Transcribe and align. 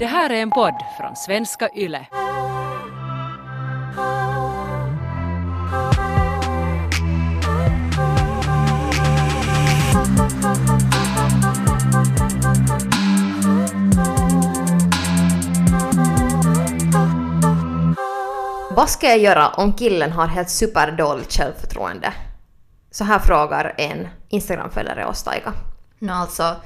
Det 0.00 0.06
här 0.06 0.30
är 0.30 0.42
en 0.42 0.50
podd 0.50 0.74
från 0.98 1.16
svenska 1.16 1.68
YLE. 1.74 2.06
Vad 18.70 18.90
ska 18.90 19.06
jag 19.06 19.18
göra 19.18 19.48
om 19.48 19.72
killen 19.72 20.12
har 20.12 20.26
helt 20.26 20.50
superdåligt 20.50 21.32
självförtroende? 21.32 22.12
Så 22.90 23.04
här 23.04 23.18
frågar 23.18 23.74
en 23.78 24.08
Instagram-följare 24.28 25.06
oss 25.06 25.22
Taika. 25.22 25.52
Nå 25.98 26.12
alltså, 26.12 26.56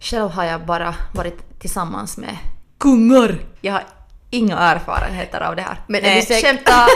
själv 0.00 0.30
har 0.30 0.44
jag 0.44 0.66
bara 0.66 0.94
varit 1.14 1.60
tillsammans 1.60 2.16
med 2.18 2.38
kungar. 2.84 3.38
Jag 3.60 3.72
har 3.72 3.82
inga 4.30 4.58
erfarenheter 4.58 5.40
av 5.40 5.56
det 5.56 5.62
här. 5.62 5.76
Men 5.86 6.04
är 6.04 6.16
du 6.16 6.22
säker? 6.22 6.48
skämta! 6.48 6.86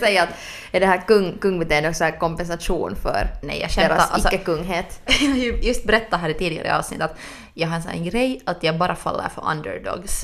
Säga 0.00 0.22
att 0.22 0.28
är 0.72 0.80
det 0.80 0.86
här 0.86 1.06
kung, 1.06 1.38
kungbeteendet 1.38 1.90
också 1.90 2.10
kompensation 2.20 2.96
för 2.96 3.28
Nej, 3.42 3.60
jag 3.60 3.70
skämtar. 3.70 3.94
deras 3.94 4.10
Alltså, 4.10 4.28
icke-kunghet? 4.28 5.00
jag 5.20 5.28
har 5.28 5.36
ju 5.36 5.60
just 5.62 5.84
berättat 5.84 6.20
här 6.20 6.28
i 6.28 6.34
tidigare 6.34 6.78
avsnitt 6.78 7.00
att 7.02 7.16
jag 7.54 7.68
har 7.68 7.76
en 7.76 7.82
sån 7.82 8.04
grej 8.04 8.40
att 8.46 8.62
jag 8.62 8.78
bara 8.78 8.96
faller 8.96 9.28
för 9.28 9.50
underdogs. 9.50 10.20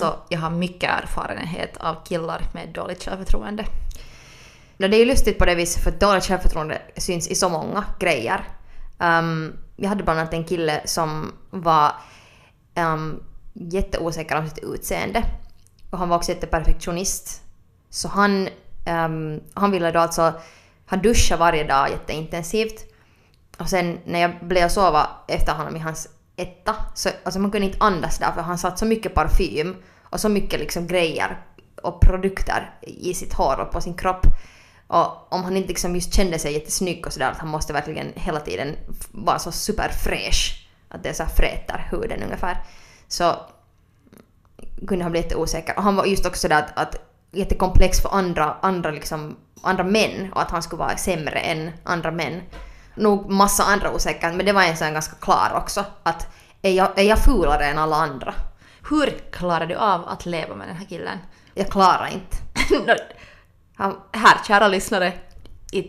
Så 0.00 0.14
jag 0.28 0.38
har 0.38 0.50
mycket 0.50 0.90
erfarenhet 0.90 1.76
av 1.76 2.04
killar 2.04 2.42
med 2.54 2.68
dåligt 2.68 3.04
självförtroende. 3.04 3.64
No, 4.76 4.88
det 4.88 4.96
är 4.96 4.98
ju 4.98 5.04
lustigt 5.04 5.38
på 5.38 5.44
det 5.44 5.54
viset 5.54 5.82
för 5.82 5.90
att 5.90 6.00
dåligt 6.00 6.24
självförtroende 6.24 6.82
syns 6.96 7.28
i 7.28 7.34
så 7.34 7.48
många 7.48 7.84
grejer. 8.00 8.44
Um, 8.98 9.58
jag 9.76 9.88
hade 9.88 10.02
bland 10.04 10.20
annat 10.20 10.34
en 10.34 10.44
kille 10.44 10.80
som 10.84 11.32
var 11.50 11.92
um, 12.76 13.22
jätteosäker 13.52 14.38
om 14.38 14.48
sitt 14.48 14.64
utseende. 14.64 15.24
Och 15.90 15.98
han 15.98 16.08
var 16.08 16.16
också 16.16 16.32
jätteperfektionist. 16.32 17.42
Så 17.90 18.08
han, 18.08 18.48
um, 18.86 19.40
han 19.54 19.70
ville 19.70 19.90
då 19.90 19.98
alltså, 19.98 20.32
han 20.86 21.02
duschade 21.02 21.40
varje 21.40 21.64
dag 21.64 21.90
jätteintensivt. 21.90 22.84
Och 23.58 23.68
sen 23.68 23.98
när 24.04 24.20
jag 24.20 24.30
blev 24.40 24.64
och 24.64 24.70
sova 24.70 25.08
efter 25.28 25.52
honom 25.52 25.76
i 25.76 25.78
hans 25.78 26.08
etta, 26.36 26.74
så 26.94 27.08
alltså 27.24 27.40
man 27.40 27.50
kunde 27.50 27.66
inte 27.66 27.84
andas 27.84 28.18
där 28.18 28.32
för 28.32 28.42
han 28.42 28.58
satt 28.58 28.78
så 28.78 28.84
mycket 28.84 29.14
parfym 29.14 29.76
och 30.02 30.20
så 30.20 30.28
mycket 30.28 30.60
liksom 30.60 30.86
grejer 30.86 31.38
och 31.82 32.00
produkter 32.00 32.70
i 32.80 33.14
sitt 33.14 33.32
hår 33.32 33.60
och 33.60 33.72
på 33.72 33.80
sin 33.80 33.94
kropp. 33.94 34.26
Och 34.86 35.32
om 35.32 35.44
han 35.44 35.56
inte 35.56 35.68
liksom 35.68 35.94
just 35.94 36.14
kände 36.14 36.38
sig 36.38 36.52
jättesnygg 36.52 37.06
och 37.06 37.12
sådär 37.12 37.30
att 37.30 37.38
han 37.38 37.48
måste 37.48 37.72
verkligen 37.72 38.12
hela 38.14 38.40
tiden 38.40 38.76
vara 39.10 39.38
så 39.38 39.52
superfräsch. 39.52 40.68
Att 40.88 41.02
det 41.02 41.14
så 41.14 41.22
här 41.22 41.30
fräter 41.30 41.88
huden 41.90 42.22
ungefär. 42.22 42.56
Så 43.12 43.36
kunde 44.88 45.04
han 45.04 45.12
bli 45.12 45.20
jätteosäker. 45.20 45.76
Och 45.76 45.82
han 45.82 45.96
var 45.96 46.04
just 46.04 46.26
också 46.26 46.48
där 46.48 46.58
att, 46.58 46.78
att 46.78 46.96
jättekomplex 47.30 48.00
för 48.00 48.14
andra, 48.14 48.56
andra, 48.60 48.90
liksom, 48.90 49.36
andra 49.62 49.84
män 49.84 50.32
och 50.32 50.42
att 50.42 50.50
han 50.50 50.62
skulle 50.62 50.80
vara 50.80 50.96
sämre 50.96 51.38
än 51.38 51.70
andra 51.84 52.10
män. 52.10 52.42
Nog 52.94 53.30
massa 53.30 53.64
andra 53.64 53.92
osäkerheter 53.92 54.36
men 54.36 54.46
det 54.46 54.52
var 54.52 54.62
en 54.62 54.76
sån 54.76 54.92
ganska 54.92 55.16
klar 55.16 55.52
också. 55.56 55.84
Att 56.02 56.26
är 56.62 56.72
jag, 56.72 56.98
är 56.98 57.02
jag 57.02 57.18
fulare 57.18 57.64
än 57.64 57.78
alla 57.78 57.96
andra? 57.96 58.34
Hur 58.90 59.30
klarar 59.30 59.66
du 59.66 59.74
av 59.74 60.08
att 60.08 60.26
leva 60.26 60.54
med 60.54 60.68
den 60.68 60.76
här 60.76 60.86
killen? 60.86 61.18
Jag 61.54 61.68
klarar 61.68 62.10
inte. 62.12 62.36
Han, 63.76 63.96
här, 64.12 64.38
kära 64.46 64.68
lyssnare, 64.68 65.12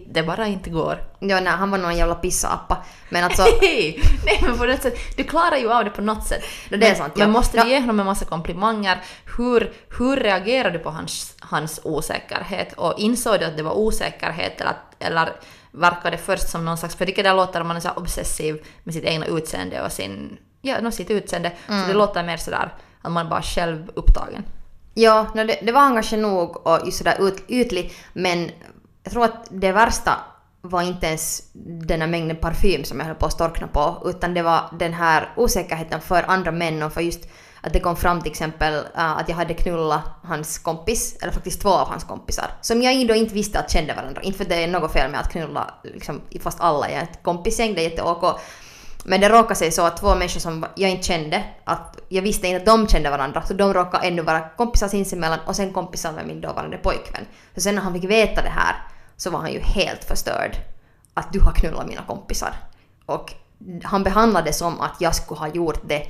det 0.07 0.23
bara 0.23 0.47
inte 0.47 0.69
går. 0.69 0.97
ja, 1.19 1.39
nej, 1.39 1.53
han 1.53 1.71
var 1.71 1.77
någon 1.77 1.97
jävla 1.97 2.15
pissappa. 2.15 2.77
Men 3.09 3.23
alltså... 3.23 3.43
Nej 3.61 4.39
men 4.41 4.57
på 4.57 4.65
något 4.65 4.81
sätt, 4.81 4.97
du 5.17 5.23
klarar 5.23 5.57
ju 5.57 5.71
av 5.71 5.83
det 5.83 5.89
på 5.89 6.01
något 6.01 6.27
sätt. 6.27 6.43
Det 6.69 6.75
är 6.75 6.79
Men- 6.79 6.95
sant, 6.95 7.13
ja. 7.15 7.23
Men 7.25 7.31
måste 7.31 7.63
du 7.63 7.69
ge 7.69 7.79
honom 7.79 7.99
en 7.99 8.05
massa 8.05 8.25
komplimanger? 8.25 9.01
Hur, 9.37 9.73
hur 9.97 10.15
reagerar 10.15 10.71
du 10.71 10.79
på 10.79 10.89
hans, 10.89 11.35
hans 11.39 11.79
osäkerhet? 11.83 12.73
Och 12.73 12.93
insåg 12.97 13.39
du 13.39 13.45
att 13.45 13.57
det 13.57 13.63
var 13.63 13.73
osäkerhet 13.77 14.61
eller, 14.61 14.75
eller 14.99 15.29
verkar 15.72 16.11
det 16.11 16.17
först 16.17 16.49
som 16.49 16.66
någon 16.66 16.77
slags... 16.77 16.95
För 16.95 17.05
det 17.05 17.33
låter 17.33 17.61
om 17.61 17.67
man 17.67 17.77
är 17.77 17.81
så 17.81 17.89
obsessiv 17.89 18.66
med 18.83 18.93
sitt 18.93 19.03
egna 19.03 19.25
utseende 19.25 19.81
och 19.81 19.91
sin... 19.91 20.38
Ja, 20.61 20.81
no, 20.81 20.91
sitt 20.91 21.09
utseende. 21.11 21.51
Mm. 21.67 21.81
Så 21.81 21.88
det 21.88 21.93
låter 21.93 22.23
mer 22.23 22.38
sådär 22.38 22.73
att 23.01 23.11
man 23.11 23.29
bara 23.29 23.41
själv 23.41 23.91
upptagen. 23.93 24.43
Ja, 24.93 25.27
no, 25.35 25.43
det, 25.43 25.59
det 25.61 25.72
var 25.72 25.81
han 25.81 25.93
kanske 25.93 26.17
nog 26.17 26.67
och 26.67 26.79
just 26.85 26.97
sådär 26.97 27.27
ut, 27.27 27.43
ytlig, 27.47 27.93
men 28.13 28.51
jag 29.03 29.14
tror 29.14 29.25
att 29.25 29.47
det 29.50 29.72
värsta 29.72 30.19
var 30.62 30.81
inte 30.81 31.08
ens 31.08 31.41
den 31.88 32.02
här 32.02 32.08
mängden 32.08 32.38
parfym 32.38 32.84
som 32.84 33.00
jag 33.00 33.06
höll 33.06 33.16
på 33.16 33.25
att 33.25 33.34
storkna 33.34 33.68
på, 33.68 34.02
utan 34.06 34.34
det 34.34 34.41
var 34.41 34.62
den 34.80 34.94
här 34.94 35.30
osäkerheten 35.36 36.02
för 36.02 36.24
andra 36.28 36.52
män 36.52 36.84
och 36.84 36.94
för 36.94 37.02
just 37.02 37.30
att 37.62 37.74
det 37.74 37.80
kom 37.80 37.96
fram 37.96 38.22
till 38.22 38.31
exempel 38.31 38.74
uh, 38.74 39.18
att 39.18 39.30
jag 39.30 39.36
hade 39.36 39.53
knullat 39.53 40.02
hans 40.24 40.58
kompis, 40.58 41.18
eller 41.22 41.34
faktiskt 41.34 41.62
två 41.62 41.69
av 41.69 41.88
hans 41.88 42.03
kompisar, 42.03 42.46
som 42.62 42.81
jag 42.81 43.08
då 43.08 43.16
inte 43.16 43.34
visste 43.34 43.59
att 43.59 43.72
kände 43.72 43.94
varandra. 43.94 44.22
Inte 44.22 44.38
för 44.38 44.46
att 44.46 44.50
det 44.50 44.64
är 44.64 44.68
något 44.68 44.94
fel 44.94 45.12
med 45.12 45.20
att 45.20 45.31
knulla 45.31 45.74
liksom, 45.84 46.22
fast 46.41 46.62
alla 46.62 46.88
är 46.88 47.03
ett 47.03 47.24
kompisgäng, 47.24 47.74
det 47.74 47.81
är 47.81 47.90
jätteok. 47.90 48.40
Men 49.06 49.22
det 49.22 49.30
råkade 49.30 49.56
sig 49.56 49.72
så 49.72 49.85
att 49.85 49.97
två 49.97 50.16
människor 50.16 50.40
som 50.40 50.66
jag 50.75 50.91
inte 50.91 51.03
kände, 51.03 51.44
att 51.64 52.00
jag 52.09 52.22
visste 52.22 52.47
inte 52.47 52.58
att 52.58 52.66
de 52.66 52.88
kände 52.88 53.09
varandra, 53.09 53.41
så 53.41 53.53
de 53.53 53.74
råkade 53.74 54.08
ännu 54.08 54.22
vara 54.22 54.50
kompisar 54.50 54.88
sinsemellan 54.88 55.40
och 55.46 55.56
sen 55.56 55.74
kompisar 55.74 56.12
med 56.12 56.28
min 56.28 56.41
dåvarande 56.41 56.78
pojkvän. 56.78 57.25
Så 57.56 57.62
sen 57.62 57.75
när 57.75 57.81
han 57.81 57.94
fick 57.94 58.03
veta 58.03 58.41
det 58.41 58.50
här 58.50 58.75
så 59.18 59.29
var 59.29 59.40
han 59.40 59.51
ju 59.51 59.59
helt 59.59 60.03
förstörd. 60.03 60.57
Att 61.13 61.34
du 61.34 61.40
har 61.40 61.51
knullat 61.51 61.88
mina 61.88 62.01
kompisar. 62.07 62.53
Och 63.06 63.34
han 63.84 64.03
behandlade 64.03 64.50
det 64.50 64.53
som 64.53 64.81
att 64.81 64.96
jag 65.00 65.16
skulle 65.16 65.40
ha 65.40 65.47
gjort 65.47 65.81
det 65.85 66.07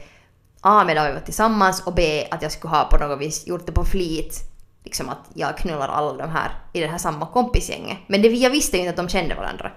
A 0.61 0.83
medan 0.87 1.07
vi 1.07 1.13
var 1.13 1.19
tillsammans 1.19 1.83
och 1.85 1.93
B 1.93 2.27
att 2.31 2.41
jag 2.41 2.51
skulle 2.51 2.75
ha 2.75 2.83
på 2.83 2.97
något 2.97 3.19
vis 3.19 3.47
gjort 3.47 3.65
det 3.65 3.71
på 3.71 3.85
flit. 3.85 4.39
Liksom 4.83 5.09
att 5.09 5.29
jag 5.33 5.57
knullar 5.57 5.87
alla 5.87 6.13
de 6.13 6.31
här 6.31 6.51
i 6.73 6.79
det 6.79 6.87
här 6.87 6.97
samma 6.97 7.25
kompisgänget. 7.25 7.97
Men 8.07 8.21
det, 8.21 8.27
jag 8.27 8.49
visste 8.49 8.77
ju 8.77 8.83
inte 8.83 8.89
att 8.89 9.07
de 9.07 9.09
kände 9.09 9.35
varandra. 9.35 9.71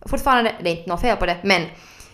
Fortfarande, 0.00 0.54
det 0.62 0.70
är 0.70 0.76
inte 0.76 0.90
något 0.90 1.00
fel 1.00 1.16
på 1.16 1.26
det, 1.26 1.36
men 1.44 1.62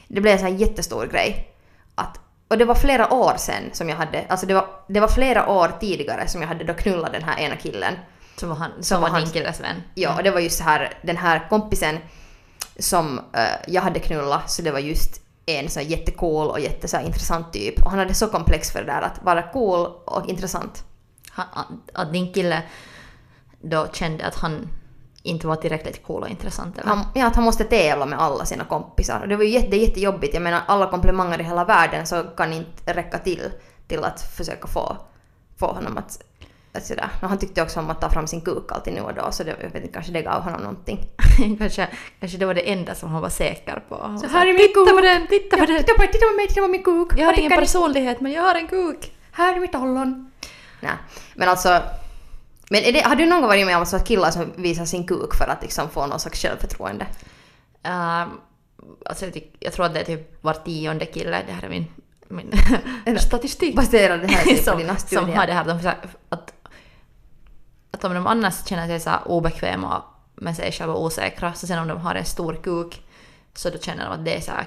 det 0.08 0.20
blev 0.20 0.32
en 0.32 0.38
sån 0.38 0.48
här 0.48 0.54
jättestor 0.54 1.06
grej. 1.06 1.48
Att, 1.94 2.20
och 2.48 2.58
det 2.58 2.64
var 2.64 2.74
flera 2.74 3.12
år 3.12 3.34
sen 3.36 3.62
som 3.72 3.88
jag 3.88 3.96
hade, 3.96 4.24
alltså 4.28 4.46
det 4.46 4.54
var, 4.54 4.66
det 4.88 5.00
var 5.00 5.08
flera 5.08 5.48
år 5.48 5.72
tidigare 5.80 6.28
som 6.28 6.40
jag 6.40 6.48
hade 6.48 6.64
då 6.64 6.74
knullat 6.74 7.12
den 7.12 7.22
här 7.22 7.38
ena 7.38 7.56
killen. 7.56 7.94
Som 8.42 8.48
var, 8.48 8.56
han, 8.56 8.70
som 8.72 8.82
Som 8.82 9.02
var 9.02 9.08
hans- 9.08 9.32
killes 9.32 9.60
vän. 9.60 9.82
Ja, 9.94 10.16
och 10.16 10.22
det 10.22 10.30
var 10.30 10.40
just 10.40 10.58
så 10.58 10.64
här, 10.64 10.98
den 11.02 11.16
här 11.16 11.46
kompisen 11.48 11.98
som 12.78 13.18
eh, 13.18 13.42
jag 13.66 13.82
hade 13.82 14.00
knullat, 14.00 14.50
så 14.50 14.62
det 14.62 14.70
var 14.70 14.78
just 14.78 15.20
en 15.46 15.68
så 15.68 15.80
jättecool 15.80 16.48
och 16.48 16.60
jätte 16.60 16.88
så 16.88 16.96
här 16.96 17.04
intressant 17.04 17.52
typ. 17.52 17.82
Och 17.84 17.90
han 17.90 17.98
hade 17.98 18.14
så 18.14 18.26
komplex 18.26 18.70
för 18.72 18.78
det 18.80 18.86
där 18.86 19.02
att 19.02 19.22
vara 19.22 19.42
cool 19.42 19.86
och 20.04 20.28
intressant. 20.28 20.84
Han, 21.30 21.46
att 21.94 22.12
din 22.12 22.32
kille 22.32 22.62
då 23.60 23.86
kände 23.92 24.26
att 24.26 24.34
han 24.34 24.68
inte 25.22 25.46
var 25.46 25.56
tillräckligt 25.56 26.02
cool 26.06 26.22
och 26.22 26.28
intressant 26.28 26.78
eller? 26.78 26.88
Han, 26.88 27.04
ja, 27.14 27.26
att 27.26 27.34
han 27.34 27.44
måste 27.44 27.64
tävla 27.64 28.06
med 28.06 28.20
alla 28.20 28.44
sina 28.44 28.64
kompisar. 28.64 29.20
Och 29.20 29.28
det 29.28 29.36
var 29.36 29.44
ju 29.44 29.50
jätte, 29.50 29.76
jättejobbigt. 29.76 30.34
Jag 30.34 30.42
menar, 30.42 30.62
alla 30.66 30.90
komplimanger 30.90 31.40
i 31.40 31.44
hela 31.44 31.64
världen 31.64 32.06
så 32.06 32.22
kan 32.22 32.52
inte 32.52 32.92
räcka 32.94 33.18
till 33.18 33.50
till 33.88 34.04
att 34.04 34.20
försöka 34.20 34.68
få, 34.68 34.96
få 35.58 35.66
honom 35.66 35.98
att... 35.98 36.22
sådär. 36.80 37.08
Och 37.22 37.28
han 37.28 37.38
tyckte 37.38 37.62
också 37.62 37.80
om 37.80 37.90
att 37.90 38.00
ta 38.00 38.10
fram 38.10 38.26
sin 38.26 38.40
kuk 38.40 38.72
alltid 38.72 38.94
nu 38.94 39.00
och 39.00 39.14
då, 39.14 39.32
så 39.32 39.44
det, 39.44 39.56
jag 39.60 39.70
vet 39.70 39.82
inte, 39.82 39.92
kanske 39.92 40.12
det 40.12 40.22
gav 40.22 40.42
honom 40.42 40.60
någonting. 40.60 41.06
kanske, 41.58 41.88
kanske 42.20 42.38
det 42.38 42.46
var 42.46 42.54
det 42.54 42.70
enda 42.72 42.94
som 42.94 43.10
han 43.10 43.22
var 43.22 43.28
säker 43.28 43.82
på. 43.88 44.02
Han 44.02 44.18
Så 44.18 44.26
här 44.26 44.46
är 44.46 44.52
min 44.52 44.56
Titta 44.56 44.74
kuk! 44.74 44.90
på 44.90 45.00
den, 45.00 45.26
titta 45.26 45.56
på 45.56 45.66
den! 45.66 45.78
Titta 45.78 45.94
på, 45.94 46.02
titta 46.12 46.26
på 46.26 46.36
mig, 46.36 46.48
titta 46.48 46.60
på 46.60 46.68
min 46.68 46.82
kuk! 46.82 47.08
Jag 47.16 47.26
har 47.26 47.38
ingen 47.38 47.50
personlighet 47.50 48.20
men 48.20 48.32
jag 48.32 48.42
har 48.42 48.54
en 48.54 48.68
kuk! 48.68 49.12
Här 49.32 49.56
är 49.56 49.60
mitt 49.60 49.74
ollon. 49.74 50.32
Nej, 50.80 50.92
men 51.34 51.48
alltså... 51.48 51.82
Men 52.70 52.82
är 52.82 52.92
det, 52.92 53.00
har 53.00 53.16
du 53.16 53.26
någon 53.26 53.40
gång 53.40 53.48
varit 53.48 53.66
med 53.66 53.76
om 53.78 53.86
så 53.86 53.96
att 53.96 54.08
killar 54.08 54.30
som 54.30 54.52
visar 54.56 54.84
sin 54.84 55.06
kuk 55.06 55.34
för 55.34 55.48
att 55.48 55.62
liksom 55.62 55.90
få 55.90 56.06
någon 56.06 56.20
slags 56.20 56.42
självförtroende? 56.42 57.06
Ehm, 57.82 58.28
alltså 59.06 59.24
jag, 59.24 59.34
tyck, 59.34 59.56
jag 59.60 59.72
tror 59.72 59.86
att 59.86 59.94
det 59.94 60.00
är 60.00 60.04
typ 60.04 60.44
var 60.44 60.54
tionde 60.54 61.06
kille, 61.06 61.42
det 61.46 61.52
här 61.52 61.64
är 61.64 61.68
min, 61.68 61.86
min 62.28 63.18
statistik. 63.18 63.76
Baserar 63.76 64.18
det 64.18 64.26
här 64.26 64.44
typ 64.44 64.64
på 64.64 64.74
dina 64.76 64.96
som, 64.96 65.08
som 65.08 65.18
studier? 65.18 65.36
har 65.36 65.46
det 65.46 65.52
här, 65.52 65.64
de, 65.64 65.96
att, 68.06 68.10
om 68.10 68.14
de 68.14 68.26
annars 68.26 68.66
känner 68.68 68.86
sig 68.86 69.00
så 69.00 69.10
obekväma 69.26 70.02
med 70.34 70.56
sig 70.56 70.72
själva 70.72 70.94
och 70.94 71.02
osäkra, 71.02 71.52
så 71.54 71.66
sen 71.66 71.78
om 71.78 71.88
de 71.88 71.98
har 72.00 72.14
en 72.14 72.24
stor 72.24 72.54
kuk 72.62 73.02
så 73.54 73.70
då 73.70 73.78
känner 73.78 74.04
de 74.04 74.12
att 74.12 74.24
det 74.24 74.36
är 74.36 74.40
så 74.40 74.50
här, 74.50 74.66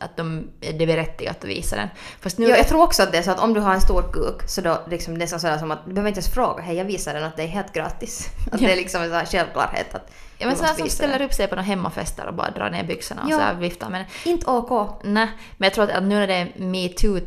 att 0.00 0.16
de, 0.16 0.48
det 0.60 0.82
är 0.82 0.86
berättigat 0.86 1.36
att 1.38 1.44
visa 1.44 1.76
den. 1.76 1.88
Fast 2.20 2.38
nu, 2.38 2.46
Jo, 2.48 2.56
jag 2.56 2.68
tror 2.68 2.82
också 2.82 3.02
att 3.02 3.12
det 3.12 3.18
är 3.18 3.22
så 3.22 3.30
att 3.30 3.40
om 3.40 3.54
du 3.54 3.60
har 3.60 3.74
en 3.74 3.80
stor 3.80 4.02
kuk 4.12 4.48
så 4.48 4.60
då 4.60 4.80
liksom 4.90 5.18
det 5.18 5.24
är 5.24 5.26
så 5.26 5.38
sådär 5.38 5.58
som 5.58 5.70
att 5.70 5.84
du 5.86 5.92
behöver 5.92 6.08
inte 6.08 6.18
ens 6.18 6.34
fråga 6.34 6.62
hej 6.62 6.76
jag 6.76 6.84
visar 6.84 7.14
den 7.14 7.24
att 7.24 7.36
det 7.36 7.42
är 7.42 7.46
helt 7.46 7.72
gratis. 7.72 8.28
Att 8.52 8.60
Ja. 8.60 8.66
det 8.66 8.72
är 8.72 8.76
liksom 8.76 9.02
en 9.02 9.10
sån 9.10 9.26
självklarhet 9.26 9.94
att 9.94 10.10
ja, 10.38 10.46
men 10.46 10.56
sådana 10.56 10.74
som 10.74 10.88
ställer 10.88 11.18
den. 11.18 11.26
upp 11.28 11.34
sig 11.34 11.46
på 11.48 11.54
några 11.54 11.66
hemmafester 11.66 12.26
och 12.26 12.34
bara 12.34 12.50
drar 12.50 12.70
ner 12.70 12.84
byxorna 12.84 13.22
och 13.22 13.30
Ja. 13.30 13.36
så 13.36 13.42
här 13.42 13.54
viftar 13.54 13.90
med 13.90 14.00
den. 14.00 14.32
Inte 14.32 14.50
OK. 14.50 15.00
Nej, 15.04 15.28
men 15.56 15.66
jag 15.66 15.74
tror 15.74 15.84
att, 15.84 15.90
att 15.90 16.02
nu 16.02 16.14
när 16.14 16.26
det 16.26 16.34
är 16.34 16.52
metoo, 16.56 17.18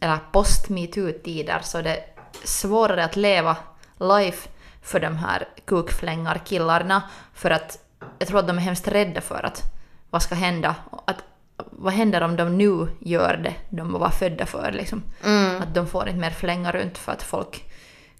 eller 0.00 0.18
post-metoo-tider 0.32 1.60
så 1.62 1.78
är 1.78 1.82
det 1.82 1.98
svårare 2.44 3.04
att 3.04 3.16
leva 3.16 3.56
life 4.00 4.48
för 4.84 5.00
de 5.00 5.16
här 5.16 5.48
kukflängarkillarna 5.64 7.02
för 7.34 7.50
att 7.50 7.78
jag 8.18 8.28
tror 8.28 8.38
att 8.38 8.46
de 8.46 8.56
är 8.56 8.62
hemskt 8.62 8.88
rädda 8.88 9.20
för 9.20 9.46
att 9.46 9.62
vad 10.10 10.22
ska 10.22 10.34
hända? 10.34 10.74
Att 11.04 11.16
vad 11.56 11.92
händer 11.92 12.20
om 12.20 12.36
de 12.36 12.58
nu 12.58 12.88
gör 13.00 13.36
det 13.36 13.54
de 13.68 13.92
var 13.92 14.10
födda 14.10 14.46
för 14.46 14.72
liksom? 14.72 15.02
Mm. 15.24 15.62
Att 15.62 15.74
de 15.74 15.86
får 15.86 16.08
inte 16.08 16.20
mer 16.20 16.30
flänga 16.30 16.72
runt 16.72 16.98
för 16.98 17.12
att 17.12 17.22
folk 17.22 17.72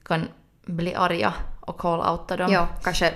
kan 0.05 0.29
bli 0.67 0.95
arga 0.95 1.35
och 1.61 1.79
call-outa 1.81 2.37
dem. 2.37 2.53
Ja, 2.53 2.69
kanske 2.83 3.15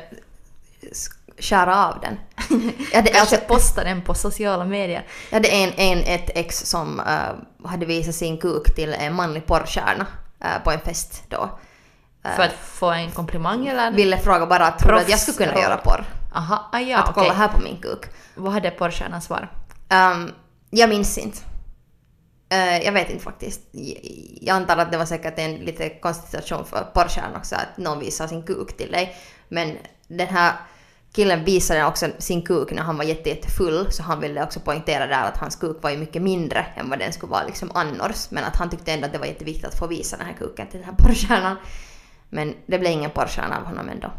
skära 1.39 1.87
av 1.87 2.01
den. 2.01 2.19
ja, 2.93 3.03
det, 3.03 3.11
Kanske 3.13 3.21
alltså, 3.21 3.37
posta 3.37 3.85
den 3.85 4.03
på 4.03 4.15
sociala 4.15 4.65
medier. 4.65 5.07
jag 5.31 5.37
hade 5.37 5.49
en, 5.49 5.73
en, 5.77 5.99
ett 5.99 6.31
ex 6.35 6.61
som 6.61 7.01
eh, 7.01 7.69
hade 7.69 7.87
visat 7.87 8.15
sin 8.15 8.39
kuk 8.39 8.75
till 8.75 8.93
en 8.93 9.15
manlig 9.15 9.47
porrstjärna 9.47 10.07
eh, 10.41 10.63
på 10.65 10.71
en 10.71 10.81
fest 10.81 11.23
då. 11.29 11.59
För 12.37 12.43
att 12.43 12.53
få 12.53 12.91
en 12.91 13.11
komplimang 13.11 13.67
eller? 13.67 13.91
Ville 13.91 14.19
fråga 14.19 14.47
bara 14.47 14.67
att 14.67 14.79
tror 14.79 14.93
du 14.93 14.99
att 14.99 15.09
jag 15.09 15.19
skulle 15.19 15.47
kunna 15.47 15.61
göra 15.61 15.77
porr. 15.77 16.05
Aha, 16.35 16.69
ah, 16.73 16.79
ja, 16.79 16.99
att 16.99 17.15
kolla 17.15 17.27
okej. 17.27 17.39
här 17.39 17.49
på 17.49 17.61
min 17.61 17.77
kuk. 17.77 18.07
Vad 18.35 18.53
hade 18.53 18.71
porrstjärnan 18.71 19.23
svar? 19.23 19.49
Um, 19.91 20.33
jag 20.71 20.89
minns 20.89 21.19
inte. 21.19 21.39
Eh, 22.49 22.79
jag 22.85 22.93
vet 22.93 23.11
inte 23.11 23.25
faktiskt. 23.25 23.61
Jag, 23.73 23.99
jag 24.41 24.57
antar 24.57 24.77
att 24.77 24.93
det 24.93 24.99
var 24.99 25.05
säkert 25.05 25.39
en 25.39 25.55
lite 25.55 25.89
konstig 25.89 26.31
situation 26.31 26.67
för 26.67 26.87
porrstjärnan 26.95 27.37
också 27.37 27.55
att 27.55 27.77
någon 27.77 27.99
visar 27.99 28.27
sin 28.27 28.43
kuk 28.43 28.77
till 28.77 28.93
dig. 28.93 29.17
Men 29.49 29.77
den 30.09 30.29
här 30.29 30.53
killen 31.13 31.45
visade 31.45 31.85
också 31.85 32.07
sin 32.19 32.43
kuk 32.43 32.73
när 32.73 32.83
han 32.83 32.97
var 32.97 33.05
jätte, 33.05 33.29
jättefull 33.29 33.93
så 33.93 34.03
han 34.03 34.21
ville 34.21 34.45
också 34.45 34.61
poängtera 34.61 35.07
där 35.07 35.23
att 35.23 35.37
hans 35.37 35.57
kuk 35.57 35.77
var 35.83 35.91
ju 35.91 35.97
mycket 35.97 36.23
mindre 36.23 36.67
än 36.77 36.91
vad 36.91 36.99
den 36.99 37.13
skulle 37.13 37.31
vara 37.31 37.47
liksom 37.47 37.71
annars. 37.75 38.31
Men 38.31 38.45
att 38.45 38.57
han 38.57 38.71
tyckte 38.71 38.93
ändå 38.93 39.07
att 39.07 39.13
det 39.13 39.19
var 39.19 39.27
jätteviktigt 39.27 39.65
att 39.65 39.79
få 39.79 39.87
visa 39.87 40.17
den 40.17 40.27
här 40.27 40.35
kuken 40.35 40.67
till 40.67 40.81
den 40.81 40.89
här 40.89 40.97
porrstjärnan. 40.97 41.57
Men 42.31 42.55
det 42.67 42.79
blev 42.79 42.93
ingen 42.93 43.11
porrstjärna 43.11 43.57
av 43.59 43.65
honom 43.65 43.89
ändå. 43.89 44.11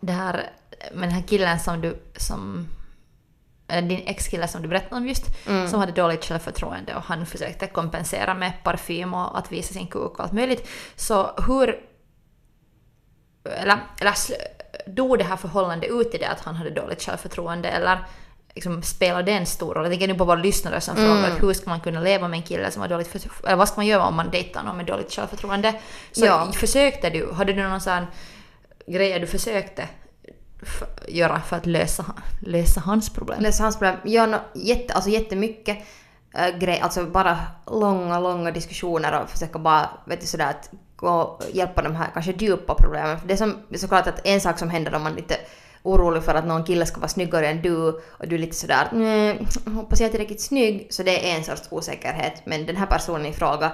Det 0.00 0.12
här, 0.12 0.50
men 0.92 1.00
den 1.00 1.10
här 1.10 1.22
killen 1.22 1.60
som 1.60 1.80
du, 1.80 2.02
som, 2.16 2.68
eller 3.68 3.88
din 3.88 4.02
ex-kille 4.06 4.48
som 4.48 4.62
du 4.62 4.68
berättade 4.68 4.96
om 4.96 5.08
just, 5.08 5.24
Mm. 5.46 5.68
som 5.68 5.80
hade 5.80 5.92
dåligt 5.92 6.24
självförtroende 6.24 6.94
och 6.94 7.02
han 7.02 7.26
försökte 7.26 7.66
kompensera 7.66 8.34
med 8.34 8.52
parfym 8.62 9.14
och 9.14 9.38
att 9.38 9.52
visa 9.52 9.74
sin 9.74 9.86
kuk 9.86 10.12
och 10.12 10.20
allt 10.20 10.32
möjligt. 10.32 10.68
Så 10.96 11.30
hur, 11.46 11.80
eller, 13.44 13.78
eller 14.00 14.14
dog 14.86 15.18
det 15.18 15.24
här 15.24 15.36
förhållandet 15.36 15.90
ut 15.90 16.14
i 16.14 16.18
det 16.18 16.26
att 16.28 16.40
han 16.40 16.54
hade 16.54 16.70
dåligt 16.70 17.02
självförtroende 17.02 17.68
eller 17.68 17.98
liksom, 18.54 18.82
spelar 18.82 19.22
det 19.22 19.32
en 19.32 19.46
stor 19.46 19.74
roll? 19.74 19.84
Jag 19.84 19.92
tänker 19.92 20.08
nu 20.08 20.14
på 20.14 20.24
våra 20.24 20.40
lyssnare 20.40 20.80
som 20.80 20.96
frågar 20.96 21.30
att 21.30 21.42
hur 21.42 21.52
ska 21.52 21.70
man 21.70 21.80
kunna 21.80 22.00
leva 22.00 22.28
med 22.28 22.36
en 22.36 22.42
kille 22.42 22.70
som 22.70 22.82
har 22.82 22.88
dåligt 22.88 23.08
förtroende, 23.08 23.46
eller 23.48 23.56
vad 23.56 23.68
ska 23.68 23.76
man 23.76 23.86
göra 23.86 24.06
om 24.06 24.14
man 24.14 24.30
dejtar 24.30 24.62
någon 24.62 24.76
med 24.76 24.86
dåligt 24.86 25.12
självförtroende? 25.12 25.74
Så 26.12 26.24
Ja. 26.26 26.52
försökte 26.52 27.10
du, 27.10 27.32
hade 27.32 27.52
du 27.52 27.62
någon 27.68 27.80
sån 27.80 28.06
grejer 28.86 29.20
du 29.20 29.26
försökte 29.26 29.88
göra 31.08 31.40
för 31.40 31.56
att 31.56 31.66
lösa, 31.66 32.04
lösa 32.40 32.80
hans 32.80 33.10
problem? 33.10 33.40
Läsa 33.42 33.62
hans 33.62 33.76
problem. 33.78 33.96
Ja, 34.04 34.26
no, 34.26 34.36
jätte, 34.54 34.94
alltså 34.94 35.10
jättemycket 35.10 35.78
äh, 36.34 36.58
grej, 36.58 36.80
alltså 36.80 37.04
bara 37.04 37.38
långa, 37.66 38.20
långa 38.20 38.50
diskussioner 38.50 39.20
och 39.22 39.30
försöka 39.30 39.58
bara, 39.58 39.90
vet 40.06 40.20
du 40.20 40.26
sådär 40.26 40.50
att 40.50 40.70
gå 40.96 41.08
och 41.10 41.42
hjälpa 41.52 41.82
de 41.82 41.96
här 41.96 42.08
kanske 42.14 42.32
djupa 42.32 42.74
problemen. 42.74 43.20
För 43.20 43.28
det 43.28 43.34
är 43.34 43.38
som, 43.38 43.56
såklart 43.74 44.06
att 44.06 44.20
en 44.26 44.40
sak 44.40 44.58
som 44.58 44.70
händer 44.70 44.94
om 44.94 45.02
man 45.02 45.14
lite 45.14 45.36
orolig 45.82 46.22
för 46.22 46.34
att 46.34 46.46
någon 46.46 46.64
kille 46.64 46.86
ska 46.86 47.00
vara 47.00 47.08
snyggare 47.08 47.48
än 47.48 47.62
du 47.62 47.76
och 47.76 48.28
du 48.28 48.34
är 48.34 48.38
lite 48.38 48.56
sådär 48.56 48.88
nej, 48.92 49.46
hoppas 49.74 50.00
jag 50.00 50.06
är 50.06 50.10
tillräckligt 50.10 50.40
snygg, 50.40 50.86
så 50.90 51.02
det 51.02 51.30
är 51.30 51.36
en 51.36 51.44
sorts 51.44 51.68
osäkerhet. 51.70 52.42
Men 52.44 52.66
den 52.66 52.76
här 52.76 52.86
personen 52.86 53.26
i 53.26 53.32
fråga 53.32 53.72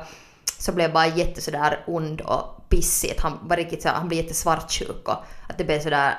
så 0.58 0.72
blev 0.72 0.92
bara 0.92 1.06
jätte 1.06 1.40
sådär 1.40 1.84
ond 1.86 2.20
och 2.20 2.68
pissig. 2.68 3.14
Han 3.18 3.38
var 3.42 3.56
riktigt 3.56 3.82
såhär, 3.82 3.96
han 3.96 4.08
blev 4.08 4.22
jättesvartsjuk 4.22 5.08
och 5.08 5.24
att 5.48 5.58
det 5.58 5.64
blev 5.64 5.80
sådär 5.80 6.14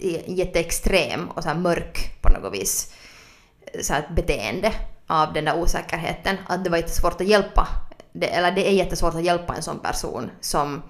eh, 0.00 0.34
jätteextrem 0.38 1.28
och 1.28 1.42
såhär 1.42 1.56
mörk 1.56 2.22
på 2.22 2.28
något 2.28 2.54
vis. 2.54 2.92
Eh, 3.72 3.80
såhär 3.80 4.00
ett 4.00 4.16
beteende 4.16 4.72
av 5.06 5.32
den 5.32 5.44
där 5.44 5.58
osäkerheten. 5.58 6.36
Att 6.46 6.64
det 6.64 6.70
var 6.70 6.76
jättesvårt 6.76 7.20
att 7.20 7.26
hjälpa. 7.26 7.68
Det, 8.12 8.26
eller 8.26 8.52
det 8.52 8.68
är 8.68 8.72
jättesvårt 8.72 9.14
att 9.14 9.24
hjälpa 9.24 9.54
en 9.54 9.62
sån 9.62 9.78
person 9.78 10.30
som 10.40 10.82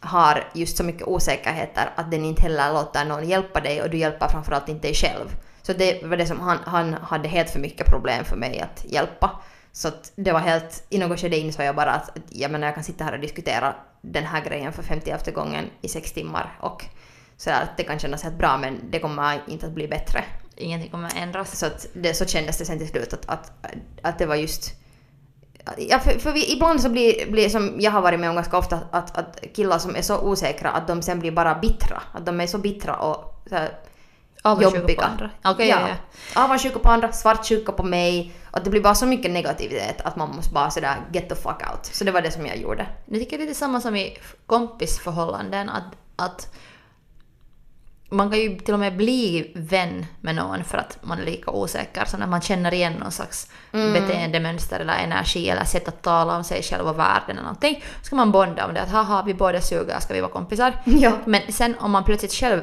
har 0.00 0.44
just 0.54 0.76
så 0.76 0.84
mycket 0.84 1.06
osäkerheter 1.06 1.90
att 1.96 2.10
den 2.10 2.24
inte 2.24 2.42
heller 2.42 2.72
låter 2.72 3.04
någon 3.04 3.28
hjälpa 3.28 3.60
dig 3.60 3.82
och 3.82 3.90
du 3.90 3.98
hjälper 3.98 4.28
framförallt 4.28 4.68
inte 4.68 4.86
dig 4.88 4.94
själv. 4.94 5.36
Så 5.62 5.72
det 5.72 6.02
var 6.02 6.16
det 6.16 6.26
som 6.26 6.40
han, 6.40 6.58
han 6.64 6.94
hade 6.94 7.28
helt 7.28 7.50
för 7.50 7.60
mycket 7.60 7.86
problem 7.86 8.24
för 8.24 8.36
mig 8.36 8.60
att 8.60 8.84
hjälpa. 8.84 9.30
Så 9.72 9.88
att 9.88 10.12
det 10.16 10.32
var 10.32 10.40
helt, 10.40 10.86
i 10.90 10.98
något 10.98 11.20
skede 11.20 11.36
insåg 11.36 11.66
jag 11.66 11.76
bara 11.76 11.92
att 11.92 12.18
jag 12.28 12.50
menar 12.50 12.66
jag 12.66 12.74
kan 12.74 12.84
sitta 12.84 13.04
här 13.04 13.12
och 13.12 13.20
diskutera 13.20 13.74
den 14.00 14.24
här 14.24 14.44
grejen 14.44 14.72
för 14.72 14.82
50 14.82 15.30
gången 15.30 15.64
i 15.80 15.88
sex 15.88 16.12
timmar 16.12 16.58
och 16.60 16.84
sådär 17.36 17.62
att 17.62 17.76
det 17.76 17.82
kan 17.82 17.98
kännas 17.98 18.22
helt 18.22 18.38
bra 18.38 18.58
men 18.58 18.90
det 18.90 18.98
kommer 18.98 19.40
inte 19.48 19.66
att 19.66 19.72
bli 19.72 19.88
bättre. 19.88 20.24
Ingenting 20.56 20.90
kommer 20.90 21.16
ändras. 21.16 21.58
Så, 21.58 21.66
att 21.66 21.86
det, 21.92 22.14
så 22.14 22.26
kändes 22.26 22.58
det 22.58 22.64
sen 22.64 22.78
till 22.78 22.88
slut 22.88 23.12
att, 23.12 23.28
att, 23.28 23.52
att 24.02 24.18
det 24.18 24.26
var 24.26 24.36
just... 24.36 24.74
Ja, 25.76 25.98
för, 25.98 26.10
för 26.10 26.32
vi, 26.32 26.52
ibland 26.52 26.80
så 26.80 26.88
blir, 26.88 27.30
blir, 27.30 27.48
som 27.48 27.76
jag 27.78 27.90
har 27.90 28.00
varit 28.00 28.20
med 28.20 28.28
om 28.30 28.36
ganska 28.36 28.58
ofta, 28.58 28.80
att, 28.90 29.18
att 29.18 29.44
killar 29.54 29.78
som 29.78 29.96
är 29.96 30.02
så 30.02 30.20
osäkra 30.20 30.70
att 30.70 30.86
de 30.86 31.02
sen 31.02 31.20
blir 31.20 31.30
bara 31.30 31.54
bittra. 31.54 32.02
Att 32.12 32.26
de 32.26 32.40
är 32.40 32.46
så 32.46 32.58
bittra 32.58 32.96
och 32.96 33.44
så 33.48 33.54
här, 33.54 33.70
jobbiga. 34.60 35.00
på 35.00 35.06
andra. 35.06 35.30
Okej, 35.44 35.68
ja, 35.68 35.88
ja. 35.88 35.94
Avundsjuka 36.44 36.78
på 36.78 36.88
andra, 36.88 37.12
svartsjuka 37.12 37.72
på 37.72 37.82
mig. 37.82 38.32
Och 38.50 38.64
det 38.64 38.70
blir 38.70 38.80
bara 38.80 38.94
så 38.94 39.06
mycket 39.06 39.30
negativitet 39.30 40.00
att 40.00 40.16
man 40.16 40.36
måste 40.36 40.54
bara 40.54 40.70
sådär 40.70 40.96
get 41.12 41.28
the 41.28 41.34
fuck 41.34 41.62
out. 41.72 41.86
Så 41.86 42.04
det 42.04 42.10
var 42.10 42.22
det 42.22 42.30
som 42.30 42.46
jag 42.46 42.56
gjorde. 42.56 42.86
Jag 43.06 43.20
tycker 43.20 43.38
det 43.38 43.44
är 43.44 43.46
lite 43.46 43.58
samma 43.58 43.80
som 43.80 43.96
i 43.96 44.18
kompisförhållanden. 44.46 45.68
Att, 45.68 45.84
att 46.16 46.54
man 48.08 48.30
kan 48.30 48.38
ju 48.38 48.58
till 48.58 48.74
och 48.74 48.80
med 48.80 48.96
bli 48.96 49.52
vän 49.54 50.06
med 50.20 50.34
någon 50.34 50.64
för 50.64 50.78
att 50.78 50.98
man 51.02 51.18
är 51.18 51.24
lika 51.24 51.50
osäker. 51.50 52.04
Så 52.04 52.16
när 52.16 52.26
man 52.26 52.40
känner 52.40 52.74
igen 52.74 52.92
någon 52.92 53.12
slags 53.12 53.50
beteendemönster 53.72 54.80
eller 54.80 54.96
energi 54.96 55.48
eller 55.48 55.64
sätt 55.64 55.88
att 55.88 56.02
tala 56.02 56.36
om 56.36 56.44
sig 56.44 56.62
själv 56.62 56.88
och 56.88 56.98
världen 56.98 57.30
eller 57.30 57.42
någonting. 57.42 57.84
Så 58.00 58.04
ska 58.04 58.16
man 58.16 58.32
bonda 58.32 58.66
om 58.66 58.74
det. 58.74 58.82
Att 58.82 58.90
haha, 58.90 59.22
vi 59.26 59.34
båda 59.34 59.60
suger, 59.60 60.00
ska 60.00 60.14
vi 60.14 60.20
vara 60.20 60.32
kompisar? 60.32 60.72
Ja. 60.84 61.12
Men 61.24 61.40
sen 61.48 61.74
om 61.78 61.90
man 61.90 62.04
plötsligt 62.04 62.32
själv 62.32 62.60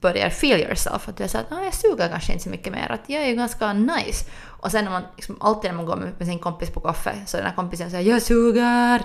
börjar 0.00 0.30
feel 0.30 0.60
yourself, 0.60 1.08
att 1.08 1.16
du 1.16 1.24
är 1.24 1.28
såhär 1.28 1.44
att 1.44 1.52
ah, 1.52 1.64
jag 1.64 1.74
suger 1.74 2.08
kanske 2.08 2.32
inte 2.32 2.44
så 2.44 2.50
mycket 2.50 2.72
mer, 2.72 2.92
att 2.92 3.00
jag 3.06 3.22
är 3.22 3.26
ju 3.26 3.34
ganska 3.34 3.72
nice. 3.72 4.24
Och 4.44 4.70
sen 4.70 4.84
när 4.84 4.92
man, 4.92 5.02
liksom, 5.16 5.36
alltid 5.40 5.70
när 5.70 5.76
man 5.76 5.86
går 5.86 5.96
med, 5.96 6.12
med 6.18 6.26
sin 6.26 6.38
kompis 6.38 6.70
på 6.70 6.80
kaffe, 6.80 7.14
så 7.26 7.36
den 7.36 7.46
här 7.46 7.54
kompisen 7.54 7.90
säger 7.90 8.12
jag 8.12 8.22
suger! 8.22 9.02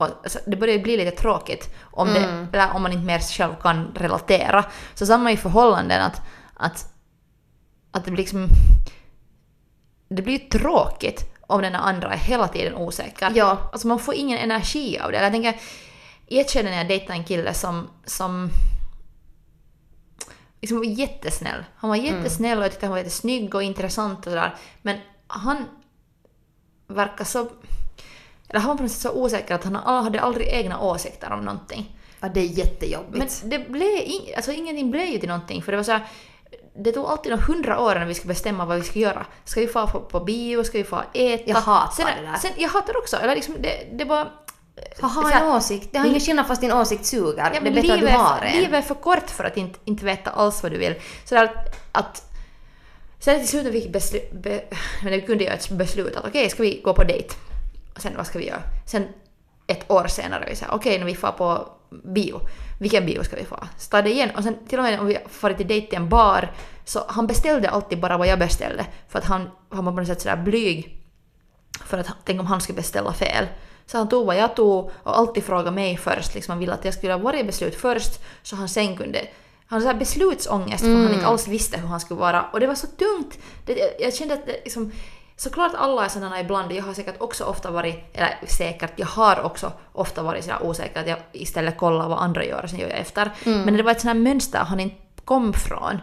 Och, 0.00 0.06
alltså, 0.06 0.38
det 0.46 0.56
börjar 0.56 0.76
ju 0.76 0.82
bli 0.82 0.96
lite 0.96 1.16
tråkigt 1.16 1.74
om, 1.82 2.08
det, 2.08 2.46
eller 2.52 2.74
om 2.74 2.82
man 2.82 2.92
inte 2.92 3.04
mer 3.04 3.18
själv 3.18 3.54
kan 3.62 3.94
relatera. 3.94 4.64
Så 4.94 5.06
samma 5.06 5.32
i 5.32 5.36
förhållanden, 5.36 6.02
att, 6.02 6.22
att, 6.54 6.92
att 7.90 8.04
det 8.04 8.10
blir 8.10 8.22
liksom... 8.22 8.48
Det 10.08 10.22
blir 10.22 10.38
ju 10.38 10.48
tråkigt 10.48 11.34
om 11.40 11.62
den 11.62 11.74
andra 11.74 12.12
är 12.12 12.16
hela 12.16 12.48
tiden 12.48 12.74
osäker. 12.74 13.32
Ja. 13.34 13.70
Alltså 13.72 13.88
man 13.88 13.98
får 13.98 14.14
ingen 14.14 14.38
energi 14.38 14.98
av 14.98 15.12
det. 15.12 15.22
Jag 15.22 15.32
tänker, 15.32 15.60
i 16.26 16.40
ett 16.40 16.50
skede 16.50 16.70
när 16.70 16.76
jag 16.76 16.88
dejtade 16.88 17.12
en 17.12 17.24
kille 17.24 17.54
som, 17.54 17.88
som 18.04 18.50
liksom 20.60 20.78
var 20.78 20.84
jättesnäll. 20.84 21.64
Han 21.76 21.90
var 21.90 21.96
jättesnäll 21.96 22.58
och 22.58 22.64
jag 22.64 22.70
tyckte 22.70 22.86
han 22.86 22.90
var 22.90 22.98
jättesnygg 22.98 23.54
och 23.54 23.62
intressant 23.62 24.18
och 24.18 24.32
sådär. 24.32 24.54
Men 24.82 24.98
han 25.26 25.64
verkar 26.86 27.24
så... 27.24 27.48
Eller 28.50 28.60
han 28.60 28.68
var 28.68 28.76
på 28.76 28.82
något 28.82 28.92
sätt 28.92 29.00
så 29.00 29.12
osäker 29.12 29.54
att 29.54 29.64
han 29.64 29.76
hade 29.76 30.20
aldrig 30.20 30.48
egna 30.48 30.80
åsikter 30.80 31.32
om 31.32 31.44
någonting. 31.44 31.96
Ja, 32.20 32.28
det 32.28 32.40
är 32.40 32.44
jättejobbigt. 32.44 33.42
Men 33.42 33.50
det 33.50 33.58
blev 33.68 34.02
in, 34.04 34.20
alltså 34.36 34.52
ingenting 34.52 34.90
blev 34.90 35.06
ju 35.06 35.18
till 35.18 35.28
någonting 35.28 35.62
för 35.62 35.72
det 35.72 35.76
var 35.78 35.84
så 35.84 35.92
här, 35.92 36.06
det 36.76 36.92
tog 36.92 37.06
alltid 37.06 37.32
några 37.32 37.44
hundra 37.44 37.80
år 37.80 37.94
när 37.94 38.06
vi 38.06 38.14
skulle 38.14 38.34
bestämma 38.34 38.64
vad 38.64 38.78
vi 38.78 38.84
ska 38.84 38.98
göra. 38.98 39.26
Ska 39.44 39.60
vi 39.60 39.66
få 39.66 39.86
på, 39.86 40.00
på 40.00 40.20
bio? 40.20 40.64
Ska 40.64 40.78
vi 40.78 40.84
få 40.84 41.02
äta? 41.12 41.42
Jag 41.46 41.56
hatar 41.56 41.94
sen, 41.96 42.06
det 42.20 42.30
där. 42.30 42.36
Sen, 42.36 42.50
jag 42.56 42.68
hatar 42.68 42.96
också. 42.96 43.16
Eller 43.16 43.34
liksom, 43.34 43.54
det, 43.60 43.86
det 43.92 44.04
var... 44.04 44.32
Ha, 45.00 45.32
en 45.32 45.46
åsikt. 45.46 45.88
Det 45.92 45.98
har 45.98 46.06
ingen 46.06 46.20
skillnad 46.20 46.46
fast 46.46 46.60
din 46.60 46.72
åsikt 46.72 47.06
suger. 47.06 47.50
Ja, 47.54 47.60
det 47.60 47.68
är 47.68 47.74
bättre 47.74 47.94
att 47.94 48.00
du 48.00 48.06
har 48.08 48.38
en. 48.42 48.56
livet 48.56 48.74
är 48.74 48.82
för 48.82 48.94
kort 48.94 49.30
för 49.30 49.44
att 49.44 49.56
inte, 49.56 49.78
inte 49.84 50.04
veta 50.04 50.30
alls 50.30 50.62
vad 50.62 50.72
du 50.72 50.78
vill. 50.78 50.94
Så 51.24 51.34
där 51.34 51.44
att, 51.44 51.76
att 51.92 52.32
sen 53.18 53.38
till 53.38 53.48
slut 53.48 53.64
när 53.64 53.70
vi, 53.70 53.88
beslu, 53.88 54.20
be, 54.32 54.64
men 55.02 55.12
vi 55.12 55.20
kunde 55.20 55.44
göra 55.44 55.54
ett 55.54 55.70
beslut 55.70 56.16
att 56.16 56.24
okej, 56.26 56.50
ska 56.50 56.62
vi 56.62 56.80
gå 56.84 56.94
på 56.94 57.04
dejt? 57.04 57.34
Sen 58.00 58.16
vad 58.16 58.26
ska 58.26 58.38
vi 58.38 58.46
göra? 58.46 58.62
Sen 58.86 59.06
ett 59.66 59.90
år 59.90 60.06
senare, 60.06 60.46
vi 60.50 60.56
säger 60.56 60.74
okej, 60.74 60.98
när 60.98 61.06
vi 61.06 61.14
får 61.14 61.32
på 61.32 61.68
bio, 62.04 62.40
vilken 62.80 63.06
bio 63.06 63.24
ska 63.24 63.36
vi 63.36 63.44
få? 63.44 63.56
Starta 63.78 64.08
igen 64.08 64.30
och 64.36 64.42
sen 64.42 64.56
till 64.68 64.78
och 64.78 64.84
med 64.84 65.00
om 65.00 65.06
vi 65.06 65.18
får 65.28 65.52
till 65.52 65.68
dejt 65.68 65.86
till 65.86 65.96
en 65.96 66.08
bar, 66.08 66.52
så 66.84 67.04
han 67.08 67.26
beställde 67.26 67.70
alltid 67.70 68.00
bara 68.00 68.18
vad 68.18 68.26
jag 68.26 68.38
beställde 68.38 68.86
för 69.08 69.18
att 69.18 69.24
han, 69.24 69.50
han 69.70 69.84
var 69.84 69.92
på 69.92 69.98
något 69.98 70.06
sätt 70.06 70.20
sådär 70.20 70.36
blyg 70.36 71.00
för 71.84 71.98
att 71.98 72.06
tänk 72.24 72.40
om 72.40 72.46
han 72.46 72.60
skulle 72.60 72.76
beställa 72.76 73.12
fel. 73.12 73.46
Så 73.86 73.98
han 73.98 74.08
tog 74.08 74.26
vad 74.26 74.36
jag 74.36 74.56
tog 74.56 74.90
och 75.02 75.18
alltid 75.18 75.44
frågade 75.44 75.70
mig 75.70 75.96
först. 75.96 76.34
Liksom 76.34 76.52
han 76.52 76.58
ville 76.58 76.74
att 76.74 76.84
jag 76.84 76.94
skulle 76.94 77.12
göra 77.12 77.22
varje 77.22 77.44
beslut 77.44 77.74
först 77.74 78.20
så 78.42 78.56
han 78.56 78.68
sen 78.68 78.96
kunde... 78.96 79.26
Han 79.66 79.86
hade 79.86 79.98
beslutsångest 79.98 80.84
för 80.84 80.94
han 80.94 81.14
inte 81.14 81.26
alls 81.26 81.48
visste 81.48 81.78
hur 81.78 81.86
han 81.86 82.00
skulle 82.00 82.20
vara. 82.20 82.44
Och 82.52 82.60
det 82.60 82.66
var 82.66 82.74
så 82.74 82.86
tungt! 82.86 83.38
Det, 83.66 83.78
jag, 83.78 83.90
jag 84.00 84.14
kände 84.14 84.34
att 84.34 84.46
det, 84.46 84.52
liksom, 84.52 84.92
såklart 85.40 85.72
alla 85.74 86.04
är 86.04 86.08
sådana 86.08 86.40
ibland. 86.40 86.72
Jag 86.72 86.82
har 86.82 86.94
säkert 86.94 87.20
också 87.20 87.44
ofta 87.44 87.70
varit, 87.70 88.04
eller 88.14 88.38
säkert, 88.46 88.92
jag 88.96 89.06
har 89.06 89.42
också 89.42 89.72
ofta 89.92 90.22
varit 90.22 90.44
sådär 90.44 90.62
osäker 90.62 91.00
att 91.00 91.08
jag 91.08 91.18
istället 91.32 91.78
kollar 91.78 92.08
vad 92.08 92.18
andra 92.18 92.44
gör 92.44 92.62
och 92.62 92.70
sen 92.70 92.78
gör 92.78 92.88
jag 92.88 92.98
efter. 92.98 93.30
Men 93.44 93.76
det 93.76 93.82
var 93.82 93.90
ett 93.92 94.02
här 94.02 94.14
mönster 94.14 94.58
han 94.58 94.80
inte 94.80 94.96
kom 95.24 95.52
från. 95.52 96.00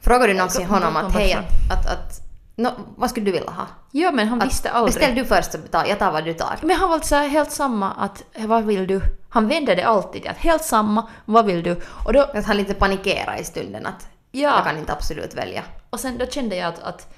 Frågar 0.00 0.28
du 0.28 0.34
någonsin 0.34 0.66
honom 0.66 0.96
att 0.96 1.12
hej, 1.12 1.34
att, 1.34 1.72
att, 1.72 1.86
att 1.92 2.20
Nå, 2.56 2.70
vad 2.96 3.10
skulle 3.10 3.26
du 3.26 3.32
vilja 3.32 3.50
ha? 3.50 3.66
Ja, 3.90 4.10
men 4.10 4.28
han 4.28 4.38
visste 4.38 4.70
aldrig. 4.70 4.94
Beställ 4.94 5.14
du 5.14 5.24
först 5.24 5.52
så 5.52 5.58
tar, 5.58 5.84
jag 5.86 5.98
tar 5.98 6.12
vad 6.12 6.24
du 6.24 6.34
tar. 6.34 6.58
Men 6.62 6.76
han 6.76 6.88
var 6.90 7.00
så 7.00 7.14
här 7.14 7.28
helt 7.28 7.50
samma 7.52 7.92
att 7.92 8.24
vad 8.38 8.64
vill 8.64 8.86
du? 8.86 9.00
Han 9.28 9.48
vände 9.48 9.74
det 9.74 9.82
alltid 9.82 10.26
att 10.26 10.36
helt 10.36 10.64
samma, 10.64 11.08
vad 11.24 11.46
vill 11.46 11.62
du? 11.62 11.80
Och 12.04 12.12
då, 12.12 12.22
Att 12.34 12.44
han 12.44 12.56
lite 12.56 12.74
panikerar 12.74 13.36
i 13.40 13.44
stunden 13.44 13.86
att 13.86 14.08
Ja. 14.30 14.54
jag 14.56 14.64
kan 14.64 14.78
inte 14.78 14.92
absolut 14.92 15.34
välja. 15.34 15.62
och 15.90 16.00
sen 16.00 16.18
då 16.18 16.26
kände 16.26 16.56
jag 16.56 16.68
att, 16.68 16.82
att, 16.82 17.14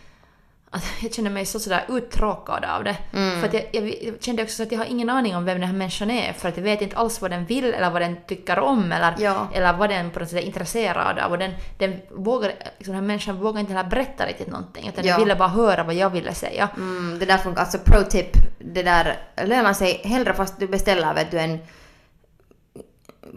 att 0.70 0.85
jag 1.02 1.14
kände 1.14 1.30
mig 1.30 1.46
så 1.46 1.61
sådär 1.61 1.85
uttråkad 1.88 2.64
av 2.64 2.85
det. 2.85 2.96
Mm. 3.12 3.40
För 3.40 3.49
att 3.49 3.54
jag, 3.54 3.64
jag, 3.73 3.88
jag 4.02 4.23
kände 4.23 4.42
också 4.42 4.62
att 4.62 4.73
jag 4.73 4.78
har 4.78 4.85
ingen 4.85 5.11
aning 5.11 5.37
om 5.37 5.44
vem 5.44 5.61
den 5.61 5.68
här 5.68 5.76
människan 5.76 6.11
är 6.11 6.32
för 6.32 6.49
att 6.49 6.56
jag 6.56 6.64
vet 6.64 6.82
inte 6.82 6.96
alls 6.96 7.20
vad 7.20 7.30
den 7.30 7.44
vill 7.46 7.75
eller 7.75 7.90
vad 7.90 8.02
den 8.02 8.16
tycker 8.26 8.58
om 8.58 8.92
eller, 8.92 9.14
Ja. 9.18 9.49
eller 9.54 9.73
vad 9.73 9.90
den 9.90 10.11
på 10.11 10.20
något 10.20 10.28
sätt 10.28 10.38
är 10.42 10.46
intresserad 10.46 11.18
av. 11.18 11.30
Och 11.32 11.38
den, 11.38 11.50
den, 11.78 12.00
vågar, 12.11 12.49
liksom, 12.78 12.94
den 12.94 12.94
här 12.94 13.02
människan 13.06 13.37
vågar 13.37 13.61
inte 13.61 13.73
heller 13.73 13.90
berätta 13.90 14.26
riktigt 14.26 14.49
någonting 14.50 14.88
utan 14.88 15.04
Ja. 15.04 15.12
den 15.12 15.20
ville 15.25 15.37
bara 15.37 15.49
höra 15.49 15.82
vad 15.85 15.94
jag 15.94 16.11
ville 16.11 16.35
säga. 16.35 16.68
Mm, 16.76 17.18
det 17.18 17.26
där 17.26 17.38
funkar, 17.38 17.61
alltså 17.61 17.78
pro 17.78 18.02
tip, 18.02 18.30
det 18.58 18.82
där 18.82 19.16
lönar 19.44 19.73
sig 19.73 20.00
hellre 20.04 20.35
fast 20.35 20.58
du 20.61 20.66
beställer 20.66 21.14
vet 21.14 21.30
du 21.30 21.38
en 21.38 21.58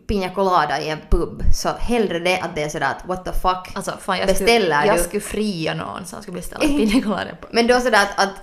Pina 0.08 0.29
Colada 0.29 0.81
i 0.81 0.89
en 0.89 1.00
pub, 1.10 1.43
så 1.53 1.69
hellre 1.69 2.19
det 2.19 2.39
att 2.39 2.55
det 2.55 2.63
är 2.63 2.69
sådär 2.69 2.91
att 2.98 3.05
what 3.05 3.25
the 3.25 3.31
fuck. 3.31 3.72
Alltså 3.74 3.91
fan 4.00 4.17
jag 4.17 4.27
Beställer 4.27 4.79
skulle, 4.79 4.86
jag 4.86 4.98
du? 4.98 5.03
skulle 5.03 5.22
fria 5.22 5.74
någon 5.74 6.05
som 6.05 6.22
skulle 6.22 6.38
beställa 6.38 6.62
pina 6.67 7.01
colada 7.01 7.36
på. 7.41 7.48
Men 7.51 7.67
då 7.67 7.79
sådär 7.79 8.03
att, 8.03 8.24
att, 8.24 8.34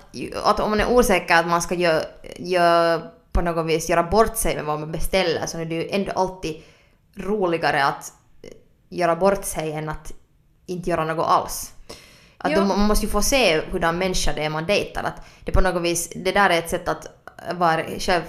att 0.44 0.60
om 0.60 0.70
man 0.70 0.80
är 0.80 0.90
osäker 0.90 1.36
att 1.36 1.46
man 1.46 1.62
ska 1.62 1.74
göra 1.74 2.02
gö, 2.36 3.00
på 3.32 3.40
något 3.40 3.66
vis 3.66 3.88
göra 3.88 4.02
bort 4.02 4.36
sig 4.36 4.54
med 4.54 4.64
vad 4.64 4.80
man 4.80 4.92
beställer 4.92 5.46
så 5.46 5.58
är 5.58 5.64
det 5.64 5.74
ju 5.74 5.88
ändå 5.90 6.12
alltid 6.12 6.62
roligare 7.16 7.84
att 7.84 8.12
göra 8.88 9.16
bort 9.16 9.44
sig 9.44 9.72
än 9.72 9.88
att 9.88 10.12
inte 10.66 10.90
göra 10.90 11.04
något 11.04 11.26
alls. 11.26 11.72
Att 12.38 12.54
då, 12.54 12.64
man 12.64 12.80
måste 12.80 13.06
ju 13.06 13.12
få 13.12 13.22
se 13.22 13.60
hurdan 13.60 13.98
människa 13.98 14.32
det 14.32 14.44
är 14.44 14.50
man 14.50 14.66
dejtar. 14.66 15.02
Att 15.02 15.26
det 15.44 15.52
på 15.52 15.60
något 15.60 15.82
vis, 15.82 16.12
det 16.14 16.32
där 16.32 16.50
är 16.50 16.58
ett 16.58 16.70
sätt 16.70 16.88
att 16.88 17.06
vara 17.54 17.84
själv, 17.98 18.22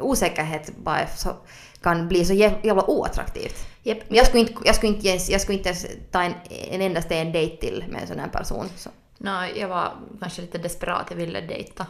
osäkerhet 0.00 0.76
bara 0.76 1.06
så, 1.16 1.36
kan 1.84 2.08
bli 2.08 2.24
så 2.24 2.32
jä- 2.32 2.58
jävla 2.66 2.90
oattraktivt. 2.90 3.66
Men 3.84 3.96
jag 4.08 4.26
skulle 4.26 4.40
inte, 4.40 4.54
jag 4.64 4.74
skulle 4.76 4.92
inte, 4.92 5.08
ens, 5.08 5.30
jag 5.30 5.40
skulle 5.40 5.58
inte 5.58 5.68
ens 5.68 5.86
ta 6.10 6.22
en, 6.22 6.34
en 6.70 6.82
endaste 6.82 7.16
en 7.16 7.32
dejt 7.32 7.56
till 7.56 7.84
med 7.88 8.00
en 8.02 8.06
sån 8.08 8.18
här 8.18 8.28
person. 8.28 8.68
Så. 8.76 8.90
Nå, 9.18 9.44
jag 9.56 9.68
var 9.68 9.92
kanske 10.20 10.42
lite 10.42 10.58
desperat, 10.58 11.06
jag 11.10 11.16
ville 11.16 11.40
dejta. 11.40 11.86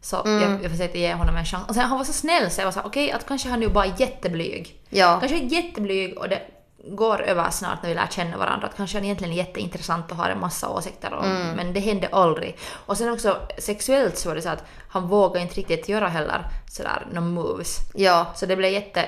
Så 0.00 0.24
Mm. 0.24 0.42
jag, 0.42 0.64
jag 0.64 0.70
försökte 0.70 0.98
ge 0.98 1.14
honom 1.14 1.36
en 1.36 1.44
chans. 1.44 1.68
Och 1.68 1.74
sen 1.74 1.84
han 1.84 1.98
var 1.98 2.04
så 2.04 2.12
snäll 2.12 2.50
så 2.50 2.60
jag 2.60 2.66
var 2.66 2.72
så 2.72 2.80
okej 2.84 3.12
att 3.12 3.26
kanske 3.26 3.48
han 3.48 3.60
nu 3.60 3.68
bara 3.68 3.84
är 3.84 3.94
jätteblyg. 3.98 4.80
Ja. 4.90 5.16
Kanske 5.20 5.38
är 5.38 5.42
jätteblyg 5.52 6.18
och 6.18 6.28
det 6.28 6.42
går 6.84 7.20
över 7.22 7.50
snart 7.50 7.82
när 7.82 7.88
vi 7.88 7.94
lär 7.94 8.06
känna 8.06 8.36
varandra. 8.36 8.66
Att 8.66 8.76
kanske 8.76 8.96
han 8.96 9.04
egentligen 9.04 9.32
är 9.32 9.36
jätteintressant 9.36 10.10
och 10.10 10.16
har 10.16 10.30
en 10.30 10.40
massa 10.40 10.68
åsikter 10.68 11.12
och, 11.12 11.24
Mm. 11.24 11.56
men 11.56 11.72
det 11.72 11.80
hände 11.80 12.08
aldrig. 12.12 12.58
Och 12.86 12.96
sen 12.98 13.12
också 13.12 13.36
sexuellt 13.58 14.18
så 14.18 14.28
var 14.28 14.36
det 14.36 14.42
så 14.42 14.48
att 14.48 14.64
han 14.88 15.08
vågade 15.08 15.40
inte 15.40 15.54
riktigt 15.54 15.88
göra 15.88 16.08
heller 16.08 16.44
sådär 16.70 17.06
några 17.12 17.20
moves. 17.28 17.78
Ja. 17.94 18.26
Så 18.34 18.46
det 18.46 18.56
blev 18.56 18.72
jätte, 18.72 19.04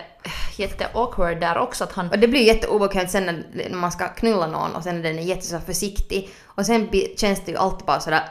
jätte 0.56 0.86
awkward 0.94 1.40
där 1.40 1.58
också 1.58 1.84
att 1.84 1.92
han 1.92 2.10
Och 2.10 2.18
det 2.18 2.28
blir 2.28 2.42
jätteobekvämt 2.42 3.10
sen 3.10 3.24
när, 3.26 3.70
man 3.74 3.92
ska 3.92 4.08
knulla 4.08 4.46
någon 4.46 4.74
och 4.74 4.82
sen 4.82 4.98
är 4.98 5.02
den 5.02 5.26
jätte 5.26 5.46
så 5.46 5.60
försiktig. 5.60 6.30
Och 6.44 6.66
sen 6.66 6.88
känns 7.16 7.44
det 7.44 7.52
ju 7.52 7.56
alltid 7.58 7.86
bara 7.86 8.00
sådär... 8.00 8.22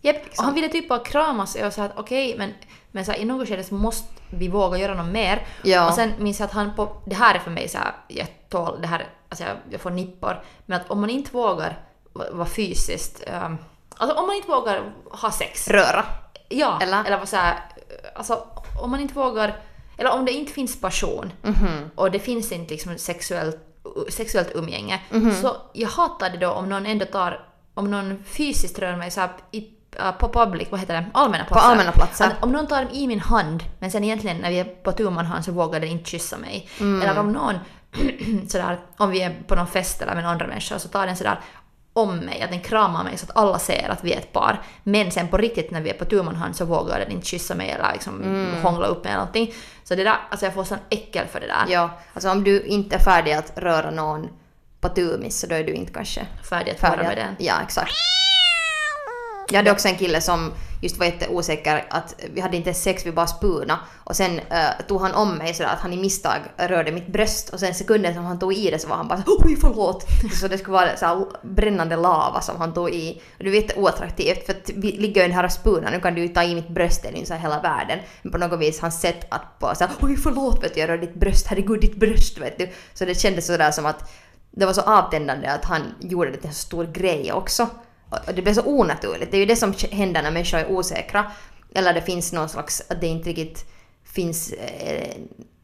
Japp, 0.00 0.16
och 0.38 0.44
han 0.44 0.54
ville 0.54 0.68
typ 0.68 0.88
bara 0.88 0.98
kramas 0.98 1.54
och 1.54 1.60
jag 1.60 1.72
sa 1.72 1.82
att 1.84 1.92
okej, 1.96 2.34
men, 2.38 2.54
men 2.90 3.04
så 3.04 3.12
här, 3.12 3.18
i 3.18 3.24
något 3.24 3.48
skede 3.48 3.64
så 3.64 3.74
måste 3.74 4.08
vi 4.38 4.48
våga 4.48 4.78
göra 4.78 4.94
något 4.94 5.12
mer. 5.12 5.46
Ja. 5.62 5.88
Och 5.88 5.94
sen 5.94 6.12
minns 6.18 6.40
jag 6.40 6.46
att 6.46 6.52
han 6.52 6.74
på, 6.74 7.02
det 7.06 7.14
här 7.14 7.34
är 7.34 7.38
för 7.38 7.50
mig 7.50 7.68
så 7.68 7.78
här, 7.78 7.92
jag 8.08 8.26
tål 8.48 8.78
det 8.80 8.86
här, 8.86 9.06
alltså 9.28 9.44
jag, 9.44 9.56
jag 9.70 9.80
får 9.80 9.90
nippor. 9.90 10.42
Men 10.66 10.80
att 10.80 10.90
om 10.90 11.00
man 11.00 11.10
inte 11.10 11.30
vågar 11.32 11.78
va- 12.12 12.24
vara 12.32 12.48
fysiskt, 12.48 13.22
um, 13.44 13.58
alltså 13.96 14.16
om 14.16 14.26
man 14.26 14.36
inte 14.36 14.48
vågar 14.48 14.82
ha 15.10 15.30
sex. 15.30 15.68
Röra. 15.68 16.04
Ja, 16.48 16.78
Eller? 16.82 17.04
eller 17.04 17.24
så 17.24 17.36
här, 17.36 17.58
alltså 18.14 18.46
om 18.82 18.90
man 18.90 19.00
inte 19.00 19.14
vågar, 19.14 19.56
eller 19.98 20.10
om 20.12 20.24
det 20.24 20.32
inte 20.32 20.52
finns 20.52 20.80
passion 20.80 21.32
Mhm. 21.42 21.90
och 21.94 22.10
det 22.10 22.18
finns 22.18 22.52
inte 22.52 22.72
liksom 22.74 22.98
sexuellt, 22.98 23.56
sexuellt 24.08 24.50
umgänge. 24.54 25.00
Mhm. 25.10 25.34
Så 25.34 25.56
jag 25.72 25.88
hatar 25.88 26.30
det 26.30 26.36
då 26.38 26.50
om 26.50 26.68
någon 26.68 26.86
ändå 26.86 27.04
tar, 27.04 27.46
om 27.74 27.90
någon 27.90 28.24
fysiskt 28.26 28.78
rör 28.78 28.96
mig 28.96 29.10
så 29.10 29.20
här 29.20 29.30
i, 29.50 29.68
på 30.18 30.28
public, 30.28 30.68
vad 30.70 30.80
heter 30.80 30.94
det, 30.94 31.04
allmänna 31.14 31.44
platser. 31.44 31.66
allmänna 31.68 31.92
platser. 31.92 32.24
Att 32.24 32.44
om 32.44 32.52
någon 32.52 32.66
tar 32.66 32.86
i 32.92 33.06
min 33.06 33.20
hand 33.20 33.62
men 33.78 33.90
sen 33.90 34.04
egentligen 34.04 34.36
när 34.36 34.50
vi 34.50 34.58
är 34.58 34.64
på 34.64 34.92
tu 34.92 35.10
hand 35.10 35.44
så 35.44 35.52
vågar 35.52 35.80
den 35.80 35.88
inte 35.88 36.10
kyssa 36.10 36.38
mig. 36.38 36.68
Mm. 36.80 37.02
Eller 37.02 37.20
om 37.20 37.32
någon 37.32 37.54
sådär, 38.48 38.78
om 38.96 39.10
vi 39.10 39.22
är 39.22 39.34
på 39.46 39.54
någon 39.54 39.66
fest 39.66 40.02
eller 40.02 40.14
med 40.14 40.28
andra 40.28 40.46
människor 40.46 40.78
så 40.78 40.88
tar 40.88 41.06
den 41.06 41.16
sådär 41.16 41.40
om 41.96 42.16
mig, 42.16 42.42
att 42.42 42.50
den 42.50 42.60
kramar 42.60 43.04
mig 43.04 43.18
så 43.18 43.24
att 43.24 43.36
alla 43.36 43.58
ser 43.58 43.88
att 43.88 44.04
vi 44.04 44.12
är 44.12 44.18
ett 44.18 44.32
par. 44.32 44.62
Men 44.82 45.10
sen 45.10 45.28
på 45.28 45.36
riktigt 45.36 45.70
när 45.70 45.80
vi 45.80 45.90
är 45.90 45.94
på 45.94 46.04
tu 46.04 46.22
hand 46.22 46.56
så 46.56 46.64
vågar 46.64 46.98
den 46.98 47.10
inte 47.10 47.26
kyssa 47.26 47.54
mig 47.54 47.70
eller 47.70 47.92
liksom 47.92 48.22
Mm. 48.22 48.62
hångla 48.62 48.86
upp 48.86 49.04
mig 49.04 49.12
eller 49.12 49.20
någonting. 49.20 49.54
Så 49.84 49.94
det 49.94 50.04
där, 50.04 50.16
alltså 50.30 50.46
jag 50.46 50.54
får 50.54 50.64
sån 50.64 50.78
äckel 50.90 51.26
för 51.26 51.40
det 51.40 51.46
där. 51.46 51.64
Ja, 51.68 51.90
alltså 52.14 52.30
om 52.30 52.44
du 52.44 52.62
inte 52.62 52.96
är 52.96 53.00
färdig 53.00 53.32
att 53.32 53.52
röra 53.56 53.90
någon 53.90 54.28
på 54.80 54.88
tumis 54.88 55.40
så 55.40 55.46
då 55.46 55.54
är 55.54 55.64
du 55.64 55.72
inte 55.72 55.92
kanske 55.92 56.26
Färdig 56.50 56.70
att 56.72 56.80
färdig. 56.80 57.06
med 57.06 57.16
den. 57.16 57.36
Ja, 57.38 57.54
exakt. 57.64 57.92
Jag 59.48 59.56
hade 59.56 59.70
också 59.70 59.88
en 59.88 59.96
kille 59.96 60.20
som 60.20 60.52
just 60.80 60.98
var 60.98 61.06
jätteosäker 61.06 61.84
att 61.90 62.14
vi 62.32 62.40
hade 62.40 62.56
inte 62.56 62.68
ens 62.68 62.82
sex, 62.82 63.06
vi 63.06 63.12
bara 63.12 63.26
spuna. 63.26 63.78
Och 64.04 64.16
sen 64.16 64.38
uh, 64.38 64.86
tog 64.88 65.00
han 65.00 65.14
om 65.14 65.34
mig 65.34 65.54
sådär 65.54 65.70
att 65.70 65.80
han 65.80 65.92
i 65.92 65.96
misstag 65.96 66.38
rörde 66.56 66.92
mitt 66.92 67.06
bröst 67.06 67.48
och 67.48 67.60
sen 67.60 67.74
sekunden 67.74 68.14
som 68.14 68.24
han 68.24 68.38
tog 68.38 68.54
i 68.54 68.70
det 68.70 68.78
så 68.78 68.88
var 68.88 68.96
han 68.96 69.08
bara 69.08 69.22
såhär 69.22 69.38
oj 69.46 69.56
förlåt. 69.60 70.06
Så 70.40 70.48
det 70.48 70.58
skulle 70.58 70.72
vara 70.72 70.96
så 70.96 71.28
brännande 71.42 71.96
lava 71.96 72.40
som 72.40 72.56
han 72.56 72.74
tog 72.74 72.90
i. 72.90 73.22
Och 73.38 73.44
det 73.44 73.50
var 73.50 73.56
jätteoattraktivt 73.56 74.46
för 74.46 74.52
att 74.52 74.70
vi 74.74 74.92
ligger 74.92 75.20
ju 75.20 75.24
i 75.24 75.28
den 75.28 75.36
här 75.36 75.48
spunan, 75.48 75.92
nu 75.92 76.00
kan 76.00 76.14
du 76.14 76.20
ju 76.20 76.28
ta 76.28 76.42
i 76.42 76.54
mitt 76.54 76.68
bröst, 76.68 77.02
det 77.02 77.08
är 77.08 77.12
ju 77.12 77.26
såhär 77.26 77.40
hela 77.40 77.60
världen. 77.60 77.98
Men 78.22 78.32
på 78.32 78.38
något 78.38 78.60
vis 78.60 78.80
hans 78.80 79.00
sätt 79.00 79.26
att 79.28 79.58
bara 79.58 79.74
såhär 79.74 79.94
oj 80.00 80.16
förlåt 80.16 80.64
vet 80.64 80.74
du, 80.74 80.80
jag 80.80 80.88
rör 80.88 80.98
ditt 80.98 81.14
bröst, 81.14 81.46
herregud 81.46 81.80
ditt 81.80 81.96
bröst 81.96 82.38
vet 82.38 82.58
du. 82.58 82.68
Så 82.94 83.04
det 83.04 83.14
kändes 83.14 83.46
sådär 83.46 83.70
som 83.70 83.86
att 83.86 84.12
det 84.50 84.66
var 84.66 84.72
så 84.72 84.80
avtändande 84.80 85.48
att 85.48 85.64
han 85.64 85.82
gjorde 86.00 86.30
det 86.30 86.36
till 86.36 86.46
en 86.46 86.54
så 86.54 86.60
stor 86.60 86.84
grej 86.84 87.32
också. 87.32 87.68
Det 88.34 88.42
blev 88.42 88.54
så 88.54 88.62
onaturligt. 88.66 89.30
Det 89.30 89.36
är 89.36 89.38
ju 89.38 89.46
det 89.46 89.56
som 89.56 89.74
händer 89.90 90.22
när 90.22 90.30
människor 90.30 90.58
är 90.58 90.70
osäkra. 90.70 91.30
Eller 91.74 91.92
det 91.94 92.02
finns 92.02 92.32
någon 92.32 92.48
slags, 92.48 92.82
att 92.90 93.00
det 93.00 93.06
inte 93.06 93.28
riktigt 93.30 93.70
finns 94.04 94.52
eh, 94.52 95.16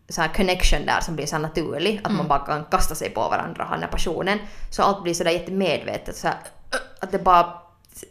så 0.08 0.20
här 0.20 0.28
connection 0.34 0.86
där 0.86 1.00
som 1.00 1.16
blir 1.16 1.26
så 1.26 1.38
naturlig. 1.38 2.00
Att 2.04 2.12
man 2.12 2.28
bara 2.28 2.38
kan 2.38 2.64
kasta 2.64 2.94
sig 2.94 3.10
på 3.10 3.20
varandra 3.20 3.62
och 3.62 3.68
ha 3.68 3.74
den 3.74 3.82
här 3.82 3.90
passionen. 3.90 4.38
Så 4.70 4.82
allt 4.82 5.02
blir 5.02 5.14
sådär 5.14 5.30
jättemedvetet. 5.30 6.16
Så 6.16 6.26
här, 6.28 6.36
att 7.00 7.10
det 7.10 7.18
bara 7.18 7.62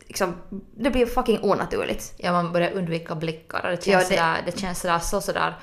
liksom, 0.07 0.35
det 0.77 0.89
blir 0.89 1.05
fucking 1.05 1.39
onaturligt. 1.43 2.13
Ja, 2.17 2.31
man 2.31 2.51
börjar 2.53 2.71
undvika 2.71 3.15
blickar 3.15 3.59
och 3.63 3.69
det 3.69 3.87
Ja, 3.87 3.97
känns, 3.99 4.09
det- 4.09 4.15
Sådär, 4.15 4.37
det 4.45 4.59
känns 4.59 4.79
sådär, 4.79 4.99
så 4.99 5.21
sådär 5.21 5.53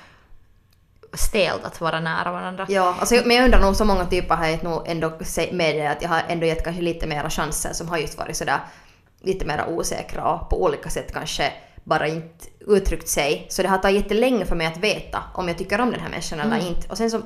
stelt 1.16 1.64
att 1.64 1.80
vara 1.80 2.00
nära 2.00 2.32
varandra. 2.32 2.66
Ja, 2.68 2.96
alltså, 3.00 3.14
men 3.24 3.36
jag 3.36 3.44
undrar 3.44 3.60
nog 3.60 3.76
så 3.76 3.84
många 3.84 4.06
typer 4.06 4.34
har 4.34 4.46
jag 4.46 4.64
nog 4.64 4.82
ändå 4.86 5.12
med 5.52 5.76
det 5.76 5.86
att 5.86 6.02
jag 6.02 6.08
har 6.08 6.22
ändå 6.28 6.46
gett 6.46 6.64
kanske 6.64 6.82
lite 6.82 7.06
mera 7.06 7.30
chanser 7.30 7.72
som 7.72 7.88
har 7.88 7.98
just 7.98 8.18
varit 8.18 8.36
sådär 8.36 8.60
lite 9.20 9.44
mera 9.44 9.66
osäkra 9.66 10.34
och 10.34 10.50
på 10.50 10.62
olika 10.62 10.90
sätt 10.90 11.12
kanske 11.12 11.52
bara 11.86 12.08
inte 12.08 12.44
uttryckt 12.66 13.08
sig. 13.08 13.46
Så 13.48 13.62
det 13.62 13.68
har 13.68 13.78
tagit 13.78 13.96
jättelänge 14.02 14.44
för 14.46 14.56
mig 14.56 14.66
att 14.66 14.78
veta 14.78 15.22
om 15.34 15.48
jag 15.48 15.58
tycker 15.58 15.80
om 15.80 15.90
den 15.90 16.00
här 16.00 16.08
människan 16.08 16.40
eller 16.40 16.68
inte. 16.68 16.88
Och 16.88 16.96
sen 16.98 17.10
så 17.10 17.20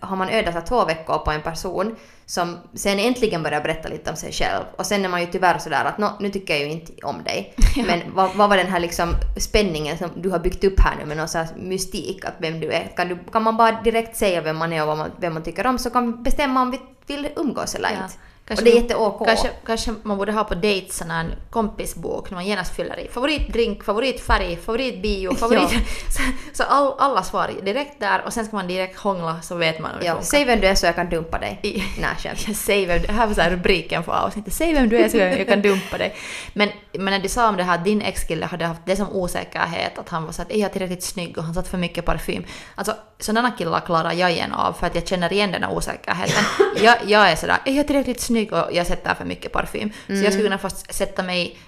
har, 0.00 0.16
man 0.16 0.28
ödat 0.28 0.54
här 0.54 0.60
två 0.60 0.84
veckor 0.84 1.18
på 1.18 1.30
en 1.30 1.42
person 1.42 1.96
som 2.26 2.58
sen 2.74 2.98
äntligen 2.98 3.42
börjar 3.42 3.60
berätta 3.60 3.88
lite 3.88 4.10
om 4.10 4.16
sig 4.16 4.32
själv. 4.32 4.64
Och 4.78 4.86
sen 4.86 5.04
är 5.04 5.08
man 5.08 5.20
ju 5.20 5.26
tyvärr 5.26 5.58
sådär 5.58 5.84
att 5.84 5.98
"Nå, 5.98 6.10
nu 6.20 6.30
tycker 6.30 6.54
jag 6.54 6.62
ju 6.62 6.70
inte 6.70 6.92
om 7.06 7.22
dig. 7.24 7.54
Men 7.86 8.00
vad, 8.14 8.30
vad 8.34 8.48
var 8.48 8.56
den 8.56 8.66
här 8.66 8.80
liksom 8.80 9.08
spänningen 9.40 9.98
som 9.98 10.10
du 10.16 10.30
har 10.30 10.38
byggt 10.38 10.64
upp 10.64 10.80
här 10.80 10.96
nu 10.98 11.06
med 11.06 11.16
någon 11.16 11.28
så 11.28 11.38
här 11.38 11.48
mystik 11.56 12.24
att 12.24 12.34
vem 12.38 12.60
du 12.60 12.72
är? 12.72 12.92
Kan, 12.96 13.08
du, 13.08 13.18
kan 13.32 13.42
man 13.42 13.56
bara 13.56 13.82
direkt 13.82 14.16
säga 14.16 14.40
vem 14.40 14.56
man 14.56 14.72
är 14.72 14.80
och 14.82 14.88
vad 14.88 14.98
man, 14.98 15.10
vem 15.20 15.34
man 15.34 15.42
tycker 15.42 15.66
om 15.66 15.78
så 15.78 15.90
kan 15.90 16.10
man 16.10 16.22
bestämma 16.22 16.62
om 16.62 16.70
vi 16.70 16.80
vill 17.06 17.28
umgås 17.36 17.74
eller 17.74 17.88
Ja. 17.90 17.96
inte. 18.02 18.14
Kanske 18.56 18.62
och 18.62 18.64
det 18.64 18.70
är 18.70 18.74
man- 18.74 18.82
jätte-OK. 18.82 19.26
Kanske, 19.26 19.48
kanske 19.66 19.94
man 20.02 20.18
borde 20.18 20.32
ha 20.32 20.44
på 20.44 20.54
dates 20.54 20.96
sån 20.96 21.10
här 21.10 21.26
kompisbok 21.50 22.30
när 22.30 22.34
man 22.36 22.46
genast 22.46 22.76
fyller 22.76 23.00
i 23.00 23.08
favoritdrink, 23.08 23.84
favoritfärg, 23.84 24.56
favoritbio, 24.56 25.34
favorit... 25.34 25.70
så 26.10 26.22
så 26.52 26.62
all, 26.62 26.94
alla 26.98 27.22
svar 27.22 27.50
direkt 27.62 28.00
där 28.00 28.22
och 28.26 28.32
sen 28.32 28.44
ska 28.46 28.56
man 28.56 28.66
direkt 28.66 28.98
hångla 28.98 29.42
så 29.42 29.54
vet 29.54 29.80
man 29.80 29.90
hur 29.92 30.00
det 30.00 30.06
Ja, 30.06 30.12
funkar. 30.12 30.26
säg 30.26 30.44
vem 30.44 30.60
du 30.60 30.66
är 30.66 30.74
så 30.74 30.86
jag 30.86 30.94
kan 30.94 31.10
dumpa 31.10 31.38
dig. 31.38 31.60
I- 31.62 31.82
Nej, 32.00 32.10
skämt. 32.18 32.56
Säg 32.58 32.86
vem, 32.86 33.02
det 33.02 33.12
här 33.12 33.26
var 33.26 33.34
så 33.34 33.40
här 33.40 33.50
rubriken 33.50 34.02
för 34.04 34.12
avsnittet. 34.12 34.52
Säg 34.54 34.74
vem 34.74 34.88
du 34.88 34.96
är 34.98 35.08
så 35.08 35.16
jag 35.16 35.46
kan 35.48 35.62
dumpa 35.62 35.98
dig. 35.98 36.14
Men, 36.54 36.68
men 36.92 37.04
när 37.04 37.18
du 37.18 37.28
sa 37.28 37.48
om 37.48 37.56
det 37.56 37.62
här 37.62 37.74
att 37.78 37.84
din 37.84 38.02
ex-kille 38.02 38.46
hade 38.46 38.64
haft 38.66 38.80
det 38.86 38.96
som 38.96 39.08
osäkerhet, 39.12 39.98
att 39.98 40.08
han 40.08 40.24
var 40.24 40.32
så 40.32 40.42
att 40.42 40.50
är 40.50 40.58
jag 40.58 40.72
tillräckligt 40.72 41.02
snygg 41.04 41.38
och 41.38 41.44
han 41.44 41.54
satt 41.54 41.68
för 41.68 41.78
mycket 41.78 42.04
parfym. 42.04 42.44
Alltså 42.74 42.94
sådana 43.24 43.50
killar 43.50 43.80
klarar 43.80 44.12
jag 44.12 44.32
igen 44.32 44.52
av 44.52 44.72
för 44.72 44.86
att 44.86 44.94
jag 44.94 45.06
känner 45.06 45.32
igen 45.32 45.52
den 45.52 45.62
här 45.62 45.72
osäkerheten. 45.72 46.44
jag, 46.84 46.96
jag 47.06 47.30
är 47.30 47.36
sådär, 47.36 47.58
är 47.64 47.72
jag 47.72 47.86
tillräckligt 47.86 48.20
snygg 48.20 48.52
och 48.52 48.68
jag 48.72 48.86
sätter 48.86 49.14
för 49.14 49.24
mycket 49.24 49.52
parfym. 49.52 49.92
Så 50.06 50.14
jag 50.14 50.32
skulle 50.32 50.42
kunna 50.48 50.58
fast 50.58 50.94
sätta 50.94 51.22
mig 51.22 51.58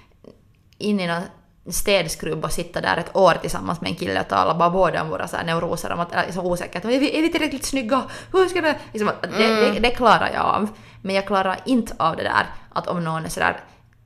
in 0.77 0.99
i 0.99 1.07
någon 1.07 1.23
städskrubb 1.69 2.45
och 2.45 2.51
sitta 2.51 2.81
där 2.81 2.97
ett 2.97 3.15
år 3.15 3.33
tillsammans 3.41 3.81
med 3.81 3.89
en 3.89 3.95
kille 3.95 4.21
och 4.21 4.27
tala 4.27 4.55
bara 4.55 4.69
båda 4.69 5.01
om 5.01 5.09
våra 5.09 5.27
så 5.27 5.37
här 5.37 5.43
neuroser 5.43 5.91
om 5.91 5.99
att 5.99 6.33
så 6.33 6.41
osäkert. 6.41 6.85
Är 6.85 6.99
vi, 6.99 7.17
är 7.17 7.21
vi 7.21 7.31
tillräckligt 7.31 7.65
snygga? 7.65 8.03
Hur 8.31 8.47
ska 8.47 8.61
det... 8.61 8.75
Liksom, 8.93 9.11
det, 9.21 9.47
det, 9.47 9.79
det 9.79 9.89
klarar 9.89 10.31
jag 10.33 10.45
av. 10.45 10.69
Men 11.01 11.15
jag 11.15 11.27
klarar 11.27 11.59
inte 11.65 11.93
av 11.97 12.15
det 12.15 12.23
där 12.23 12.45
att 12.73 12.87
om 12.87 13.03
någon 13.03 13.25
är 13.25 13.29
sådär 13.29 13.59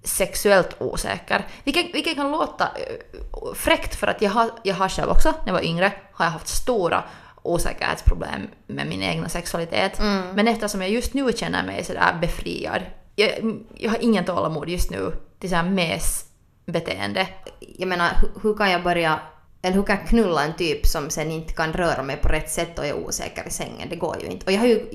sexuellt 0.03 0.75
osäker. 0.79 1.47
Vilket, 1.63 1.95
vilket 1.95 2.15
kan 2.15 2.31
låta 2.31 2.63
eh, 2.63 3.53
fräckt 3.55 3.95
för 3.95 4.07
att 4.07 4.21
jag 4.21 4.31
har, 4.31 4.49
jag 4.63 4.75
har 4.75 4.89
själv 4.89 5.09
också, 5.09 5.29
när 5.29 5.47
jag 5.47 5.53
var 5.53 5.65
yngre, 5.65 5.91
har 6.13 6.25
jag 6.25 6.31
haft 6.31 6.47
stora 6.47 7.03
osäkerhetsproblem 7.41 8.47
med 8.67 8.87
min 8.87 9.03
egna 9.03 9.29
sexualitet. 9.29 9.99
Men 10.33 10.47
eftersom 10.47 10.81
jag 10.81 10.89
just 10.89 11.13
nu 11.13 11.33
känner 11.33 11.63
mig 11.63 11.83
sådär 11.83 12.17
befriad, 12.21 12.81
jag, 13.15 13.61
jag 13.75 13.89
har 13.89 13.97
ingen 14.03 14.25
tålamod 14.25 14.69
just 14.69 14.91
nu 14.91 15.11
till 15.39 15.49
såhär 15.49 15.69
mesbeteende. 15.69 17.27
Jag 17.59 17.87
menar, 17.87 18.09
hur, 18.21 18.41
hur 18.41 18.57
kan 18.57 18.71
jag 18.71 18.83
börja... 18.83 19.19
Eller 19.61 19.75
hur 19.75 19.83
kan 19.83 19.95
jag 19.95 20.07
knulla 20.07 20.43
en 20.43 20.55
typ 20.55 20.85
som 20.87 21.09
sen 21.09 21.31
inte 21.31 21.53
kan 21.53 21.73
röra 21.73 22.03
mig 22.03 22.17
på 22.17 22.27
rätt 22.27 22.49
sätt 22.49 22.79
och 22.79 22.85
är 22.85 22.93
osäker 22.93 23.47
i 23.47 23.51
sängen? 23.51 23.89
Det 23.89 23.95
går 23.95 24.17
ju 24.21 24.27
inte. 24.27 24.45
Och 24.45 24.51
jag 24.51 24.59
har 24.59 24.67
ju 24.67 24.87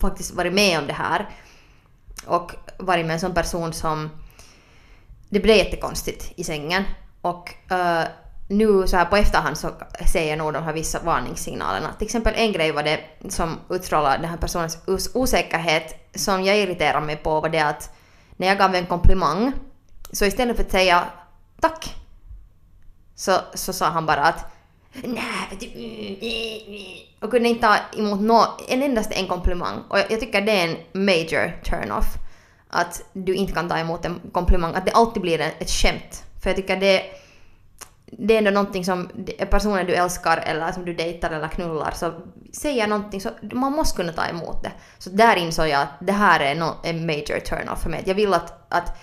faktiskt 0.00 0.34
varit 0.34 0.52
med 0.52 0.78
om 0.78 0.86
det 0.86 0.92
här. 0.92 1.28
Och 2.26 2.52
varit 2.78 3.06
med 3.06 3.14
en 3.14 3.20
sån 3.20 3.34
person 3.34 3.72
som... 3.72 4.10
Det 5.28 5.40
blev 5.40 5.56
jättekonstigt 5.56 6.32
i 6.36 6.44
sängen. 6.44 6.84
Och 7.20 7.54
eh, 7.72 8.04
nu 8.48 8.86
så 8.86 8.96
här 8.96 9.04
på 9.04 9.16
efterhand 9.16 9.58
så 9.58 9.70
ser 10.12 10.28
jag 10.28 10.38
nog 10.38 10.52
de 10.52 10.62
här 10.62 10.72
vissa 10.72 11.00
varningssignalerna. 11.04 11.92
Till 11.98 12.06
exempel 12.06 12.34
en 12.36 12.52
grej 12.52 12.72
var 12.72 12.82
det 12.82 13.00
som 13.28 13.58
utstrålade 13.70 14.18
den 14.18 14.30
här 14.30 14.36
personens 14.36 14.78
os- 14.86 15.10
osäkerhet 15.14 16.10
som 16.14 16.44
jag 16.44 16.58
irriterade 16.58 17.06
mig 17.06 17.16
på 17.16 17.40
var 17.40 17.48
det 17.48 17.60
att 17.60 17.90
när 18.36 18.46
jag 18.46 18.58
gav 18.58 18.74
en 18.74 18.86
komplimang 18.86 19.52
så 20.12 20.24
istället 20.24 20.56
för 20.56 20.64
att 20.64 20.70
säga 20.70 21.04
tack 21.60 21.94
så, 23.14 23.38
så 23.54 23.72
sa 23.72 23.86
han 23.86 24.06
bara 24.06 24.24
att 24.24 24.44
nej, 24.92 27.08
och 27.20 27.30
kunde 27.30 27.48
inte 27.48 27.62
ta 27.62 27.76
emot 27.98 28.20
nå 28.20 28.46
en 28.68 28.82
endast 28.82 29.12
en 29.12 29.28
komplimang. 29.28 29.82
Och 29.88 29.98
jag, 29.98 30.10
jag 30.10 30.20
tycker 30.20 30.40
det 30.40 30.52
är 30.52 30.68
en 30.68 31.04
major 31.06 31.60
turn-off. 31.64 32.06
Att 32.68 33.02
du 33.12 33.34
inte 33.34 33.52
kan 33.52 33.68
ta 33.68 33.78
emot 33.78 34.04
en 34.04 34.20
komplimang, 34.32 34.74
att 34.74 34.86
det 34.86 34.92
alltid 34.92 35.22
blir 35.22 35.40
ett, 35.40 35.62
ett 35.62 35.70
skämt. 35.70 36.24
För 36.42 36.50
jag 36.50 36.56
tycker 36.56 36.76
det, 36.76 37.02
det 38.18 38.34
är 38.34 38.38
ändå 38.38 38.50
någonting 38.50 38.84
som 38.84 39.10
personen 39.50 39.86
du 39.86 39.94
älskar 39.94 40.36
eller 40.46 40.72
som 40.72 40.84
du 40.84 40.94
dejtar 40.94 41.30
eller 41.30 41.48
knullar 41.48 41.90
så 41.90 42.12
säger 42.52 42.86
någonting 42.86 43.20
så 43.20 43.30
man 43.52 43.72
måste 43.72 43.96
kunna 43.96 44.12
ta 44.12 44.26
emot 44.26 44.62
det. 44.62 44.72
Så 44.98 45.10
där 45.10 45.36
insåg 45.36 45.68
jag 45.68 45.82
att 45.82 45.92
det 46.00 46.12
här 46.12 46.40
är 46.40 46.54
no, 46.54 46.74
en 46.82 47.06
major 47.06 47.40
turn-off 47.40 47.82
för 47.82 47.90
mig. 47.90 48.02
Jag 48.06 48.14
vill 48.14 48.34
att, 48.34 48.66
att 48.68 48.98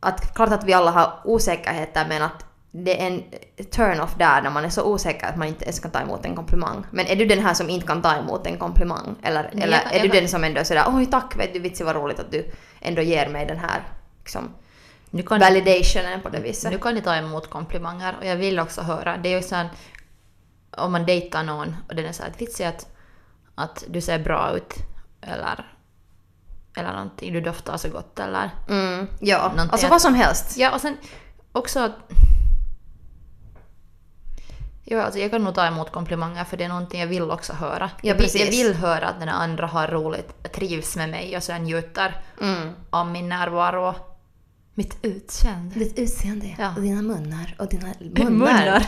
att 0.00 0.34
klart 0.34 0.52
att 0.52 0.64
vi 0.64 0.72
alla 0.72 0.90
har 0.90 1.20
osäkerheter 1.24 2.06
men 2.08 2.22
att 2.22 2.44
det 2.70 3.02
är 3.02 3.06
en 3.06 3.22
turn-off 3.70 4.14
där 4.18 4.42
när 4.42 4.50
man 4.50 4.64
är 4.64 4.68
så 4.68 4.82
osäker 4.82 5.26
att 5.26 5.36
man 5.36 5.48
inte 5.48 5.64
ens 5.64 5.80
kan 5.80 5.90
ta 5.90 6.00
emot 6.00 6.24
en 6.24 6.36
komplimang. 6.36 6.84
Men 6.90 7.06
är 7.06 7.16
du 7.16 7.26
den 7.26 7.38
här 7.38 7.54
som 7.54 7.70
inte 7.70 7.86
kan 7.86 8.02
ta 8.02 8.16
emot 8.16 8.46
en 8.46 8.58
komplimang? 8.58 9.16
Eller, 9.22 9.50
eller 9.52 9.82
jag 9.84 9.94
är 9.94 10.02
du 10.02 10.08
den 10.08 10.28
som 10.28 10.44
ändå 10.44 10.60
är 10.60 10.64
sådär 10.64 10.84
oj 10.88 11.06
tack 11.06 11.36
vet 11.38 11.52
du 11.52 11.58
vitsi 11.58 11.84
vad 11.84 11.96
roligt 11.96 12.20
att 12.20 12.32
du 12.32 12.50
ändå 12.80 13.02
ger 13.02 13.28
mig 13.28 13.46
den 13.46 13.58
här 13.58 13.82
liksom, 14.18 14.48
Nu 15.14 15.22
kan, 15.22 15.40
validationen 15.40 16.20
på 16.20 16.28
det 16.28 16.40
viset. 16.40 16.72
nu 16.72 16.78
kan 16.78 16.94
ni 16.94 17.00
ta 17.02 17.14
emot 17.14 17.50
komplimanger 17.50 18.16
och 18.18 18.26
jag 18.26 18.36
vill 18.36 18.58
också 18.60 18.80
höra, 18.82 19.16
det 19.16 19.28
är 19.28 19.36
ju 19.36 19.42
sån 19.42 19.66
om 20.76 20.92
man 20.92 21.06
dejtar 21.06 21.42
någon 21.42 21.76
och 21.88 21.94
den 21.94 22.04
är 22.06 22.12
såhär 22.12 22.30
att 22.30 22.60
att, 22.60 22.86
att 23.54 23.84
du 23.88 24.00
ser 24.00 24.18
bra 24.18 24.52
ut 24.56 24.74
eller 25.20 25.66
eller 26.76 26.92
någonting, 26.92 27.32
du 27.32 27.40
doftar 27.40 27.76
så 27.76 27.88
gott 27.88 28.18
eller 28.18 28.50
Mm, 28.68 29.06
ja, 29.20 29.38
Någonting 29.38 29.68
alltså 29.72 29.88
vad 29.88 30.02
som 30.02 30.14
helst. 30.14 30.56
Ja, 30.58 30.74
och 30.74 30.80
sen 30.80 30.96
också 31.52 31.80
att... 31.80 31.92
Jo, 34.84 35.00
alltså 35.00 35.20
jag 35.20 35.30
kan 35.30 35.44
nog 35.44 35.54
ta 35.54 35.66
emot 35.66 35.92
komplimanger 35.92 36.44
för 36.44 36.56
det 36.56 36.64
är 36.64 36.68
någonting 36.68 37.00
jag 37.00 37.06
vill 37.06 37.30
också 37.30 37.52
höra. 37.52 37.90
Ja, 38.02 38.08
jag, 38.08 38.14
vill, 38.14 38.22
precis. 38.22 38.40
jag 38.40 38.50
vill 38.50 38.74
höra 38.74 39.08
att 39.08 39.20
den 39.20 39.28
andra 39.28 39.66
har 39.66 39.88
roligt, 39.88 40.52
trivs 40.52 40.96
med 40.96 41.08
mig 41.08 41.36
och 41.36 41.42
sen 41.42 41.62
njuter 41.62 42.16
Mm. 42.40 42.72
av 42.90 43.06
min 43.06 43.28
närvaro 43.28 43.94
mitt 44.82 44.98
utseende. 45.02 45.78
Ditt 45.78 45.98
utseende 45.98 46.54
Ja. 46.58 46.72
och 46.76 46.82
dina 46.82 47.02
munnar 47.02 47.54
och 47.58 47.68
dina 47.68 47.86
munnar. 48.00 48.30
Munnar. 48.30 48.86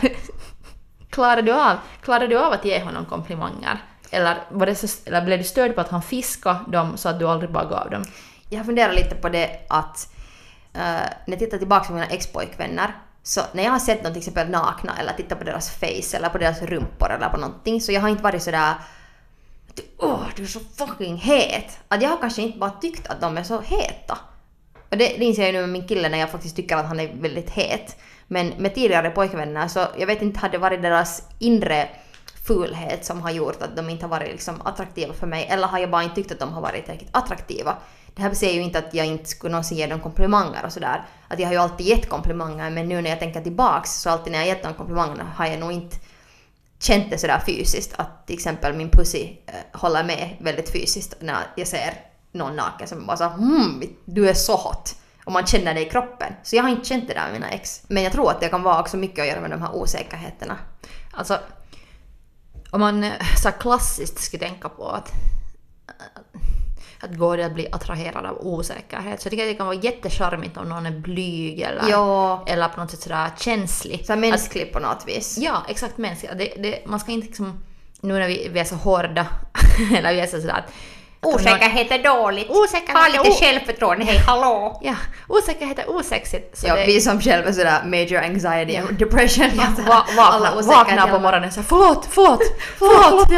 klarar, 1.09 1.41
du 1.41 1.51
av, 1.53 1.77
klarar 2.01 2.27
du 2.27 2.37
av 2.39 2.53
att 2.53 2.65
ge 2.65 2.83
honom 2.83 3.05
komplimanger? 3.05 3.83
Eller, 4.11 4.37
var 4.51 4.65
det 4.65 4.75
så, 4.75 4.87
eller 5.05 5.21
blev 5.25 5.37
du 5.37 5.43
störd 5.43 5.75
på 5.75 5.81
att 5.81 5.89
han 5.89 6.01
fiskade 6.01 6.59
dem 6.71 6.97
så 6.97 7.09
att 7.09 7.19
du 7.19 7.27
aldrig 7.27 7.51
bara 7.51 7.65
gav 7.65 7.89
dem? 7.89 8.03
Jag 8.49 8.59
har 8.59 8.65
funderat 8.65 8.95
lite 8.95 9.15
på 9.15 9.29
det 9.29 9.59
att 9.69 10.13
eh, 10.73 10.81
när 11.25 11.33
jag 11.35 11.39
tittar 11.39 11.57
tillbaka 11.57 11.85
på 11.87 11.93
mina 11.93 12.05
ex-pojkvänner 12.07 12.95
så 13.23 13.41
när 13.53 13.63
jag 13.63 13.71
har 13.71 13.79
sett 13.79 14.03
dem 14.03 14.13
till 14.13 14.19
exempel 14.19 14.49
nakna 14.49 14.97
eller 14.99 15.13
tittat 15.13 15.37
på 15.39 15.43
deras 15.43 15.69
face 15.69 16.17
eller 16.17 16.29
på 16.29 16.37
deras 16.37 16.61
rumpor 16.61 17.11
eller 17.11 17.29
på 17.29 17.37
någonting 17.37 17.81
så 17.81 17.91
jag 17.91 18.01
har 18.01 18.09
inte 18.09 18.23
varit 18.23 18.43
sådär 18.43 18.73
Åh, 19.97 20.21
du 20.35 20.43
är 20.43 20.47
så 20.47 20.59
fucking 20.59 21.17
het! 21.17 21.79
Att 21.87 22.01
jag 22.01 22.09
har 22.09 22.17
kanske 22.17 22.41
inte 22.41 22.57
bara 22.59 22.71
tyckt 22.71 23.07
att 23.07 23.21
de 23.21 23.37
är 23.37 23.43
så 23.43 23.61
heta. 23.61 24.17
Och 24.89 24.97
det, 24.97 25.07
det 25.07 25.25
inser 25.25 25.41
jag 25.41 25.51
ju 25.51 25.57
nu 25.57 25.61
med 25.61 25.69
min 25.69 25.87
kille 25.87 26.09
när 26.09 26.17
jag 26.17 26.29
faktiskt 26.29 26.55
tycker 26.55 26.75
att 26.75 26.85
han 26.85 26.99
är 26.99 27.11
väldigt 27.13 27.49
het. 27.49 27.95
Men 28.27 28.47
med 28.47 28.75
tidigare 28.75 29.09
pojkvänner 29.09 29.67
så 29.67 29.87
jag 29.97 30.07
vet 30.07 30.21
inte, 30.21 30.39
hade 30.39 30.51
det 30.51 30.57
varit 30.57 30.81
deras 30.81 31.23
inre 31.39 31.89
fulhet 32.47 33.05
som 33.05 33.21
har 33.21 33.31
gjort 33.31 33.61
att 33.61 33.75
de 33.75 33.89
inte 33.89 34.05
har 34.05 34.09
varit 34.09 34.31
liksom 34.31 34.61
attraktiva 34.61 35.13
för 35.13 35.27
mig 35.27 35.47
eller 35.49 35.67
har 35.67 35.79
jag 35.79 35.91
bara 35.91 36.03
inte 36.03 36.15
tyckt 36.15 36.31
att 36.31 36.39
de 36.39 36.53
har 36.53 36.61
varit 36.61 36.85
tillräckligt 36.85 37.09
attraktiva. 37.11 37.77
Det 38.15 38.21
här 38.21 38.33
säger 38.33 38.53
ju 38.53 38.61
inte 38.61 38.79
att 38.79 38.93
jag 38.93 39.05
inte 39.05 39.25
skulle 39.25 39.51
någonsin 39.51 39.77
ge 39.77 39.87
dem 39.87 39.99
komplimanger 39.99 40.65
och 40.65 40.73
sådär. 40.73 41.05
Att 41.27 41.39
jag 41.39 41.47
har 41.47 41.53
ju 41.53 41.59
alltid 41.59 41.87
gett 41.87 42.09
komplimanger 42.09 42.69
men 42.69 42.89
nu 42.89 43.01
när 43.01 43.09
jag 43.09 43.19
tänker 43.19 43.41
tillbaks 43.41 43.91
så 43.91 44.09
alltid 44.09 44.31
när 44.31 44.39
jag 44.39 44.47
gett 44.47 44.63
dem 44.63 44.73
komplimanger 44.73 45.23
har 45.35 45.45
jag 45.45 45.59
nog 45.59 45.71
inte 45.71 45.97
känt 46.79 47.09
det 47.09 47.17
sådär 47.17 47.41
fysiskt 47.45 47.93
att 47.95 48.27
till 48.27 48.35
exempel 48.35 48.73
min 48.73 48.89
pussy 48.89 49.29
eh, 49.45 49.79
håller 49.79 50.03
med 50.03 50.35
väldigt 50.39 50.71
fysiskt 50.71 51.15
när 51.19 51.37
jag 51.55 51.67
ser 51.67 51.93
någon 52.35 52.55
naken 52.55 52.87
som 52.87 53.05
bara 53.05 53.17
så 53.17 53.27
hmm, 53.27 53.83
du 54.05 54.29
är 54.29 54.33
så 54.33 54.55
hot. 54.55 54.95
Och 55.25 55.31
man 55.31 55.45
känner 55.45 55.73
det 55.73 55.81
i 55.81 55.89
kroppen. 55.89 56.33
Så 56.43 56.55
jag 56.55 56.63
har 56.63 56.69
inte 56.69 56.85
känt 56.85 57.07
det 57.07 57.13
där 57.13 57.23
med 57.23 57.33
mina 57.33 57.49
ex. 57.49 57.81
Men 57.87 58.03
jag 58.03 58.11
tror 58.11 58.31
att 58.31 58.39
det 58.39 58.47
kan 58.47 58.63
vara 58.63 58.79
också 58.79 58.97
mycket 58.97 59.19
att 59.21 59.27
göra 59.27 59.41
med 59.41 59.51
de 59.51 59.61
här 59.61 59.75
osäkerheterna. 59.75 60.57
Alltså, 61.13 61.39
om 62.71 62.79
man 62.79 63.03
eh, 63.03 63.11
så 63.43 63.51
klassiskt 63.51 64.19
ska 64.19 64.37
tänka 64.37 64.69
på 64.69 64.89
att, 64.89 65.11
att 66.99 67.15
går 67.15 67.37
det 67.37 67.43
att 67.43 67.53
bli 67.53 67.67
attraherad 67.71 68.25
av 68.25 68.37
osäkerhet 68.47 69.21
så 69.21 69.25
jag 69.25 69.31
tycker 69.31 69.43
att 69.43 69.51
det 69.51 69.55
kan 69.55 69.67
vara 69.67 69.77
jättecharmigt 69.77 70.57
om 70.57 70.69
någon 70.69 70.85
är 70.85 70.99
blyg 70.99 71.61
eller, 71.61 71.89
Ja. 71.89 72.43
eller 72.47 72.67
på 72.67 72.81
något 72.81 72.91
sätt 72.91 73.01
sådär 73.01 73.29
känslig. 73.37 74.05
Så 74.05 74.15
mänsklig 74.15 74.73
på 74.73 74.79
något 74.79 75.03
vis. 75.07 75.37
Ja, 75.37 75.65
exakt 75.69 75.97
mänsklig. 75.97 76.31
Det, 76.37 76.61
det, 76.61 76.87
man 76.87 76.99
ska 76.99 77.11
inte 77.11 77.27
liksom, 77.27 77.63
nu 78.01 78.13
när 78.19 78.27
vi, 78.27 78.49
vi 78.53 78.59
är 78.59 78.63
så 78.63 78.75
hårda, 78.75 79.27
eller 79.97 80.13
vi 80.13 80.19
är 80.19 80.27
så 80.27 80.41
sådär 80.41 80.63
att... 80.65 80.73
Osäkerhet 81.25 81.91
är 81.91 82.03
dåligt. 82.03 82.49
Osäkerhet 82.49 82.95
ha 82.95 83.07
är 83.07 83.23
lite 83.23 83.45
självförtroende, 83.45 84.05
hej 84.05 84.17
hallå! 84.17 84.79
Ja, 84.83 84.95
osäkerhet 85.27 85.79
är 85.79 85.89
osexigt. 85.89 86.57
Så 86.57 86.67
Ja, 86.67 86.75
det, 86.75 86.85
vi 86.85 87.01
som 87.01 87.21
själva 87.21 87.49
är 87.49 87.53
sådär 87.53 87.83
major 87.85 88.23
anxiety 88.23 88.75
and 88.75 88.97
depression. 88.99 89.51
Ja, 89.55 89.83
va, 89.87 90.05
alla 90.17 90.55
vakna, 90.55 90.71
vakna 90.71 91.07
på 91.07 91.19
morgonen 91.19 91.47
och 91.47 91.53
säger 91.53 91.67
förlåt, 91.67 92.07
förlåt, 92.09 92.41
förlåt. 92.77 93.29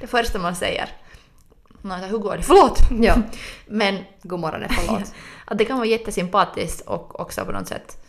det 0.00 0.06
första 0.06 0.38
man 0.38 0.56
säger. 0.56 0.88
Så, 1.82 2.06
hur 2.06 2.18
går 2.18 2.36
det? 2.36 2.42
Förlåt! 2.42 2.78
Ja. 3.00 3.14
Men 3.66 3.98
God 4.22 4.40
morgon, 4.40 4.64
förlåt. 4.70 5.12
att 5.44 5.58
det 5.58 5.64
kan 5.64 5.76
vara 5.76 5.86
jättesympatiskt 5.86 6.80
och 6.80 7.20
också 7.20 7.44
på 7.44 7.52
något 7.52 7.68
sätt 7.68 8.04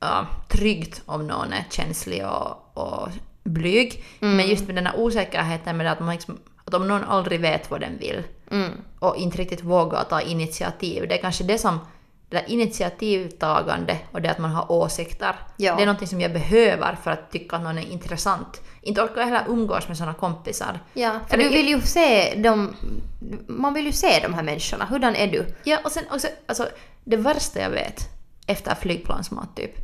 ja, 0.00 0.26
tryggt 0.48 1.02
om 1.06 1.26
någon 1.26 1.52
är 1.52 1.64
känslig 1.70 2.26
och, 2.26 2.78
och 2.78 3.08
blyg. 3.44 4.04
Men 4.20 4.48
just 4.48 4.66
med 4.66 4.74
den 4.74 4.86
här 4.86 4.98
osäkerheten 4.98 5.76
med 5.76 5.92
att, 5.92 6.00
man 6.00 6.14
liksom, 6.14 6.38
att 6.64 6.74
om 6.74 6.88
någon 6.88 7.04
aldrig 7.04 7.40
vet 7.40 7.70
vad 7.70 7.80
den 7.80 7.98
vill 7.98 8.22
Mm. 8.50 8.70
och 8.98 9.16
inte 9.16 9.38
riktigt 9.38 9.62
vågar 9.62 10.04
ta 10.04 10.20
initiativ, 10.20 11.08
det 11.08 11.18
är 11.18 11.22
kanske 11.22 11.44
det 11.44 11.58
som 11.58 11.78
det 12.28 12.36
där 12.36 12.50
initiativtagande 12.50 13.98
och 14.12 14.22
det 14.22 14.30
att 14.30 14.38
man 14.38 14.50
har 14.50 14.72
åsikter, 14.72 15.34
Ja. 15.56 15.76
det 15.76 15.82
är 15.82 15.86
någonting 15.86 16.08
som 16.08 16.20
jag 16.20 16.32
behöver 16.32 16.96
för 17.02 17.10
att 17.10 17.30
tycka 17.30 17.56
att 17.56 17.62
någon 17.62 17.78
är 17.78 17.90
intressant. 17.92 18.60
Inte 18.82 19.02
orkar 19.02 19.20
jag 19.20 19.26
heller 19.26 19.44
umgås 19.48 19.88
med 19.88 19.96
såna 19.96 20.14
kompisar. 20.14 20.80
Ja, 20.94 21.20
för 21.28 21.36
du 21.36 21.48
vill 21.48 21.68
ju 21.68 21.80
se 21.80 22.34
dem, 22.34 22.76
man 23.48 23.74
vill 23.74 23.86
ju 23.86 23.92
se 23.92 24.20
de 24.22 24.34
här 24.34 24.42
människorna. 24.42 24.84
Hurdan 24.84 25.16
är 25.16 25.26
du? 25.26 25.46
Ja, 25.64 25.78
och 25.84 25.92
sen 25.92 26.04
också, 26.12 26.28
alltså, 26.46 26.68
det 27.04 27.16
värsta 27.16 27.60
jag 27.60 27.70
vet 27.70 28.08
efter 28.46 28.74
flygplansmat 28.74 29.56
typ, 29.56 29.74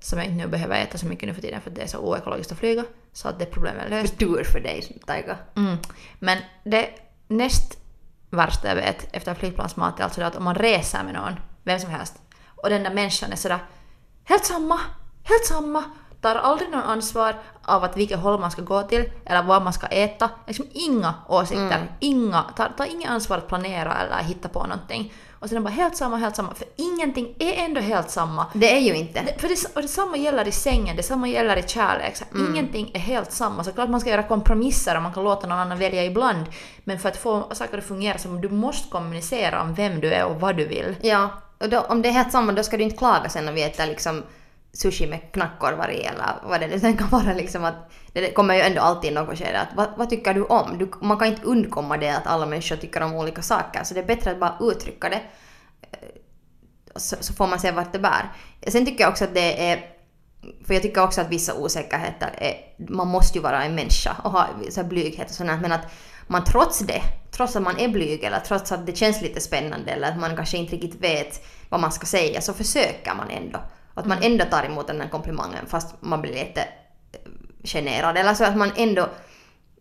som 0.00 0.18
jag 0.18 0.26
inte 0.26 0.44
nu 0.44 0.50
behöver 0.50 0.82
äta 0.82 0.98
så 0.98 1.06
mycket 1.06 1.28
nu 1.28 1.34
för 1.34 1.42
tiden 1.42 1.60
för 1.60 1.70
det 1.70 1.82
är 1.82 1.86
så 1.86 1.98
oekologiskt 1.98 2.52
att 2.52 2.58
flyga, 2.58 2.84
så 3.12 3.28
att 3.28 3.38
det 3.38 3.46
problemet 3.46 3.86
är 3.86 3.90
löst. 3.90 4.18
Tur 4.18 4.44
för 4.44 4.60
dig, 4.60 5.00
Taika. 5.06 5.36
Mm. 5.56 5.76
Men 6.18 6.38
det 6.64 6.88
näst 7.28 7.78
värsta 8.30 8.68
jag 8.68 8.76
vet 8.76 9.08
efter 9.12 9.34
flygplansmat 9.34 10.00
är 10.00 10.04
alltså 10.04 10.20
det 10.20 10.26
att 10.26 10.36
om 10.36 10.44
man 10.44 10.54
reser 10.54 11.04
med 11.04 11.14
någon, 11.14 11.34
vem 11.62 11.78
som 11.78 11.90
helst, 11.90 12.14
och 12.46 12.70
den 12.70 12.82
där 12.82 12.94
människan 12.94 13.32
är 13.32 13.36
sådär 13.36 13.58
helt 14.24 14.44
samma, 14.44 14.80
helt 15.22 15.44
samma, 15.44 15.84
tar 16.20 16.34
aldrig 16.34 16.70
någon 16.70 16.82
ansvar 16.82 17.34
av 17.62 17.84
att 17.84 17.96
vilket 17.96 18.18
håll 18.18 18.40
man 18.40 18.50
ska 18.50 18.62
gå 18.62 18.82
till 18.82 19.12
eller 19.24 19.42
vad 19.42 19.62
man 19.62 19.72
ska 19.72 19.86
äta. 19.86 20.30
Liksom 20.46 20.66
inga 20.72 21.14
åsikter, 21.28 21.92
inga, 22.00 22.42
tar, 22.42 22.72
tar 22.76 22.84
inget 22.84 23.10
ansvar 23.10 23.38
att 23.38 23.48
planera 23.48 23.94
eller 23.94 24.22
hitta 24.22 24.48
på 24.48 24.62
någonting. 24.62 25.12
Och 25.46 25.50
sen 25.50 25.64
bara 25.64 25.70
helt 25.70 25.96
samma, 25.96 26.16
helt 26.16 26.36
samma, 26.36 26.54
för 26.54 26.66
ingenting 26.76 27.34
är 27.38 27.64
ändå 27.64 27.80
helt 27.80 28.10
samma. 28.10 28.46
Det 28.54 28.76
är 28.76 28.80
ju 28.80 28.94
inte. 28.94 29.22
Det, 29.22 29.40
för 29.40 29.48
det, 29.48 29.74
och 29.74 29.82
detsamma 29.82 30.16
gäller 30.16 30.48
i 30.48 30.52
sängen, 30.52 30.96
detsamma 30.96 31.28
gäller 31.28 31.56
i 31.56 31.62
kärlek. 31.62 32.16
Så 32.16 32.24
Ingenting 32.50 32.90
är 32.94 32.98
helt 32.98 33.32
samma. 33.32 33.64
Så 33.64 33.72
klart 33.72 33.88
man 33.88 34.00
ska 34.00 34.10
göra 34.10 34.22
kompromisser 34.22 34.96
och 34.96 35.02
man 35.02 35.12
kan 35.12 35.24
låta 35.24 35.46
någon 35.46 35.58
annan 35.58 35.78
välja 35.78 36.04
ibland. 36.04 36.44
Men 36.84 36.98
för 36.98 37.08
att 37.08 37.16
få 37.16 37.48
saker 37.52 37.78
att 37.78 37.84
fungera 37.84 38.18
så 38.18 38.28
du 38.28 38.48
måste 38.48 38.88
kommunicera 38.88 39.62
om 39.62 39.74
vem 39.74 40.00
du 40.00 40.12
är 40.12 40.24
och 40.24 40.40
vad 40.40 40.56
du 40.56 40.66
vill. 40.66 40.96
Ja, 41.00 41.30
och 41.58 41.68
då, 41.68 41.80
om 41.80 42.02
det 42.02 42.08
är 42.08 42.12
helt 42.12 42.32
samma, 42.32 42.52
då 42.52 42.62
ska 42.62 42.76
du 42.76 42.82
inte 42.82 42.96
klaga 42.96 43.28
sen 43.28 43.44
när 43.44 43.52
vi 43.52 43.62
äter 43.62 43.86
liksom 43.86 44.22
sushi 44.76 45.06
med 45.06 45.32
knackkorvar 45.32 45.88
i 45.88 46.00
eller 46.00 46.24
vad 46.42 46.60
det 46.60 46.66
nu 46.66 46.80
sen 46.80 46.96
kan 46.96 47.08
vara 47.08 47.32
liksom 47.32 47.64
att 47.64 47.92
det 48.12 48.32
kommer 48.32 48.54
ju 48.54 48.60
ändå 48.60 48.80
alltid 48.80 49.10
i 49.10 49.14
något 49.14 49.38
skede 49.38 49.60
att 49.60 49.76
vad, 49.76 49.88
vad 49.96 50.10
tycker 50.10 50.34
du 50.34 50.42
om? 50.44 50.78
Du, 50.78 50.90
man 51.00 51.18
kan 51.18 51.28
inte 51.28 51.42
undkomma 51.42 51.96
det 51.96 52.08
att 52.08 52.26
alla 52.26 52.46
människor 52.46 52.76
tycker 52.76 53.00
om 53.00 53.14
olika 53.14 53.42
saker 53.42 53.84
så 53.84 53.94
det 53.94 54.00
är 54.00 54.04
bättre 54.04 54.30
att 54.30 54.40
bara 54.40 54.56
uttrycka 54.60 55.08
det 55.08 55.22
eh, 55.82 56.08
så, 56.96 57.16
så 57.20 57.32
får 57.32 57.46
man 57.46 57.58
se 57.58 57.70
vart 57.70 57.92
det 57.92 57.98
bär. 57.98 58.32
Sen 58.68 58.86
tycker 58.86 59.04
jag 59.04 59.10
också 59.10 59.24
att 59.24 59.34
det 59.34 59.70
är 59.70 59.96
för 60.66 60.74
jag 60.74 60.82
tycker 60.82 61.02
också 61.02 61.20
att 61.20 61.30
vissa 61.30 61.54
osäkerheter 61.54 62.30
är, 62.38 62.54
man 62.92 63.08
måste 63.08 63.38
ju 63.38 63.42
vara 63.42 63.64
en 63.64 63.74
människa 63.74 64.16
och 64.24 64.30
ha 64.30 64.46
så 64.70 64.80
här 64.80 64.88
blyghet 64.88 65.30
och 65.30 65.34
sånt 65.34 65.62
men 65.62 65.72
att 65.72 65.86
man 66.26 66.44
trots 66.44 66.78
det, 66.78 67.02
trots 67.30 67.56
att 67.56 67.62
man 67.62 67.78
är 67.78 67.88
blyg 67.88 68.24
eller 68.24 68.40
trots 68.40 68.72
att 68.72 68.86
det 68.86 68.96
känns 68.96 69.22
lite 69.22 69.40
spännande 69.40 69.90
eller 69.90 70.08
att 70.08 70.18
man 70.18 70.36
kanske 70.36 70.56
inte 70.56 70.76
riktigt 70.76 71.00
vet 71.00 71.46
vad 71.68 71.80
man 71.80 71.92
ska 71.92 72.06
säga 72.06 72.40
så 72.40 72.52
försöker 72.52 73.14
man 73.14 73.30
ändå. 73.30 73.58
Att 73.96 74.06
man 74.06 74.22
ändå 74.22 74.44
tar 74.44 74.64
emot 74.64 74.86
den 74.86 75.00
här 75.00 75.08
komplimangen 75.08 75.66
fast 75.66 75.94
man 76.00 76.22
blir 76.22 76.32
lite 76.32 76.60
eh, 77.12 77.20
generad. 77.64 78.16
Eller 78.16 78.34
så 78.34 78.44
att 78.44 78.56
man 78.56 78.70
ändå 78.76 79.08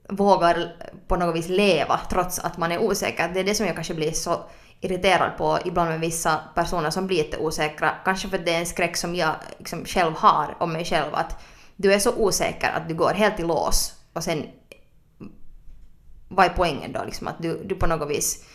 vågar 0.10 0.75
på 1.08 1.15
något 1.15 1.36
vis 1.36 1.49
leva 1.49 1.99
trots 2.10 2.39
att 2.39 2.58
man 2.58 2.71
är 2.71 2.80
osäker. 2.80 3.32
Det 3.34 3.39
är 3.39 3.43
det 3.43 3.56
som 3.56 3.65
jag 3.65 3.75
kanske 3.75 3.93
blir 3.93 4.12
så 4.12 4.39
irriterad 4.82 5.38
på 5.38 5.60
ibland 5.65 5.89
med 5.89 5.99
vissa 5.99 6.39
personer 6.56 6.89
som 6.89 7.08
blir 7.08 7.23
lite 7.23 7.38
osäkra. 7.38 7.91
Kanske 8.06 8.30
för 8.30 8.38
att 8.38 8.45
det 8.45 8.54
är 8.54 8.60
en 8.60 8.65
skräck 8.65 8.97
som 8.97 9.15
jag 9.15 9.36
liksom 9.58 9.86
själv 9.86 10.13
har 10.13 10.56
om 10.60 10.73
mig 10.73 10.86
själv. 10.86 11.15
Att 11.15 11.43
du 11.75 11.93
är 11.93 11.99
så 11.99 12.15
osäker 12.15 12.71
att 12.71 12.88
du 12.89 12.95
går 12.95 13.13
helt 13.13 13.39
i 13.39 13.43
lås 13.43 13.93
och 14.13 14.23
sen 14.23 14.45
vad 16.28 16.45
är 16.45 16.49
poängen 16.49 16.91
då? 16.91 17.04
Liksom 17.04 17.28
att 17.28 17.36
du, 17.39 17.63
du 17.65 17.75
på 17.75 17.88
något 17.88 18.10
vis, 18.10 18.45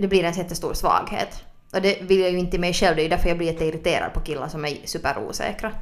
det 0.00 0.08
blir 0.08 0.24
en 0.24 0.32
jättestor 0.32 0.74
svaghet. 0.74 1.44
Och 1.72 1.82
det 1.82 2.02
vill 2.02 2.20
jag 2.20 2.30
ju 2.30 2.38
inte 2.38 2.58
mig 2.58 2.72
själv, 2.72 2.96
det 2.96 3.02
är 3.02 3.04
ju 3.04 3.08
därför 3.08 3.28
jag 3.28 3.38
blir 3.38 3.46
jätteirriterad 3.46 4.14
på 4.14 4.20
killar 4.20 4.48
som 4.48 4.64
är 4.64 4.76
superosäkra. 4.84 5.72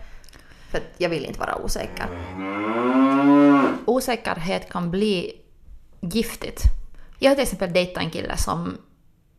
För 0.70 0.79
att 0.79 0.85
jag 0.98 1.09
vill 1.09 1.24
inte 1.24 1.40
vara 1.40 1.57
osäker. 1.57 2.07
Osäkerhet 3.85 4.72
kan 4.72 4.90
bli 4.90 5.33
giftigt. 6.00 6.62
Jag 7.18 7.31
har 7.31 7.35
till 7.35 7.42
exempel 7.42 7.72
dejtat 7.72 8.03
en 8.03 8.11
kille 8.11 8.37
som 8.37 8.76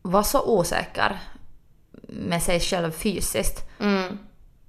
var 0.02 0.24
så 0.24 0.60
osäker 0.60 1.20
med 2.08 2.44
sig 2.44 2.60
själv 2.60 2.92
fysiskt. 2.92 3.70
Mm. 3.80 4.18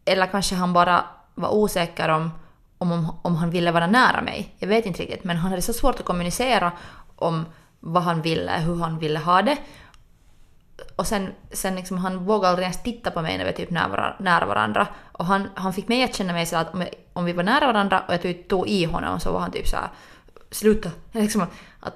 Eller 0.04 0.26
kanske 0.26 0.54
han 0.54 0.72
bara 0.72 1.04
var 1.34 1.54
osäker 1.54 2.08
om, 2.08 2.30
om, 2.78 3.16
om 3.22 3.36
han 3.36 3.50
ville 3.50 3.72
vara 3.72 3.86
nära 3.86 4.22
mig. 4.22 4.54
Jag 4.58 4.68
vet 4.68 4.86
inte 4.86 5.02
riktigt, 5.02 5.24
men 5.24 5.36
han 5.36 5.50
hade 5.50 5.62
så 5.62 5.72
svårt 5.72 6.00
att 6.00 6.06
kommunicera 6.06 6.72
om 7.16 7.44
vad 7.80 8.02
han 8.02 8.22
ville, 8.22 8.52
hur 8.58 8.76
han 8.76 8.98
ville 8.98 9.18
ha 9.18 9.42
det. 9.42 9.56
Och 10.96 11.06
sen, 11.06 11.28
sen 11.52 11.74
liksom, 11.76 11.98
han 11.98 12.24
vågade 12.24 12.48
aldrig 12.48 12.64
ens 12.64 12.82
titta 12.82 13.10
på 13.10 13.22
mig 13.22 13.38
när 13.38 13.44
vi 13.44 13.50
var 13.50 13.56
typ 13.56 13.70
nära, 13.70 14.16
nära 14.18 14.46
varandra. 14.46 14.86
Och 15.12 15.26
han, 15.26 15.48
han 15.54 15.72
fick 15.72 15.88
mig 15.88 16.02
att 16.04 16.14
känna 16.14 16.32
mig 16.32 16.46
så 16.46 16.56
att 16.56 16.74
om, 16.74 16.86
om 17.12 17.24
vi 17.24 17.32
var 17.32 17.42
nära 17.42 17.66
varandra 17.66 18.02
och 18.08 18.14
jag 18.14 18.22
typ 18.22 18.48
tog 18.48 18.68
i 18.68 18.84
honom 18.84 19.20
så 19.20 19.32
var 19.32 19.40
han 19.40 19.50
typ 19.52 19.68
så 19.68 19.76
här, 19.76 19.88
sluta. 20.50 20.90
Liksom, 21.12 21.42
att, 21.80 21.94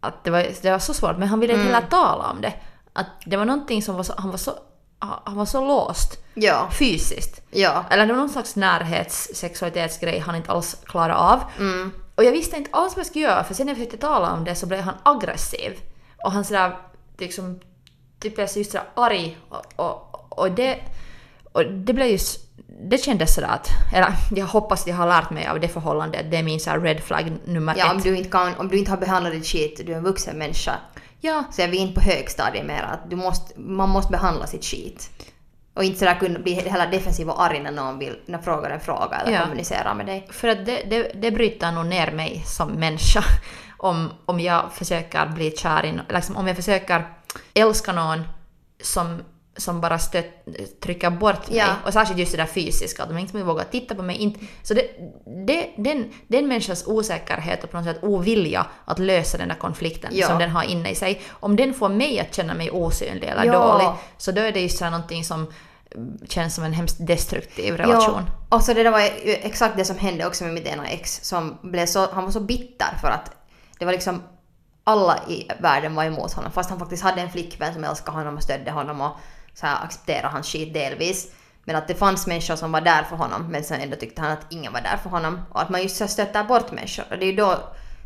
att 0.00 0.24
det, 0.24 0.30
var, 0.30 0.46
det 0.62 0.70
var 0.70 0.78
så 0.78 0.94
svårt, 0.94 1.16
men 1.18 1.28
han 1.28 1.40
ville 1.40 1.52
inte 1.52 1.62
Mm. 1.62 1.74
heller 1.74 1.88
tala 1.88 2.30
om 2.30 2.40
det. 2.40 2.54
Att 2.92 3.06
det 3.26 3.36
var 3.36 3.44
någonting 3.44 3.82
som 3.82 3.94
var 3.96 4.02
så, 4.02 4.12
han 4.16 4.30
var 4.30 4.38
så, 4.38 4.52
han 4.98 5.36
var 5.36 5.44
så 5.46 5.66
låst 5.66 6.18
Ja, 6.34 6.68
fysiskt. 6.78 7.42
ja. 7.50 7.84
Eller 7.90 8.06
det 8.06 8.12
var 8.12 8.20
någon 8.20 8.28
slags 8.28 8.56
närhets 8.56 9.30
sexualitetsgrej 9.34 10.18
han 10.18 10.34
inte 10.36 10.52
alls 10.52 10.76
klarade 10.84 11.14
av. 11.14 11.40
Mm. 11.58 11.92
Och 12.14 12.24
jag 12.24 12.32
visste 12.32 12.56
inte 12.56 12.70
alls 12.72 12.92
vad 12.96 12.98
jag 13.00 13.06
skulle 13.06 13.24
göra 13.24 13.44
för 13.44 13.54
sen 13.54 13.66
när 13.66 13.70
jag 13.72 13.78
försökte 13.78 14.06
tala 14.06 14.32
om 14.32 14.44
det 14.44 14.54
så 14.54 14.66
blev 14.66 14.80
han 14.80 14.94
aggressiv. 15.02 15.72
Och 16.24 16.32
han 16.32 16.44
sådär 16.44 16.76
liksom 17.18 17.60
typ 18.22 18.34
blev 18.34 18.46
så 18.46 18.58
just 18.58 18.72
sådär 18.72 18.86
arg 18.94 19.36
och, 19.48 19.62
och, 19.76 20.38
och 20.38 20.50
det 20.50 20.78
och 21.52 21.66
det 21.66 21.92
blev 21.92 22.06
just 22.08 22.40
det 22.90 22.98
kändes 22.98 23.34
sådär 23.34 23.48
att, 23.48 23.68
eller 23.94 24.14
jag 24.36 24.46
hoppas 24.46 24.80
att 24.80 24.86
jag 24.86 24.96
har 24.96 25.06
lärt 25.08 25.30
mig 25.30 25.46
av 25.46 25.60
det 25.60 25.68
förhållandet, 25.68 26.30
det 26.30 26.36
är 26.36 26.42
min 26.42 26.60
såhär 26.60 26.80
red 26.80 27.00
flag 27.00 27.32
nummer 27.44 27.74
Ja, 27.78 27.90
om 27.90 27.96
ett. 27.96 28.04
du, 28.04 28.16
inte 28.16 28.30
kan, 28.30 28.54
om 28.56 28.68
du 28.68 28.78
inte 28.78 28.90
har 28.90 28.98
behandlat 28.98 29.32
ditt 29.32 29.46
skit, 29.46 29.80
du 29.86 29.92
är 29.92 29.96
en 29.96 30.04
vuxen 30.04 30.38
människa. 30.38 30.72
Ja, 31.20 31.44
Så 31.52 31.62
är 31.62 31.68
vi 31.68 31.76
inte 31.76 31.94
på 31.94 32.00
högstadiet 32.00 32.66
mer 32.66 32.82
att 32.82 33.10
du 33.10 33.16
måste, 33.16 33.60
man 33.60 33.88
måste 33.88 34.12
behandla 34.12 34.46
sitt 34.46 34.64
skit. 34.64 35.10
Och 35.74 35.84
inte 35.84 35.98
sådär 35.98 36.14
kunna 36.14 36.38
bli 36.38 36.54
heller 36.54 36.90
defensiv 36.90 37.28
och 37.30 37.42
arg 37.42 37.60
när 37.60 37.70
någon 37.70 37.98
vill, 37.98 38.16
när 38.26 38.38
frågar 38.38 38.70
en 38.70 38.80
fråga 38.80 39.16
eller 39.16 39.32
Ja. 39.32 39.42
kommunicerar 39.42 39.94
med 39.94 40.06
dig. 40.06 40.26
För 40.30 40.48
att 40.48 40.66
det, 40.66 40.82
det, 40.90 41.12
det 41.14 41.30
bryter 41.30 41.72
nog 41.72 41.86
ner 41.86 42.10
mig 42.12 42.42
som 42.46 42.68
människa. 42.68 43.24
Om, 43.78 44.10
om 44.26 44.40
jag 44.40 44.72
försöker 44.72 45.26
bli 45.26 45.50
kär 45.56 45.84
i 45.84 45.98
liksom 46.08 46.36
om 46.36 46.46
jag 46.46 46.56
försöker 46.56 47.04
älska 47.54 47.92
någon 47.92 48.22
som, 48.82 49.22
som 49.56 49.80
bara 49.80 49.98
stött, 49.98 50.26
trycker 50.80 51.10
bort 51.10 51.48
mig. 51.48 51.58
Ja. 51.58 51.66
Och 51.86 51.92
särskilt 51.92 52.18
just 52.20 52.32
det 52.32 52.38
där 52.38 52.46
fysiska, 52.46 53.02
att 53.02 53.08
de 53.08 53.18
inte 53.18 53.38
vågar 53.42 53.64
titta 53.64 53.94
på 53.94 54.02
mig. 54.02 54.16
Inte, 54.16 54.40
så 54.62 54.74
det, 54.74 54.86
det, 55.46 55.70
den, 55.76 56.12
den 56.28 56.48
människans 56.48 56.86
osäkerhet 56.86 57.64
och 57.64 57.70
på 57.70 57.76
något 57.76 57.86
sätt 57.86 57.98
ovilja 58.02 58.66
att 58.84 58.98
lösa 58.98 59.38
den 59.38 59.48
där 59.48 59.54
konflikten 59.56 60.10
Ja. 60.14 60.26
som 60.28 60.38
den 60.38 60.50
har 60.50 60.62
inne 60.62 60.90
i 60.90 60.94
sig. 60.94 61.22
Om 61.30 61.56
den 61.56 61.74
får 61.74 61.88
mig 61.88 62.20
att 62.20 62.34
känna 62.34 62.54
mig 62.54 62.70
osynlig 62.70 63.28
eller 63.28 63.44
Ja. 63.44 63.52
dålig, 63.52 63.88
så 64.18 64.32
då 64.32 64.40
är 64.40 64.52
det 64.52 64.60
just 64.60 64.78
så 64.78 64.84
här 64.84 64.90
någonting 64.90 65.24
som 65.24 65.46
känns 66.28 66.54
som 66.54 66.64
en 66.64 66.72
hemskt 66.72 66.96
destruktiv 67.06 67.76
relation. 67.76 68.22
Ja, 68.50 68.56
och 68.56 68.62
så 68.62 68.74
det 68.74 68.82
där 68.82 68.90
var 68.90 69.00
exakt 69.24 69.76
det 69.76 69.84
som 69.84 69.98
hände 69.98 70.26
också 70.26 70.44
med 70.44 70.54
mitt 70.54 70.66
ena 70.66 70.88
ex 70.88 71.20
som 71.24 71.58
blev 71.62 71.86
så, 71.86 72.10
han 72.12 72.24
var 72.24 72.30
så 72.30 72.40
bitter 72.40 72.96
för 73.00 73.08
att 73.08 73.30
det 73.78 73.84
var 73.84 73.92
liksom 73.92 74.22
alla 74.84 75.18
i 75.28 75.48
världen 75.60 75.94
var 75.94 76.04
emot 76.04 76.32
honom 76.32 76.52
fast 76.52 76.70
han 76.70 76.78
faktiskt 76.78 77.02
hade 77.02 77.20
en 77.20 77.30
flickvän 77.30 77.74
som 77.74 77.84
älskade 77.84 78.16
honom 78.18 78.36
och 78.36 78.42
stödde 78.42 78.70
honom 78.70 79.00
och 79.00 79.16
så 79.54 79.66
här 79.66 79.84
accepterade 79.84 80.28
hans 80.28 80.46
skit 80.52 80.74
delvis. 80.74 81.30
Men 81.64 81.76
att 81.76 81.88
det 81.88 81.94
fanns 81.94 82.26
människor 82.26 82.56
som 82.56 82.72
var 82.72 82.80
där 82.80 83.02
för 83.02 83.16
honom 83.16 83.46
men 83.50 83.64
sen 83.64 83.80
ändå 83.80 83.96
tyckte 83.96 84.20
han 84.20 84.30
att 84.30 84.46
ingen 84.50 84.72
var 84.72 84.80
där 84.80 84.96
för 84.96 85.10
honom. 85.10 85.40
Och 85.52 85.62
att 85.62 85.68
man 85.68 85.82
just 85.82 85.96
så 85.96 86.08
stöttar 86.08 86.44
bort 86.44 86.72
människor. 86.72 87.04
Och 87.10 87.18
det 87.18 87.24
är 87.24 87.30
ju 87.30 87.36
då 87.36 87.58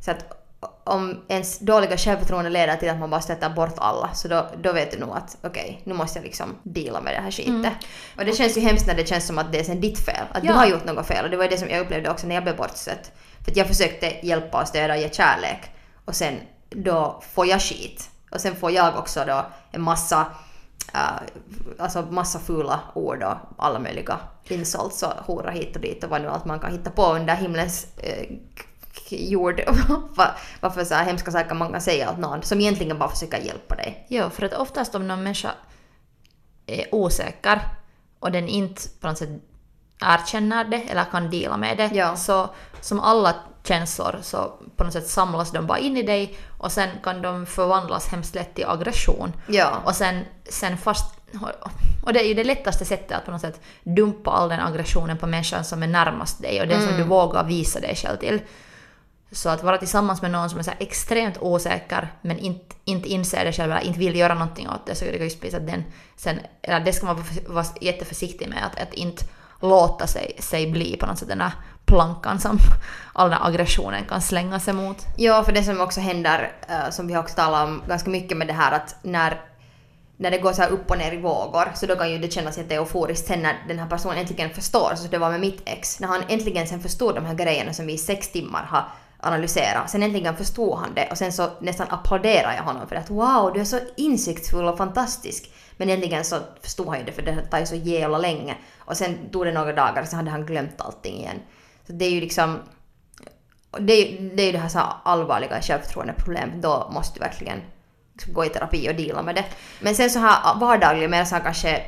så 0.05 0.11
att 0.11 0.43
om 0.85 1.25
ens 1.29 1.59
dåliga 1.59 1.97
självförtroende 1.97 2.51
leder 2.51 2.77
till 2.77 2.91
att 2.91 2.99
man 2.99 3.11
bara 3.11 3.21
stöttar 3.21 3.51
bort 3.51 3.75
alla 3.79 4.15
så 4.15 4.29
då, 4.29 4.51
då 4.63 4.73
vet 4.73 4.91
du 4.93 4.99
nog 4.99 5.17
att 5.17 5.37
okej, 5.43 5.81
nu 5.85 5.95
måste 5.95 6.19
jag 6.19 6.25
liksom 6.25 6.57
deala 6.63 7.01
med 7.01 7.15
det 7.15 7.21
här 7.21 7.31
skitet. 7.31 7.73
Och 8.19 8.25
det 8.25 8.33
känns 8.33 8.57
ju 8.57 8.61
hemskt 8.61 8.87
när 8.87 8.95
det 8.95 9.09
känns 9.09 9.27
som 9.27 9.39
att 9.39 9.53
det 9.53 9.59
är 9.61 9.65
sen 9.65 9.81
ditt 9.81 9.99
fel. 9.99 10.25
Att 10.33 10.45
Ja. 10.45 10.53
du 10.53 10.59
har 10.59 10.67
gjort 10.67 10.85
något 10.85 11.07
fel. 11.07 11.25
Och 11.25 11.31
det 11.31 11.37
var 11.37 11.45
ju 11.45 11.51
det 11.51 11.59
som 11.59 11.71
jag 11.71 11.81
upplevde 11.81 12.11
också 12.11 12.27
när 12.27 12.35
jag 12.35 12.45
blev 12.45 12.57
bortstött. 12.57 13.13
För 13.45 13.51
att 13.51 13.57
jag 13.57 13.67
försökte 13.67 14.27
hjälpa 14.27 14.61
och 14.63 14.69
stödja 14.69 14.95
och 14.95 15.01
ge 15.01 15.11
kärlek. 15.13 15.71
Och 16.05 16.15
sen 16.15 16.41
då 16.71 17.23
får 17.35 17.47
jag 17.47 17.63
skit. 17.63 18.11
Och 18.31 18.41
sen 18.41 18.57
får 18.57 18.71
jag 18.71 18.99
också 18.99 19.25
då 19.27 19.47
en 19.71 19.83
massa 19.83 20.27
Uh, 20.95 21.21
alltså 21.79 22.03
massa 22.03 22.39
fula 22.39 22.81
ord 22.95 23.23
och 23.23 23.65
alla 23.65 23.79
möjliga 23.79 24.19
insults 24.45 25.03
och 25.03 25.11
hora 25.11 25.51
hit 25.51 25.77
och 25.77 25.83
dit 25.83 26.05
och 26.05 26.11
vad 26.11 26.23
nu 26.23 26.29
allt 26.29 26.45
man 26.45 26.61
kan 26.61 26.73
hitta 26.73 26.91
på 26.91 27.15
under 27.15 27.35
himlens 27.35 27.87
eh, 27.97 28.27
jord. 29.11 29.61
Varför 30.61 30.85
så 30.85 30.95
här 30.95 31.05
hemska 31.05 31.31
saker 31.31 31.55
man 31.55 31.73
kan 31.73 31.81
säga 31.81 32.11
åt 32.11 32.19
någon 32.19 32.43
som 32.43 32.61
egentligen 32.61 32.99
bara 32.99 33.09
försöker 33.09 33.39
hjälpa 33.39 33.75
dig. 33.75 34.07
Jo, 34.09 34.31
för 34.31 34.47
att 34.47 34.55
oftast 34.55 34.95
om 34.95 35.09
någon 35.09 35.23
människa 35.23 35.51
är 36.67 36.95
osäker 36.95 37.61
och 38.19 38.33
den 38.33 38.49
inte 38.49 38.83
på 39.01 39.07
något 39.07 39.19
sätt 39.19 39.43
erkänner 40.01 40.65
det 40.65 40.83
eller 40.91 41.05
kan 41.05 41.31
dela 41.31 41.57
med 41.57 41.77
det, 41.77 41.91
Ja. 41.95 42.17
så 42.17 42.51
som 42.81 43.01
alla 43.01 43.35
känslor 43.65 44.19
så 44.23 44.53
på 44.77 44.85
något 44.85 44.93
sätt 44.93 45.09
samlas 45.09 45.53
de 45.53 45.67
bara 45.67 45.79
in 45.79 45.97
i 45.97 46.03
dig 46.03 46.39
och 46.59 46.73
sen 46.73 46.89
kan 47.03 47.23
de 47.23 47.47
förvandlas 47.47 48.09
hemskt 48.09 48.35
lätt 48.35 48.55
till 48.55 48.67
aggression. 48.67 49.33
Ja. 49.47 49.83
Och 49.85 49.95
sen, 49.95 50.25
sen 50.49 50.79
fast... 50.79 51.15
Och 52.03 52.13
det 52.13 52.21
är 52.21 52.29
ju 52.29 52.35
det 52.35 52.45
lättaste 52.45 52.85
sättet 52.85 53.17
att 53.17 53.25
på 53.25 53.31
något 53.31 53.41
sätt 53.41 53.61
dumpa 53.85 54.31
all 54.31 54.49
den 54.49 54.61
aggressionen 54.61 55.19
på 55.19 55.27
människan 55.27 55.65
som 55.65 55.83
är 55.83 55.87
närmast 55.87 56.43
dig 56.43 56.61
och 56.61 56.69
den 56.69 56.83
som 56.83 56.97
du 56.97 57.03
vågar 57.03 57.45
visa 57.45 57.81
dig 57.81 57.97
själv 57.97 58.17
till. 58.17 58.41
Så 59.33 59.49
att 59.49 59.63
vara 59.63 59.79
tillsammans 59.79 60.23
med 60.23 60.31
någon 60.31 60.51
som 60.51 60.59
är 60.59 60.63
så 60.63 60.71
extremt 60.79 61.39
osäker 61.41 62.13
men 62.23 62.39
inte, 62.39 62.77
inte 62.85 63.09
inser 63.09 63.45
det 63.45 63.53
själv 63.53 63.73
eller 63.73 63.81
inte 63.85 63.99
vill 63.99 64.17
göra 64.17 64.35
någonting 64.35 64.69
åt 64.69 64.87
det 64.87 64.95
så 64.95 65.05
det 65.05 65.17
just 65.17 65.41
precis 65.41 65.55
att 65.55 65.67
den 65.67 65.85
sen, 66.17 66.41
eller 66.63 66.81
det 66.81 66.93
ska 66.93 67.07
man 67.07 67.17
vara, 67.17 67.27
vara 67.47 67.67
jätteförsiktig 67.81 68.49
med 68.49 68.67
att, 68.67 68.83
att 68.83 68.95
inte 68.95 69.25
låta 69.61 70.07
sig, 70.07 70.37
sig 70.39 70.71
bli 70.71 70.97
på 70.97 71.07
något 71.07 71.19
sätt 71.19 71.29
den 71.29 71.39
där 71.39 71.53
plankan 71.87 72.41
som 72.41 72.59
all 73.13 73.31
den 73.31 73.43
aggressionen 73.43 74.05
kan 74.09 74.23
slänga 74.23 74.61
sig 74.61 74.75
mot. 74.75 74.97
Ja, 75.17 75.45
för 75.45 75.53
det 75.53 75.63
som 75.63 75.81
också 75.81 76.01
händer, 76.01 76.53
eh, 76.69 76.91
som 76.91 77.07
vi 77.07 77.15
har 77.15 77.23
också 77.23 77.35
talat 77.35 77.69
om 77.69 77.83
ganska 77.89 78.11
mycket 78.11 78.37
med 78.37 78.47
det 78.47 78.53
här 78.53 78.73
att 78.73 78.97
när, 79.03 79.41
när 80.17 80.31
det 80.31 80.39
går 80.39 80.53
så 80.53 80.63
här 80.63 80.71
upp 80.71 80.91
och 80.91 80.99
ner 80.99 81.13
i 81.13 81.17
vågor 81.17 81.73
så 81.75 81.87
då 81.87 81.97
kan 81.97 82.11
ju 82.11 82.19
det 82.19 82.33
kännas 82.33 82.59
jätte 82.59 82.75
euforiskt 82.75 83.27
sen 83.27 83.43
när 83.43 83.65
den 83.69 83.79
här 83.79 83.89
personen 83.89 84.19
äntligen 84.19 84.51
förstår, 84.51 84.93
så 84.97 85.09
det 85.09 85.19
var 85.19 85.31
med 85.31 85.41
mitt 85.41 85.63
ex, 85.65 86.01
när 86.01 86.09
han 86.09 86.23
äntligen 86.29 86.67
sen 86.67 86.81
förstod 86.81 87.15
de 87.15 87.25
här 87.25 87.35
grejerna 87.35 87.73
som 87.73 87.87
vi 87.87 87.93
i 87.93 87.99
sex 87.99 88.33
timmar 88.33 88.63
har 88.63 88.85
analysera. 89.27 89.87
sen 89.87 90.03
äntligen 90.03 90.37
förstod 90.37 90.79
han 90.79 90.95
det 90.95 91.09
och 91.11 91.19
sen 91.19 91.33
så 91.33 91.49
nästan 91.61 91.87
applåderade 91.91 92.57
jag 92.57 92.63
honom 92.63 92.89
för 92.89 92.97
att 92.97 93.11
wow, 93.11 93.51
du 93.55 93.61
är 93.61 93.65
så 93.65 93.79
insiktsfull 93.97 94.65
och 94.65 94.79
fantastisk. 94.79 95.51
Men 95.77 95.91
äntligen 95.91 96.25
så 96.25 96.37
förstod 96.63 96.89
han 96.89 96.99
ju 96.99 97.05
det 97.05 97.13
för 97.13 97.23
det 97.23 97.37
tar 97.51 97.59
ju 97.59 97.67
så 97.67 97.75
jävla 97.75 98.19
länge. 98.19 98.57
Och 98.79 98.97
sen 98.97 99.31
tog 99.33 99.45
det 99.47 99.53
några 99.53 99.73
dagar 99.73 100.03
och 100.03 100.09
sen 100.09 100.19
hade 100.19 100.31
han 100.31 100.47
glömt 100.47 100.81
allting 100.81 101.15
igen. 101.19 101.41
Så 101.87 101.93
det 101.93 102.05
är 102.05 102.11
ju 102.11 102.21
liksom 102.21 102.59
det, 103.79 103.93
är 103.93 104.07
ju- 104.11 104.31
det 104.37 104.43
är 104.43 104.47
ju 104.47 104.53
det 104.53 104.59
här 104.59 104.69
så 104.69 104.81
allvarliga 105.03 105.61
självförtroendeproblemet. 105.61 106.63
Då 106.63 106.91
måste 106.95 107.19
du 107.19 107.21
verkligen 107.25 107.61
liksom 108.13 108.33
gå 108.33 108.45
i 108.45 108.49
terapi 108.49 108.91
och 108.91 108.95
deala 108.95 109.23
med 109.23 109.35
det. 109.35 109.45
Men 109.81 109.95
sen 109.95 110.11
så 110.11 110.19
här 110.19 110.55
vardagliga 110.61 111.09
mer 111.09 111.25
så 111.25 111.35
här 111.35 111.43
kanske 111.43 111.83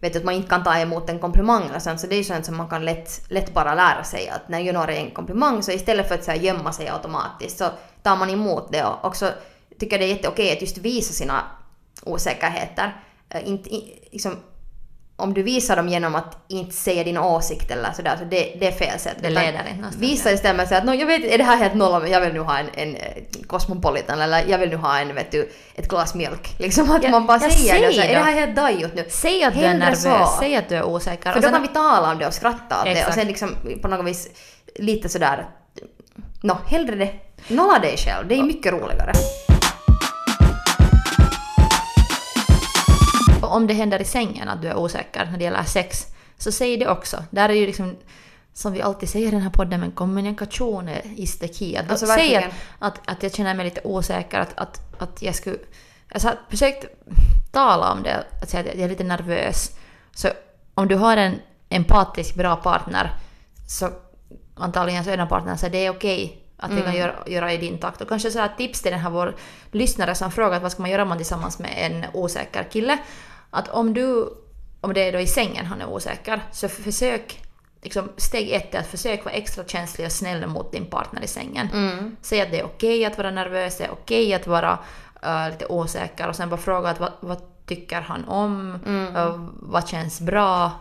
vet 0.00 0.12
du, 0.12 0.18
att 0.18 0.24
man 0.24 0.34
inte 0.34 0.48
kan 0.48 0.64
ta 0.64 0.76
emot 0.78 1.08
en 1.08 1.18
komplimang 1.18 1.68
eller 1.68 1.78
sånt, 1.78 2.00
så 2.00 2.06
det 2.06 2.14
är 2.14 2.18
ju 2.18 2.24
sånt 2.24 2.46
som 2.46 2.56
man 2.56 2.68
kan 2.68 2.84
lätt, 2.84 3.22
lätt 3.28 3.54
bara 3.54 3.74
lära 3.74 4.04
sig 4.04 4.28
att 4.28 4.48
när 4.48 4.60
jag 4.60 4.74
når 4.74 4.90
en 4.90 5.10
komplimang 5.10 5.62
så 5.62 5.72
istället 5.72 6.08
för 6.08 6.14
att 6.14 6.24
så 6.24 6.30
här, 6.30 6.38
gömma 6.38 6.72
sig 6.72 6.88
automatiskt 6.88 7.58
så 7.58 7.68
tar 8.02 8.16
man 8.16 8.30
emot 8.30 8.72
det 8.72 8.84
och 8.84 9.04
också 9.04 9.32
tycker 9.78 9.96
jag 9.96 10.00
det 10.00 10.12
är 10.12 10.16
jätteokej 10.16 10.52
att 10.52 10.62
just 10.62 10.78
visa 10.78 11.12
sina 11.12 11.44
osäkerheter. 12.02 13.04
Äh, 13.28 13.48
inte, 13.48 13.74
i, 13.74 14.08
liksom, 14.12 14.36
om 15.20 15.34
du 15.34 15.42
visar 15.42 15.76
dem 15.76 15.88
genom 15.88 16.14
att 16.14 16.36
inte 16.48 16.76
säga 16.76 17.04
din 17.04 17.18
åsikt 17.18 17.70
eller 17.70 17.92
sådär, 17.92 18.16
så 18.18 18.24
det, 18.24 18.56
det 18.60 18.66
är 18.66 18.72
fel 18.72 18.98
sätt. 18.98 19.16
Det 19.22 19.30
leder 19.30 19.48
inte 19.48 19.62
någonstans. 19.74 19.96
Visa 19.96 20.32
istället 20.32 20.70
med 20.70 20.78
att 20.78 20.84
"Nå, 20.84 20.94
jag 20.94 21.06
vet, 21.06 21.24
är 21.24 21.38
det 21.38 21.44
här 21.44 21.56
helt 21.56 21.74
nolla 21.74 21.98
men 22.00 22.10
jag 22.10 22.20
vill 22.20 22.32
nu 22.32 22.40
ha 22.40 22.58
en, 22.58 22.66
en 22.74 22.96
eh, 22.96 23.02
Cosmopolitan 23.46 24.20
eller 24.20 24.44
jag 24.48 24.58
vill 24.58 24.68
nu 24.70 24.76
ha 24.76 24.98
en, 24.98 25.14
vet 25.14 25.32
du, 25.32 25.50
ett 25.74 25.88
glas 25.88 26.14
mjölk. 26.14 26.48
Liksom 26.58 26.90
att 26.90 27.04
Ja, 27.04 27.10
man 27.10 27.26
bara 27.26 27.40
säger 27.40 27.86
det 27.88 27.94
så, 27.94 28.00
är 28.00 28.08
det 28.08 28.20
här 28.20 28.32
helt 28.32 28.56
dajigt 28.56 28.94
nu? 28.94 29.04
Säg 29.08 29.44
att 29.44 29.54
du 29.54 29.60
är 29.60 29.64
Hellre 29.68 29.78
nervös, 29.84 30.02
så. 30.02 30.36
säg 30.40 30.56
att 30.56 30.68
du 30.68 30.74
är 30.74 30.84
osäker. 30.84 31.22
För 31.30 31.36
och 31.36 31.42
då 31.42 31.48
sen- 31.48 31.52
kan 31.52 31.62
vi 31.62 31.68
tala 31.68 32.12
om 32.12 32.18
det 32.18 32.26
och 32.26 32.34
skratta 32.34 32.78
åt 32.78 32.84
det 32.84 33.06
och 33.06 33.14
sen 33.14 33.26
liksom 33.26 33.50
på 33.82 33.88
något 33.88 34.06
vis 34.06 34.28
lite 34.74 35.08
sådär... 35.08 35.46
Nå, 36.42 36.58
hellre 36.66 36.96
det. 36.96 37.10
Nolla 37.48 37.78
dig 37.78 37.96
själv, 37.96 38.28
det 38.28 38.34
är 38.34 38.42
mycket 38.42 38.72
roligare. 38.72 39.12
Om 43.50 43.66
det 43.66 43.74
händer 43.74 44.02
i 44.02 44.04
sängen 44.04 44.48
att 44.48 44.62
du 44.62 44.68
är 44.68 44.76
osäker 44.76 45.28
när 45.30 45.38
det 45.38 45.44
gäller 45.44 45.64
sex, 45.64 46.06
så 46.38 46.52
säg 46.52 46.76
det 46.76 46.88
också. 46.88 47.24
Där 47.30 47.48
är 47.48 47.54
ju 47.54 47.66
liksom, 47.66 47.96
som 48.52 48.72
vi 48.72 48.82
alltid 48.82 49.08
säger 49.08 49.28
i 49.28 49.30
den 49.30 49.40
här 49.40 49.50
podden, 49.50 49.80
men 49.80 49.90
kommunikation 49.90 50.88
är 50.88 51.02
is 51.16 51.38
the 51.38 51.48
key. 51.48 51.76
Att 51.76 51.90
Alltså, 51.90 52.06
säg 52.06 52.36
att, 52.36 52.44
att, 52.78 53.10
att 53.10 53.22
jag 53.22 53.34
känner 53.34 53.54
mig 53.54 53.64
lite 53.64 53.80
osäker, 53.84 54.40
att, 54.40 54.58
att, 54.58 55.02
att 55.02 55.22
jag 55.22 55.34
skulle... 55.34 55.58
Alltså, 56.12 56.32
försökt 56.48 56.84
tala 57.52 57.92
om 57.92 58.02
det, 58.02 58.24
att 58.42 58.50
säga 58.50 58.60
att 58.60 58.66
jag 58.66 58.84
är 58.84 58.88
lite 58.88 59.04
nervös. 59.04 59.70
Så 60.14 60.28
om 60.74 60.88
du 60.88 60.94
har 60.94 61.16
en 61.16 61.34
empatisk, 61.68 62.34
bra 62.34 62.56
partner, 62.56 63.10
så 63.68 63.90
antagligen 64.54 65.04
så 65.04 65.10
är 65.10 65.16
den 65.16 65.28
partnern 65.28 65.58
så 65.58 65.68
det 65.68 65.86
är 65.86 65.90
okej 65.90 66.40
att 66.56 66.70
vi 66.70 66.82
kan 66.82 66.96
göra, 66.96 67.14
göra 67.26 67.52
i 67.52 67.56
din 67.56 67.78
takt. 67.78 68.00
Och 68.00 68.08
kanske 68.08 68.30
så 68.30 68.38
här 68.38 68.50
tips 68.56 68.82
till 68.82 68.90
den 68.90 69.00
här 69.00 69.10
vår 69.10 69.36
lyssnare 69.70 70.14
som 70.14 70.30
frågat 70.30 70.62
vad 70.62 70.72
ska 70.72 70.82
man 70.82 70.90
göra 70.90 71.02
om 71.02 71.08
man 71.08 71.18
tillsammans 71.18 71.58
med 71.58 71.70
en 71.76 72.06
osäker 72.12 72.68
kille. 72.72 72.98
Att 73.50 73.68
om 73.68 73.94
du, 73.94 74.28
om 74.80 74.94
det 74.94 75.08
är 75.08 75.12
då 75.12 75.18
i 75.18 75.26
sängen 75.26 75.66
han 75.66 75.80
är 75.80 75.88
osäker, 75.88 76.42
så 76.52 76.68
försök 76.68 77.42
Liksom, 77.82 78.08
steg 78.16 78.50
ett 78.50 78.74
är 78.74 78.78
att 78.78 78.86
försök 78.86 79.24
vara 79.24 79.34
extra 79.34 79.64
känslig 79.64 80.06
och 80.06 80.12
snäll 80.12 80.46
mot 80.46 80.72
din 80.72 80.86
partner 80.86 81.22
i 81.22 81.26
sängen. 81.26 81.68
Säg 82.22 82.40
att 82.40 82.50
det 82.50 82.60
är 82.60 82.64
okej 82.64 83.04
att 83.04 83.18
vara 83.18 83.30
nervös, 83.30 83.78
det 83.78 83.84
är 83.84 83.90
okej 83.90 84.34
att 84.34 84.46
vara 84.46 84.78
eh, 85.22 85.50
lite 85.50 85.66
osäker 85.66 86.28
och 86.28 86.36
sen 86.36 86.48
bara 86.50 86.60
fråga 86.60 86.88
att 86.88 87.00
vad, 87.00 87.12
vad 87.20 87.38
tycker 87.66 88.00
han 88.00 88.24
om, 88.24 88.78
Eh, 89.16 89.34
vad 89.52 89.88
känns 89.88 90.20
bra, 90.20 90.72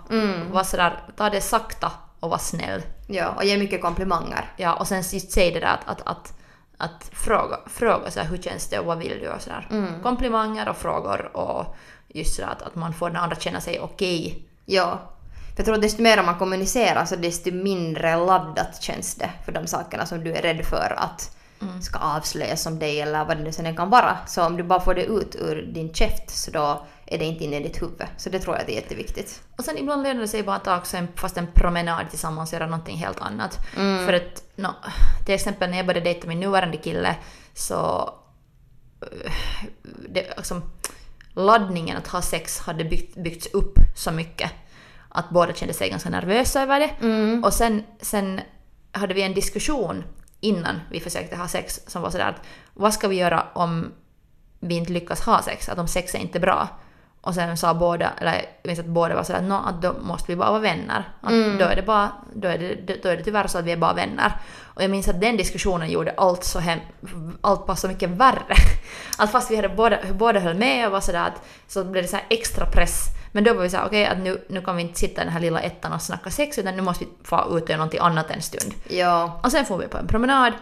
var 0.51 0.63
sådär, 0.63 1.03
ta 1.15 1.29
det 1.29 1.41
sakta 1.41 1.91
och 2.19 2.29
var 2.29 2.38
snäll. 2.38 2.82
Ja, 3.08 3.29
och 3.29 3.43
ge 3.43 3.58
mycket 3.58 3.82
komplimanger. 3.82 4.53
Ja, 4.58 4.73
och 4.73 4.88
sen 4.88 4.97
just 4.97 5.32
säg 5.32 5.51
det 5.51 5.60
där 5.60 5.67
att, 5.67 5.88
att, 5.88 6.08
att, 6.08 6.38
att 6.79 7.09
fråga, 7.13 7.59
fråga 7.65 8.11
så 8.11 8.19
här, 8.19 8.27
hur 8.27 8.37
känns 8.37 8.67
det 8.67 8.79
och 8.79 8.85
vad 8.85 8.97
vill 8.97 9.19
du 9.21 9.29
och 9.29 9.41
sådär. 9.41 9.67
Komplimanger 10.03 10.69
och 10.69 10.77
frågor 10.77 11.37
och 11.37 11.75
just 12.07 12.35
sådär 12.35 12.49
att, 12.49 12.61
att 12.61 12.75
man 12.75 12.93
får 12.93 13.09
den 13.09 13.17
andra 13.17 13.35
känna 13.35 13.61
sig 13.61 13.79
okej. 13.79 14.43
Ja. 14.65 14.99
För 15.31 15.53
jag 15.57 15.65
tror 15.65 15.75
att 15.75 15.81
desto 15.81 16.01
mer 16.01 16.23
man 16.23 16.39
kommunicerar 16.39 17.05
så 17.05 17.15
desto 17.15 17.51
mindre 17.51 18.15
laddat 18.15 18.81
känns 18.81 19.15
det 19.15 19.29
för 19.45 19.51
de 19.51 19.67
sakerna 19.67 20.05
som 20.05 20.23
du 20.23 20.33
är 20.33 20.41
rädd 20.41 20.65
för 20.65 20.95
att 20.97 21.37
ska 21.82 22.00
avslöjas 22.00 22.65
om 22.65 22.80
dig 22.80 23.02
eller 23.02 23.26
vad 23.26 23.38
det 23.38 23.43
nu 23.43 23.52
sen 23.52 23.76
kan 23.76 23.89
vara. 23.89 24.17
Så 24.28 24.45
om 24.45 24.58
du 24.58 24.63
bara 24.63 24.80
får 24.80 24.93
det 24.95 25.06
ut 25.06 25.36
ur 25.36 25.62
din 25.74 25.93
käft 25.93 26.30
så 26.30 26.52
då 26.52 26.86
är 27.06 27.17
det 27.17 27.26
inte 27.26 27.43
inne 27.43 27.60
i 27.60 27.63
ditt 27.63 27.82
huvud. 27.82 28.08
Så 28.17 28.30
det 28.30 28.39
tror 28.39 28.56
jag 28.56 28.69
är 28.69 28.74
jätteviktigt. 28.74 29.41
Och 29.58 29.63
sen 29.65 29.78
ibland 29.78 30.04
lönar 30.04 30.22
det 30.22 30.28
sig 30.28 30.43
bara 30.43 30.56
att 30.56 30.63
ta 30.63 30.78
också 30.78 30.98
en, 30.98 31.08
fast 31.15 31.38
en 31.38 31.48
promenad 31.54 32.10
tillsammans 32.10 32.50
och 32.50 32.54
göra 32.60 32.65
någonting 32.69 32.98
helt 32.98 33.22
annat. 33.22 33.60
För 34.06 34.13
att, 34.13 34.43
no, 34.56 34.67
till 35.26 35.36
exempel 35.36 35.69
när 35.69 35.78
jag 35.78 35.86
började 35.88 36.04
dejta 36.10 36.28
min 36.28 36.39
nuvarande 36.39 36.78
kille 36.78 37.15
så... 37.54 38.13
eh, 39.02 39.32
Det, 40.10 40.34
liksom, 40.38 40.62
laddningen 41.34 41.98
att 41.98 42.08
ha 42.08 42.22
sex 42.22 42.60
hade 42.60 42.84
byggt, 42.84 43.15
byggts 43.24 43.48
upp 43.54 43.74
så 43.95 44.12
mycket 44.12 44.52
att 45.10 45.30
båda 45.30 45.54
kände 45.54 45.74
sig 45.74 45.89
ganska 45.89 46.10
nervösa 46.10 46.62
över 46.62 46.80
det. 46.80 46.91
Och 47.45 47.54
sen, 47.54 47.84
sen 48.02 48.41
hade 48.91 49.13
vi 49.13 49.22
en 49.22 49.34
diskussion 49.34 50.04
innan 50.39 50.82
vi 50.89 50.99
försökte 50.99 51.36
ha 51.36 51.47
sex 51.47 51.80
som 51.88 52.02
var 52.02 52.10
sådär 52.10 52.30
att 52.30 52.41
vad 52.73 52.93
ska 52.93 53.08
vi 53.08 53.15
göra 53.15 53.45
om 53.54 53.91
vi 54.60 54.75
inte 54.75 54.91
lyckas 54.91 55.21
ha 55.21 55.41
sex? 55.41 55.69
Att 55.69 55.80
om 55.80 55.88
sex 55.88 56.15
är 56.15 56.19
inte 56.19 56.39
bra. 56.39 56.67
Och 57.21 57.36
sen 57.36 57.58
sa 57.58 57.73
båda, 57.73 58.12
eller 58.17 58.34
jag 58.34 58.43
minns 58.63 58.80
att 58.80 58.86
båda 58.86 59.15
var 59.15 59.23
sådär, 59.23 59.41
no, 59.41 59.54
att 59.54 59.82
då 59.82 59.93
måste 60.02 60.32
vi 60.32 60.36
bara 60.36 60.49
vara 60.49 60.60
vänner. 60.60 61.04
Att 61.21 61.60
då, 61.60 61.65
är 61.65 61.75
det 61.75 61.82
bara, 61.82 62.12
då, 62.34 62.47
är 62.47 62.58
det, 62.58 63.04
då 63.04 63.10
är 63.10 63.17
det 63.17 63.23
tyvärr 63.23 63.47
så 63.47 63.58
att 63.58 63.65
vi 63.65 63.71
är 63.71 63.78
bara 63.78 63.93
vänner. 63.93 64.34
Och 64.62 64.84
jag 64.84 64.91
minns 64.91 65.08
att 65.08 65.21
den 65.21 65.38
diskussionen 65.38 65.89
gjorde 65.89 66.13
allt 66.17 66.43
så 66.43 66.60
hem, 66.60 66.80
allt 67.41 67.65
bara 67.65 67.75
så 67.75 67.88
mycket 67.88 68.10
värre. 68.10 68.56
Att 69.17 69.32
fast 69.32 69.52
vi 69.52 69.56
hade 69.56 69.69
båda, 69.69 69.97
båda 70.13 70.39
höll 70.39 70.56
med 70.56 70.86
och 70.86 70.91
var 70.91 71.02
sådär 71.02 71.28
att 71.28 71.45
så 71.67 71.84
blev 71.84 72.04
det 72.04 72.10
så 72.10 72.15
här 72.15 72.25
extra 72.30 72.65
press. 72.65 73.06
Men 73.31 73.43
då 73.43 73.53
var 73.53 73.61
vi 73.63 73.69
såhär, 73.69 73.85
okej 73.85 74.05
att 74.05 74.17
nu, 74.19 74.45
nu 74.49 74.61
kan 74.61 74.75
vi 74.75 74.81
inte 74.81 74.99
sitta 74.99 75.21
i 75.21 75.23
den 75.25 75.33
här 75.33 75.39
lilla 75.39 75.59
ettan 75.59 75.93
och 75.93 76.01
snacka 76.01 76.29
sex 76.29 76.57
utan 76.57 76.75
nu 76.75 76.81
måste 76.81 77.05
vi 77.05 77.11
få 77.23 77.57
ut 77.57 77.63
och 77.63 77.69
göra 77.69 77.77
någonting 77.77 77.99
annat 77.99 78.31
en 78.31 78.41
stund. 78.41 78.73
Ja. 78.89 79.39
Och 79.43 79.51
sen 79.51 79.65
får 79.65 79.77
vi 79.77 79.87
på 79.87 79.97
en 79.97 80.07
promenad. 80.07 80.53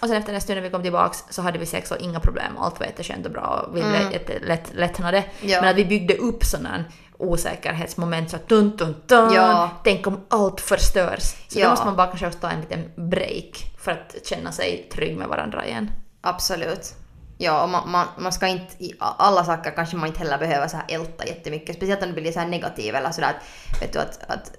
Och 0.00 0.08
sen 0.08 0.16
efter 0.16 0.34
en 0.34 0.40
stund 0.40 0.56
när 0.56 0.62
vi 0.62 0.70
kom 0.70 0.82
tillbaks 0.82 1.24
så 1.30 1.42
hade 1.42 1.58
vi 1.58 1.66
sex 1.66 1.90
och 1.90 1.96
inga 1.98 2.20
problem. 2.20 2.58
Allt 2.58 2.80
var 2.80 2.86
jätteskönt 2.86 3.26
och 3.26 3.32
bra 3.32 3.64
och 3.68 3.76
vi 3.76 3.82
blev 3.82 4.12
jättelätt 4.12 4.70
lättnade. 4.74 5.24
Ja. 5.40 5.60
Men 5.60 5.70
att 5.70 5.76
vi 5.76 5.84
byggde 5.84 6.14
upp 6.16 6.44
sådana 6.44 6.84
osäkerhetsmoment 7.18 8.30
så 8.30 8.36
dun 8.46 8.76
dun 8.76 8.94
dun. 9.06 9.32
Ja. 9.32 9.70
Tänk 9.84 10.06
om 10.06 10.20
allt 10.28 10.60
förstörs. 10.60 11.22
Så 11.48 11.58
Ja. 11.58 11.64
då 11.64 11.70
måste 11.70 11.86
man 11.86 11.96
bara 11.96 12.06
kanske 12.06 12.26
också 12.26 12.38
ta 12.38 12.50
en 12.50 12.60
liten 12.60 12.90
break 13.10 13.74
för 13.78 13.92
att 13.92 14.26
känna 14.26 14.52
sig 14.52 14.88
trygg 14.92 15.16
med 15.16 15.28
varandra 15.28 15.66
igen. 15.66 15.90
Absolut. 16.20 16.94
Ja, 17.38 17.62
och 17.62 17.68
man, 17.68 17.90
man, 17.90 18.06
man 18.18 18.32
ska 18.32 18.46
inte, 18.46 18.84
i 18.84 18.92
alla 18.98 19.44
saker 19.44 19.70
kanske 19.70 19.96
man 19.96 20.06
inte 20.06 20.18
heller 20.18 20.38
behöver 20.38 20.68
så 20.68 20.76
här 20.76 20.84
älta 20.88 21.26
jättemycket. 21.26 21.76
Speciellt 21.76 22.02
om 22.02 22.08
det 22.14 22.20
blir 22.20 22.32
så 22.32 22.40
här 22.40 22.46
negativ 22.46 22.94
eller 22.94 23.10
sådär 23.10 23.28
att, 23.28 23.82
vet 23.82 23.92
du, 23.92 23.98
att, 23.98 24.30
att, 24.30 24.52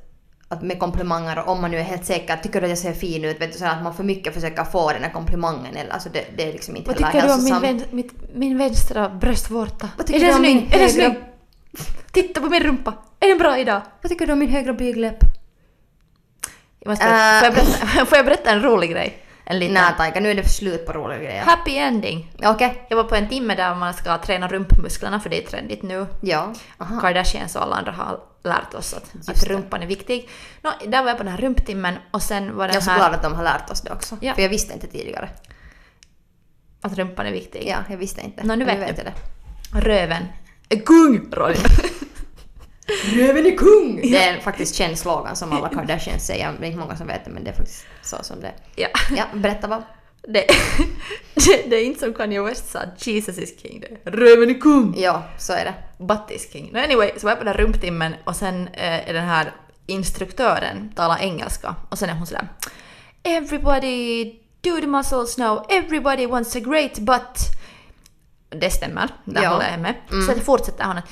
att 0.48 0.62
med 0.62 0.80
komplimanger, 0.80 1.40
och 1.40 1.48
om 1.52 1.62
man 1.62 1.72
nu 1.72 1.78
är 1.78 1.84
helt 1.84 2.06
säker, 2.06 2.38
tycker 2.38 2.62
du 2.62 2.66
att 2.66 2.70
jag 2.70 2.78
ser 2.78 2.94
fin 2.94 3.26
ut, 3.26 3.42
vet 3.42 3.52
du, 3.54 3.58
så 3.60 3.66
här 3.66 3.78
att 3.78 3.84
man 3.84 3.94
för 3.94 4.04
mycket 4.04 4.34
försöker 4.34 4.63
få 4.63 4.92
den 4.92 5.04
här 5.04 5.12
komplimangen 5.12 5.76
eller 5.76 5.92
alltså 5.92 6.10
det, 6.10 6.26
det 6.38 6.44
är 6.50 6.54
liksom 6.54 6.76
inte 6.76 6.90
Vad 6.90 6.98
tycker 6.98 7.28
du 7.28 7.34
om 7.34 7.44
min, 7.44 7.62
vän, 7.62 7.82
mitt, 7.92 8.12
min 8.36 8.58
vänstra 8.58 9.10
bröstvårta? 9.10 9.90
Vad 9.98 10.08
tycker 10.08 10.20
är 10.20 10.26
den 10.28 10.38
snygg? 10.38 10.74
Är 10.74 10.80
den 10.80 10.90
snygg? 10.90 11.16
Titta 12.12 12.42
på 12.42 12.48
min 12.50 12.63
rumpa! 12.63 12.94
Är 13.20 13.28
den 13.28 13.38
bra 13.38 13.58
idag? 13.58 13.82
Vad 14.02 14.10
tycker 14.12 14.28
du 14.28 14.34
om 14.34 14.40
min 14.40 14.50
högra 14.50 14.74
blygdläpp? 14.74 15.18
Jag 16.80 16.90
måste, 16.90 17.06
Äh. 17.06 17.40
får, 17.40 17.46
jag 17.46 17.54
berätta, 17.54 18.06
får 18.06 18.18
jag 18.18 18.26
berätta 18.26 18.52
en 18.52 18.62
rolig 18.62 18.92
grej? 18.92 19.24
En 19.50 19.60
liten 19.60 19.74
Nej 19.74 19.94
Taika, 19.98 20.20
nu 20.20 20.32
är 20.32 20.36
det 20.36 20.50
slut 20.50 20.86
på 20.86 20.94
roliga 20.94 21.20
grejer. 21.20 21.44
happy 21.44 21.78
ending. 21.78 22.32
Okej. 22.44 22.86
Jag 22.90 22.98
var 22.98 23.04
på 23.04 23.16
en 23.16 23.30
timme 23.30 23.56
där 23.56 23.76
man 23.76 23.94
ska 23.94 24.18
träna 24.18 24.48
rumpmusklerna 24.48 25.20
för 25.20 25.30
det 25.30 25.44
är 25.44 25.48
trendigt 25.48 25.84
nu. 25.84 26.06
Ja. 26.22 26.54
Aha. 26.78 27.02
Kardashians 27.02 27.56
och 27.56 27.62
alla 27.62 27.76
andra 27.76 27.92
har 27.92 28.20
lärt 28.44 28.74
oss 28.74 28.94
att, 28.94 29.30
att 29.30 29.42
det. 29.42 29.50
rumpan 29.50 29.84
är 29.84 29.88
viktig. 29.88 30.30
Nå, 30.62 30.72
där 30.88 31.02
var 31.02 31.10
jag 31.10 31.18
på 31.18 31.24
den 31.24 31.32
här 31.32 31.42
rumptimmen 31.42 31.96
och 32.12 32.22
sen 32.22 32.56
var 32.56 32.64
Jag 32.64 32.70
är 32.70 32.74
den 32.74 32.82
så 32.82 32.90
här 32.90 32.98
glad 32.98 33.14
att 33.14 33.24
de 33.24 33.36
har 33.36 33.44
lärt 33.44 33.70
oss 33.70 33.82
det 33.82 33.92
också. 33.92 34.18
Ja. 34.22 34.34
För 34.34 34.42
jag 34.42 34.50
visste 34.50 34.74
inte 34.74 34.88
tidigare. 34.88 35.30
att 36.82 36.98
rumpan 36.98 37.26
är 37.26 37.32
viktig. 37.32 37.64
Ja, 37.68 37.78
jag 37.90 37.98
visste 37.98 38.22
inte. 38.22 38.44
Nå, 38.44 38.56
nu 38.56 38.66
vet 38.66 38.80
du. 38.80 38.82
jag 38.82 38.96
det. 38.96 39.14
Röven 39.80 40.26
är 40.70 40.80
kung! 40.80 41.32
Röven 43.15 43.46
är 43.46 43.58
kung! 43.58 44.02
Det 44.02 44.17
är 44.17 44.39
faktiskt 44.39 44.76
känd 44.76 44.98
slogan 44.98 45.36
som 45.36 45.54
alla 45.54 45.70
Kardashians 45.70 46.26
säger. 46.26 46.54
Det 46.60 46.65
är 46.65 46.67
inte 46.67 46.80
många 46.80 46.98
som 46.98 47.08
vet 47.08 47.26
det 47.26 47.32
men 47.32 47.43
det 47.43 47.50
är 47.50 47.54
faktiskt 47.56 47.86
så 48.02 48.17
som 48.22 48.41
det 48.41 48.48
är. 48.48 48.54
ja. 48.76 48.88
Ja, 49.17 49.24
berätta 49.34 49.67
vad. 49.67 49.84
Det, 50.30 50.46
det, 51.36 51.63
det 51.70 51.76
är 51.76 51.84
inte 51.86 52.00
som 52.00 52.13
Kanye 52.13 52.41
West 52.41 52.72
sa, 52.72 52.80
Jesus 52.98 53.38
is 53.38 53.62
king. 53.62 53.80
Det 54.04 54.12
röven 54.12 54.50
är 54.50 54.60
kung! 54.62 54.93
Ja, 54.98 55.24
så 55.38 55.54
är 55.54 55.65
det. 55.65 55.74
Butt 56.04 56.32
is 56.32 56.52
king. 56.54 56.70
No, 56.74 56.78
anyway, 56.78 57.12
så 57.17 57.26
var 57.28 57.32
jag 57.32 57.38
på 57.39 57.43
den 57.46 57.54
här 57.54 57.62
rumptimmen 57.63 58.13
och 58.24 58.36
sen 58.36 58.67
eh, 58.67 59.10
är 59.10 59.13
den 59.13 59.26
här 59.28 59.52
instruktören 59.86 60.91
talar 60.96 61.17
engelska 61.22 61.76
och 61.89 61.98
sen 62.00 62.10
är 62.10 62.13
hon 62.13 62.28
sådär 62.28 62.48
Everybody 63.24 64.26
do 64.62 64.82
the 64.82 64.88
muscles 64.88 65.38
now, 65.38 65.65
everybody 65.70 66.26
wants 66.28 66.56
a 66.56 66.60
great 66.60 67.00
butt. 67.00 67.39
Det 68.50 68.70
stämmer, 68.70 69.10
där 69.26 69.43
Ja. 69.43 69.50
håller 69.50 69.72
jag 69.72 69.80
med. 69.80 69.96
Sen 70.28 70.41
fortsätter 70.41 70.84
hon 70.86 70.98
att 70.98 71.10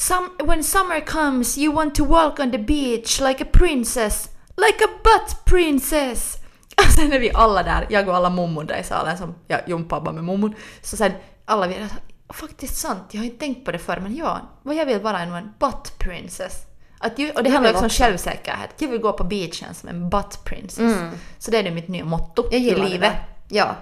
Some, 0.00 0.28
when 0.44 0.64
summer 0.64 1.00
comes 1.00 1.58
you 1.58 1.74
want 1.74 1.94
to 1.94 2.04
walk 2.04 2.38
on 2.38 2.50
the 2.50 2.58
beach 2.58 3.20
like 3.20 3.44
a 3.44 3.46
princess, 3.52 4.28
like 4.56 4.84
a 4.84 4.88
butt 5.04 5.44
princess. 5.44 6.36
Och 6.76 6.92
sen 6.92 7.12
är 7.12 7.18
vi 7.18 7.30
alla 7.34 7.62
där, 7.62 7.86
jag 7.90 8.08
och 8.08 8.16
alla 8.16 8.30
mummor 8.30 8.64
där 8.64 8.78
i 8.78 8.84
salen 8.84 9.18
som 9.18 9.34
jag 9.46 9.60
jumpar 9.68 10.00
bara 10.00 10.12
med 10.14 10.24
mummon. 10.24 10.54
Så 10.82 10.96
sen 10.96 11.12
alla 11.44 11.66
vi 11.66 11.74
är 11.74 11.88
faktiskt 12.32 12.76
sant, 12.76 13.02
jag 13.10 13.20
har 13.20 13.24
inte 13.24 13.38
tänkt 13.38 13.64
på 13.64 13.72
det 13.72 13.78
förr 13.78 14.00
men 14.02 14.16
ja, 14.16 14.40
vad 14.62 14.74
jag 14.76 14.86
vill 14.86 15.00
vara 15.00 15.18
är 15.20 15.26
nog 15.26 15.36
en 15.36 15.52
butt 15.58 15.98
princess. 15.98 16.52
Att 16.98 17.18
ju, 17.18 17.30
och 17.30 17.42
det 17.42 17.50
handlar 17.50 17.70
också 17.70 17.84
om 17.84 17.90
självsäkerhet. 17.90 18.70
Jag 18.78 18.88
vill 18.88 19.00
gå 19.00 19.12
på 19.12 19.24
beachen 19.24 19.74
som 19.74 19.88
en 19.88 20.10
butt 20.10 20.44
princess. 20.44 20.96
Så 21.38 21.50
det 21.50 21.58
är 21.58 21.62
nu 21.62 21.70
mitt 21.70 21.88
nya 21.88 22.04
motto 22.04 22.44
Jag 22.50 22.60
i 22.60 22.70
det 22.70 22.76
livet. 22.76 23.00
där. 23.00 23.24
Ja. 23.48 23.74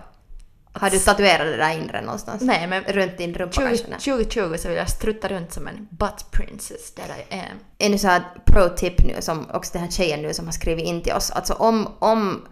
Har 0.81 0.91
du 0.91 0.99
tatuerat 0.99 1.47
det 1.47 1.57
där 1.57 1.79
inre 1.79 2.01
någonstans? 2.01 2.43
Nej, 2.43 2.67
men 2.67 2.83
Runt 2.85 3.19
din 3.19 3.35
rumpa 3.35 3.53
20, 3.53 3.67
kanske? 3.67 3.87
Nej. 3.89 3.99
2020 3.99 4.57
så 4.59 4.69
vill 4.69 4.77
jag 4.77 4.91
strutta 4.91 5.29
runt 5.29 5.53
som 5.53 5.67
en 5.67 5.89
butt 5.91 6.31
princess 6.31 6.95
that 6.95 7.07
I 7.07 7.35
am. 7.35 7.59
En 7.79 7.99
så 7.99 8.09
här 8.09 8.23
pro-tip 8.45 9.05
nu 9.05 9.15
som 9.21 9.51
också 9.53 9.73
den 9.73 9.83
här 9.83 9.91
tjejen 9.91 10.23
nu 10.23 10.35
som 10.35 10.45
har 10.45 10.53
skrivit 10.53 10.85
in 10.85 11.03
till 11.03 11.13
oss. 11.13 11.31
Alltså 11.31 11.55
om, 11.55 11.89
om 11.99 12.47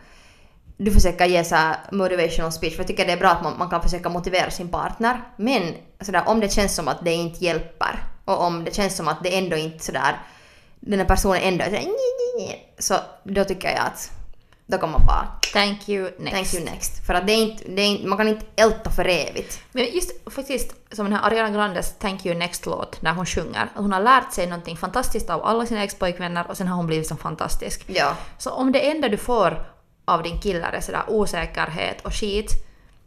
du 0.76 0.90
försöker 0.90 1.26
ge 1.26 1.44
så 1.44 1.54
här 1.54 1.76
motivational 1.92 2.52
speech, 2.52 2.72
för 2.72 2.80
jag 2.80 2.86
tycker 2.86 3.06
det 3.06 3.12
är 3.12 3.16
bra 3.16 3.30
att 3.30 3.42
man, 3.42 3.58
man 3.58 3.70
kan 3.70 3.82
försöka 3.82 4.08
motivera 4.08 4.50
sin 4.50 4.68
partner. 4.68 5.20
Men 5.36 5.74
sådär, 6.00 6.22
om 6.26 6.40
det 6.40 6.52
känns 6.52 6.74
som 6.74 6.88
att 6.88 7.04
det 7.04 7.12
inte 7.12 7.44
hjälper 7.44 8.02
och 8.24 8.40
om 8.40 8.64
det 8.64 8.74
känns 8.74 8.96
som 8.96 9.08
att 9.08 9.22
det 9.22 9.38
ändå 9.38 9.56
inte 9.56 9.84
sådär, 9.84 10.18
den 10.80 10.98
här 10.98 11.06
personen 11.06 11.42
ändå 11.42 11.64
är 11.64 11.70
sådär, 11.70 11.86
så 12.78 12.94
då 13.24 13.44
tycker 13.44 13.68
jag 13.68 13.78
att 13.78 14.10
då 14.66 14.78
kan 14.78 14.90
man 14.90 15.06
bara 15.06 15.28
Thank 15.52 15.88
you, 15.88 16.10
next. 16.18 16.32
thank 16.34 16.54
you 16.54 16.64
next. 16.64 17.06
För 17.06 17.14
att 17.14 17.26
det 17.26 17.32
är 17.32 17.42
inte, 17.42 17.64
det 17.68 17.82
är 17.82 17.86
inte, 17.86 18.06
man 18.06 18.18
kan 18.18 18.28
inte 18.28 18.46
älta 18.56 18.90
för 18.90 19.04
evigt. 19.04 19.60
Men 19.72 19.84
just 19.84 20.32
faktiskt 20.34 20.74
som 20.92 21.04
den 21.04 21.12
här 21.12 21.26
Ariana 21.30 21.50
Grandes 21.50 21.94
Thank 21.98 22.26
you 22.26 22.34
next-låt 22.38 23.02
när 23.02 23.12
hon 23.14 23.26
sjunger. 23.26 23.68
Hon 23.74 23.92
har 23.92 24.00
lärt 24.00 24.32
sig 24.32 24.46
någonting 24.46 24.76
fantastiskt 24.76 25.30
av 25.30 25.44
alla 25.44 25.66
sina 25.66 25.84
ex-pojkvänner 25.84 26.46
och 26.50 26.56
sen 26.56 26.68
har 26.68 26.76
hon 26.76 26.86
blivit 26.86 27.06
så 27.06 27.16
fantastisk. 27.16 27.84
Ja. 27.86 28.16
Så 28.38 28.50
om 28.50 28.72
det 28.72 28.90
enda 28.90 29.08
du 29.08 29.16
får 29.16 29.66
av 30.04 30.22
din 30.22 30.40
kille 30.40 30.66
är 30.66 30.80
sådär 30.80 31.02
osäkerhet 31.08 32.00
och 32.06 32.14
skit, 32.14 32.50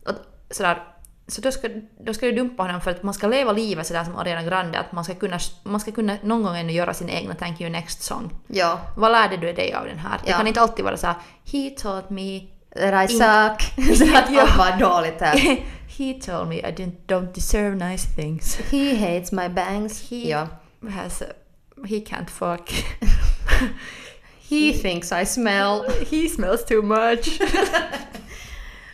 och 0.05 0.13
sådär, 0.51 0.83
så 1.27 1.41
då 1.41 1.51
ska, 1.51 1.69
då 2.05 2.13
ska 2.13 2.25
du 2.25 2.31
dumpa 2.31 2.63
honom 2.63 2.81
för 2.81 2.91
att 2.91 3.03
man 3.03 3.13
ska 3.13 3.27
leva 3.27 3.51
livet 3.51 3.87
sådär 3.87 4.03
som 4.03 4.15
Ariana 4.15 4.43
Grande, 4.43 4.79
att 4.79 4.91
man 4.91 5.03
ska 5.03 5.15
kunna, 5.15 5.39
man 5.63 5.79
ska 5.79 5.91
kunna 5.91 6.17
någon 6.23 6.43
gång 6.43 6.57
ännu 6.57 6.73
göra 6.73 6.93
sin 6.93 7.09
egna 7.09 7.35
Thank 7.35 7.61
you 7.61 7.69
next-sång. 7.69 8.29
Ja. 8.47 8.79
Vad 8.97 9.11
lärde 9.11 9.37
du 9.37 9.53
dig 9.53 9.73
av 9.73 9.85
den 9.85 9.99
här? 9.99 10.19
Det 10.25 10.31
Ja. 10.31 10.37
kan 10.37 10.47
inte 10.47 10.61
alltid 10.61 10.85
vara 10.85 10.97
såhär 10.97 11.15
He 11.51 11.69
taught 11.69 12.09
me 12.09 12.41
That 12.75 13.09
I 13.09 13.13
suck. 13.13 13.87
så 13.97 14.17
att 14.17 14.31
Ja. 14.31 14.47
var 14.57 14.79
dåligt 14.79 15.21
här. 15.21 15.37
He 15.97 16.13
told 16.13 16.47
me 16.47 16.55
I 16.55 16.61
didn't, 16.73 16.95
don't 17.07 17.33
deserve 17.33 17.89
nice 17.89 18.07
things. 18.15 18.55
He 18.71 18.95
hates 18.95 19.31
my 19.31 19.49
bangs. 19.49 20.09
He 20.09 20.15
Ja. 20.29 20.47
has 20.89 21.23
he 21.87 21.95
can't 21.99 22.29
fuck. 22.29 22.69
He 24.49 24.73
thinks 24.73 25.11
I 25.11 25.25
smell. 25.25 25.81
he 26.11 26.29
smells 26.29 26.65
too 26.65 26.81
much. 26.81 27.41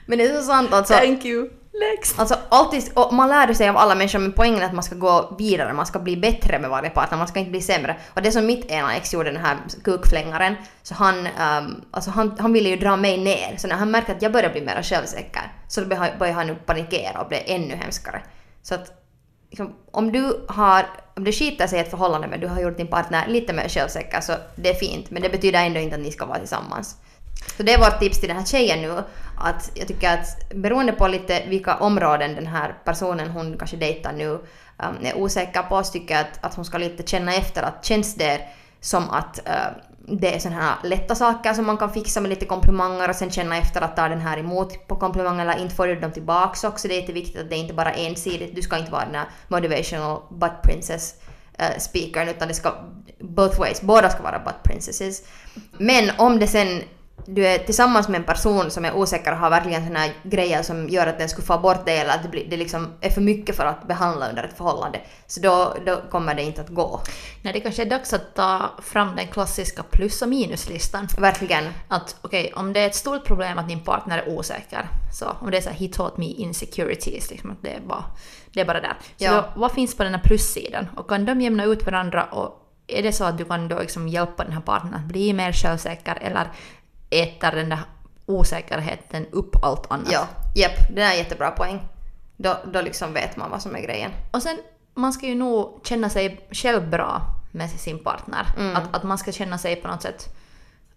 Men 0.05 0.17
det 0.17 0.23
är 0.25 0.37
så 0.37 0.43
sant 0.43 0.73
alltså. 0.73 0.93
Thank 0.93 1.25
you. 1.25 1.49
Next. 1.73 2.19
Alltså 2.19 2.35
alltid, 2.49 2.91
och 2.93 3.13
man 3.13 3.29
lär 3.29 3.53
sig 3.53 3.69
av 3.69 3.77
alla 3.77 3.95
människor 3.95 4.19
men 4.19 4.31
poängen 4.31 4.61
är 4.61 4.65
att 4.65 4.73
man 4.73 4.83
ska 4.83 4.95
gå 4.95 5.35
vidare, 5.37 5.73
man 5.73 5.85
ska 5.85 5.99
bli 5.99 6.17
bättre 6.17 6.59
med 6.59 6.69
varje 6.69 6.89
partner, 6.89 7.17
man 7.17 7.27
ska 7.27 7.39
inte 7.39 7.51
bli 7.51 7.61
sämre. 7.61 7.97
Och 8.13 8.21
det 8.21 8.31
som 8.31 8.45
mitt 8.45 8.71
ena 8.71 8.95
ex 8.95 9.13
gjorde, 9.13 9.31
den 9.31 9.45
här 9.45 9.57
kukflängaren, 9.83 10.55
så 10.83 10.93
han, 10.93 11.17
um, 11.17 11.81
alltså 11.91 12.11
han, 12.11 12.35
han 12.39 12.53
ville 12.53 12.69
ju 12.69 12.75
dra 12.75 12.95
mig 12.95 13.17
ner. 13.17 13.57
Så 13.57 13.67
när 13.67 13.75
han 13.75 13.91
märkte 13.91 14.11
att 14.11 14.21
jag 14.21 14.31
började 14.31 14.53
bli 14.53 14.61
mer 14.61 14.83
självsäker 14.83 15.41
så 15.67 15.85
började 15.85 16.15
började 16.19 16.37
han 16.37 16.47
nu 16.47 16.55
panikera 16.55 17.21
och 17.21 17.27
blev 17.27 17.41
ännu 17.45 17.75
hemskare. 17.75 18.21
Så 18.61 18.75
att 18.75 19.03
liksom, 19.49 19.75
om 19.91 20.11
du 20.11 20.45
har, 20.47 20.85
om 21.15 21.23
det 21.23 21.31
skiter 21.31 21.67
sig 21.67 21.79
i 21.79 21.81
ett 21.81 21.89
förhållande 21.89 22.27
men 22.27 22.39
du 22.39 22.47
har 22.47 22.61
gjort 22.61 22.77
din 22.77 22.87
partner 22.87 23.27
lite 23.27 23.53
mer 23.53 23.69
självsäker 23.69 24.21
så 24.21 24.33
det 24.55 24.69
är 24.69 24.73
fint 24.73 25.11
men 25.11 25.21
det 25.21 25.29
betyder 25.29 25.65
ändå 25.65 25.79
inte 25.79 25.95
att 25.95 26.01
ni 26.01 26.11
ska 26.11 26.25
vara 26.25 26.39
tillsammans. 26.39 26.97
Så 27.57 27.63
det 27.63 27.73
är 27.73 27.79
vårt 27.79 27.99
tips 27.99 28.19
till 28.19 28.29
den 28.29 28.37
här 28.37 28.45
tjejen 28.45 28.81
nu. 28.81 29.03
Att 29.37 29.71
jag 29.73 29.87
tycker 29.87 30.13
att 30.13 30.49
beroende 30.55 30.91
på 30.91 31.07
lite 31.07 31.43
vilka 31.47 31.75
områden 31.75 32.35
den 32.35 32.47
här 32.47 32.75
personen 32.85 33.29
hon 33.29 33.57
kanske 33.57 33.77
dejtar 33.77 34.13
nu 34.13 34.29
um, 34.29 34.95
är 35.01 35.17
osäker 35.17 35.61
på 35.61 35.83
så 35.83 35.91
tycker 35.91 36.15
jag 36.15 36.21
att, 36.21 36.45
att 36.45 36.55
hon 36.55 36.65
ska 36.65 36.77
lite 36.77 37.07
känna 37.07 37.35
efter 37.35 37.63
att 37.63 37.85
känns 37.85 38.15
det 38.15 38.41
som 38.81 39.09
att 39.09 39.39
uh, 39.47 39.77
det 40.07 40.35
är 40.35 40.39
sådana 40.39 40.61
här 40.61 40.75
lätta 40.83 41.15
saker 41.15 41.53
som 41.53 41.65
man 41.65 41.77
kan 41.77 41.93
fixa 41.93 42.21
med 42.21 42.29
lite 42.29 42.45
komplimanger 42.45 43.09
och 43.09 43.15
sen 43.15 43.31
känna 43.31 43.57
efter 43.57 43.81
att 43.81 43.95
ta 43.95 44.07
den 44.07 44.21
här 44.21 44.37
emot 44.37 44.87
på 44.87 44.95
komplimanger 44.95 45.41
eller 45.45 45.61
inte 45.61 45.75
får 45.75 45.87
du 45.87 45.95
dem 45.99 46.11
tillbaks 46.11 46.63
också. 46.63 46.87
Det 46.87 46.93
är 46.93 46.99
jätteviktigt 46.99 47.41
att 47.41 47.49
det 47.49 47.55
inte 47.55 47.73
bara 47.73 47.93
är 47.93 48.07
ensidigt. 48.07 48.55
Du 48.55 48.61
ska 48.61 48.77
inte 48.77 48.91
vara 48.91 49.05
den 49.05 49.15
här 49.15 49.25
motivational 49.47 50.21
butt 50.29 50.61
princess 50.63 51.15
uh, 51.61 51.79
speakern 51.79 52.27
utan 52.27 52.47
det 52.47 52.53
ska 52.53 52.73
both 53.19 53.59
ways. 53.59 53.81
Båda 53.81 54.09
ska 54.09 54.23
vara 54.23 54.39
butt 54.39 54.63
princesses. 54.63 55.23
Men 55.77 56.11
om 56.17 56.39
det 56.39 56.47
sen 56.47 56.81
du 57.25 57.47
är 57.47 57.57
tillsammans 57.57 58.07
med 58.07 58.17
en 58.19 58.23
person 58.23 58.71
som 58.71 58.85
är 58.85 58.93
osäker 58.95 59.31
och 59.31 59.37
har 59.37 59.49
verkligen 59.49 59.85
såna 59.87 60.05
grejer 60.23 60.63
som 60.63 60.89
gör 60.89 61.07
att 61.07 61.17
den 61.19 61.29
skulle 61.29 61.47
få 61.47 61.57
bort 61.57 61.85
dig 61.85 61.97
eller 61.99 62.13
att 62.13 62.23
det, 62.23 62.29
blir, 62.29 62.49
det 62.49 62.57
liksom 62.57 62.93
är 63.01 63.09
för 63.09 63.21
mycket 63.21 63.55
för 63.55 63.65
att 63.65 63.87
behandla 63.87 64.29
under 64.29 64.43
ett 64.43 64.57
förhållande. 64.57 65.01
Så 65.27 65.39
då, 65.41 65.75
då 65.85 66.01
kommer 66.11 66.35
det 66.35 66.43
inte 66.43 66.61
att 66.61 66.69
gå. 66.69 67.01
Nej, 67.41 67.53
det 67.53 67.59
kanske 67.59 67.81
är 67.81 67.89
dags 67.89 68.13
att 68.13 68.35
ta 68.35 68.69
fram 68.81 69.15
den 69.15 69.27
klassiska 69.27 69.83
plus 69.83 70.21
och 70.21 70.29
minuslistan. 70.29 71.07
Verkligen. 71.17 71.63
Att 71.87 72.15
okej, 72.21 72.53
om 72.55 72.73
det 72.73 72.79
är 72.79 72.87
ett 72.87 72.95
stort 72.95 73.25
problem 73.25 73.57
att 73.57 73.67
din 73.67 73.83
partner 73.83 74.17
är 74.17 74.29
osäker, 74.29 74.87
så 75.13 75.25
om 75.39 75.51
det 75.51 75.57
är 75.57 75.61
så 75.61 75.69
här, 75.69 75.77
he 75.77 75.87
taught 75.87 76.17
me 76.17 76.25
insecurities, 76.25 77.31
liksom 77.31 77.51
att 77.51 77.61
det 77.61 77.73
är 77.73 77.79
bara, 77.81 78.03
det 78.53 78.61
är 78.61 78.65
bara 78.65 78.81
där. 78.81 78.97
Så 79.17 79.23
Ja. 79.23 79.31
då, 79.33 79.59
vad 79.61 79.71
finns 79.71 79.97
på 79.97 80.03
den 80.03 80.13
här 80.13 80.21
plussidan? 80.21 80.87
Och 80.97 81.09
kan 81.09 81.25
de 81.25 81.41
jämna 81.41 81.63
ut 81.63 81.85
varandra 81.85 82.23
och 82.23 82.59
är 82.87 83.03
det 83.03 83.13
så 83.13 83.23
att 83.23 83.37
du 83.37 83.45
kan 83.45 83.67
då 83.67 83.79
liksom 83.79 84.07
hjälpa 84.07 84.43
den 84.43 84.53
här 84.53 84.61
partnern 84.61 84.93
att 84.93 85.05
bli 85.05 85.33
mer 85.33 85.51
självsäker 85.51 86.17
eller 86.21 86.51
äter 87.21 87.51
den 87.51 87.69
där 87.69 87.79
osäkerheten 88.25 89.25
upp 89.31 89.63
allt 89.63 89.91
annat? 89.91 90.11
Ja, 90.11 90.27
jepp. 90.55 90.95
Det 90.95 91.01
är 91.01 91.11
en 91.11 91.17
jättebra 91.17 91.51
poäng. 91.51 91.81
Då, 92.37 92.57
då 92.73 92.81
liksom 92.81 93.13
vet 93.13 93.37
man 93.37 93.51
vad 93.51 93.61
som 93.61 93.75
är 93.75 93.81
grejen. 93.81 94.11
Och 94.31 94.43
sen, 94.43 94.57
man 94.93 95.13
ska 95.13 95.25
ju 95.25 95.35
nog 95.35 95.81
känna 95.83 96.09
sig 96.09 96.47
själv 96.51 96.89
bra 96.89 97.21
med 97.51 97.69
sin 97.69 98.03
partner. 98.03 98.47
Mm. 98.57 98.75
Att, 98.75 98.95
att 98.95 99.03
man 99.03 99.17
ska 99.17 99.31
känna 99.31 99.57
sig 99.57 99.75
på 99.75 99.87
något 99.87 100.01
sätt... 100.01 100.35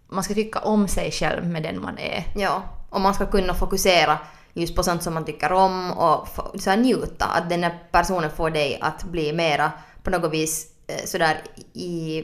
Man 0.09 0.23
ska 0.23 0.33
tycka 0.33 0.59
om 0.59 0.87
sig 0.87 1.11
själv 1.11 1.45
med 1.47 1.63
den 1.63 1.81
man 1.81 1.97
är. 1.97 2.23
Ja, 2.35 2.63
och 2.89 3.01
man 3.01 3.13
ska 3.13 3.25
kunna 3.25 3.53
fokusera 3.53 4.17
just 4.53 4.75
på 4.75 4.83
sånt 4.83 5.03
som 5.03 5.13
man 5.13 5.25
tycker 5.25 5.51
om 5.51 5.91
och 5.91 6.27
så 6.59 6.69
här, 6.69 6.77
njuta. 6.77 7.25
Att 7.25 7.49
den 7.49 7.63
här 7.63 7.79
personen 7.91 8.31
får 8.31 8.49
dig 8.49 8.79
att 8.81 9.03
bli 9.03 9.33
mera 9.33 9.71
på 10.03 10.09
något 10.09 10.33
vis 10.33 10.67
eh, 10.87 11.05
sådär 11.05 11.41
i... 11.73 12.23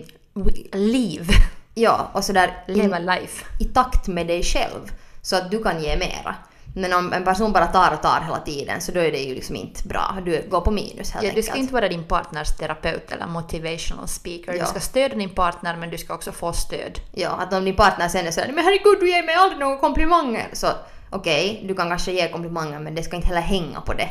Liv. 0.72 1.28
Ja, 1.74 2.10
och 2.14 2.24
sådär 2.24 2.64
Leva 2.68 3.00
i, 3.00 3.04
life. 3.04 3.46
i 3.60 3.66
takt 3.66 4.08
med 4.08 4.28
dig 4.28 4.44
själv. 4.44 4.92
Så 5.22 5.36
att 5.36 5.52
du 5.52 5.64
kan 5.64 5.82
ge 5.84 5.98
mera. 5.98 6.36
Men 6.76 6.94
om 6.94 7.14
en 7.14 7.24
person 7.24 7.52
bara 7.52 7.68
tar 7.68 7.94
och 7.94 8.02
tar 8.02 8.22
hela 8.26 8.40
tiden 8.40 8.82
så 8.82 8.92
då 8.92 9.00
är 9.00 9.12
det 9.12 9.18
ju 9.20 9.36
liksom 9.36 9.56
inte 9.56 9.88
bra. 9.88 10.18
Du 10.26 10.48
går 10.50 10.62
på 10.62 10.72
minus 10.72 11.12
helt 11.12 11.14
Ja, 11.14 11.20
du 11.22 11.28
enkelt. 11.28 11.46
ska 11.46 11.56
inte 11.56 11.74
vara 11.74 11.88
din 11.90 12.04
partners 12.04 12.48
terapeut 12.58 13.12
eller 13.12 13.28
motivational 13.28 14.08
speaker. 14.08 14.54
Ja. 14.54 14.60
Du 14.62 14.66
ska 14.70 14.80
stödja 14.80 15.18
din 15.18 15.30
partner 15.30 15.76
men 15.78 15.90
du 15.90 15.98
ska 15.98 16.14
också 16.14 16.32
få 16.32 16.54
stöd. 16.54 17.00
Ja, 17.12 17.30
att 17.30 17.54
om 17.54 17.66
din 17.66 17.76
partner 17.76 18.08
sen 18.08 18.28
är 18.28 18.32
sådär 18.32 18.52
“men 18.56 18.64
herregud 18.64 18.98
du 19.00 19.10
ger 19.10 19.24
mig 19.26 19.36
aldrig 19.36 19.60
några 19.60 19.78
komplimanger” 19.78 20.48
så 20.54 20.68
okej, 21.10 21.64
du 21.68 21.76
kan 21.76 21.90
kanske 21.90 22.12
ge 22.12 22.30
komplimanger 22.30 22.80
men 22.80 22.96
det 22.96 23.04
ska 23.04 23.16
inte 23.16 23.28
heller 23.28 23.42
hänga 23.42 23.82
på 23.82 23.94
det. 23.94 24.08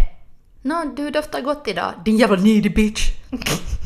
Nå, 0.62 0.84
du 0.96 1.10
doftar 1.10 1.40
gott 1.40 1.68
idag. 1.68 1.92
Din 2.04 2.16
jävla 2.16 2.36
needy 2.36 2.68
bitch. 2.70 3.08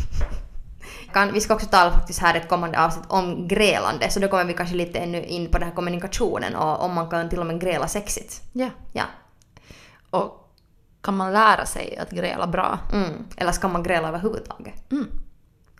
Kan, 1.16 1.32
vi 1.32 1.40
ska 1.40 1.54
också 1.54 1.66
tala 1.66 1.92
faktiskt 1.92 2.20
här 2.20 2.34
ett 2.34 2.48
kommande 2.48 2.84
avsnitt 2.84 3.04
om 3.08 3.48
grälande 3.48 4.10
så 4.10 4.20
då 4.20 4.28
kommer 4.28 4.44
vi 4.44 4.54
kanske 4.54 4.74
lite 4.74 4.98
ännu 4.98 5.24
in 5.24 5.50
på 5.50 5.58
den 5.58 5.68
här 5.68 5.74
kommunikationen 5.74 6.56
och 6.56 6.82
om 6.84 6.94
man 6.94 7.10
kan 7.10 7.28
till 7.28 7.40
och 7.40 7.46
med 7.46 7.60
gräla 7.60 7.88
sexigt. 7.88 8.42
Ja. 8.52 8.68
Ja. 8.92 9.04
Och 10.10 10.52
kan 11.02 11.16
man 11.16 11.32
lära 11.32 11.66
sig 11.66 11.96
att 11.96 12.10
gräla 12.10 12.46
bra? 12.46 12.78
Mm. 12.92 13.12
Eller 13.36 13.52
ska 13.52 13.68
man 13.68 13.82
gräla 13.82 14.08
överhuvudtaget? 14.08 14.92
Mm. 14.92 15.06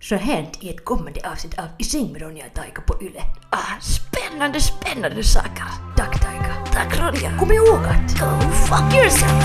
Så 0.01 0.15
hänt 0.15 0.59
i 0.61 0.71
ett 0.71 0.85
kommande 0.85 1.31
avsnitt 1.31 1.59
av 1.59 1.67
I 1.79 1.85
säng 1.85 2.13
med 2.13 2.23
Ronja 2.23 2.45
och 2.47 2.55
Taika 2.55 2.83
på 2.83 3.03
Yle. 3.03 3.21
Ah, 3.51 3.81
spännande, 3.81 4.61
spännande 4.61 5.25
saker. 5.25 5.65
Tack 5.97 6.21
Taika. 6.21 6.55
Tack 6.73 7.01
Ronja. 7.01 7.39
Kom 7.39 7.53
ihåg 7.53 7.85
att 7.85 8.21
Go 8.21 8.51
fuck 8.51 8.95
yourself. 8.95 9.37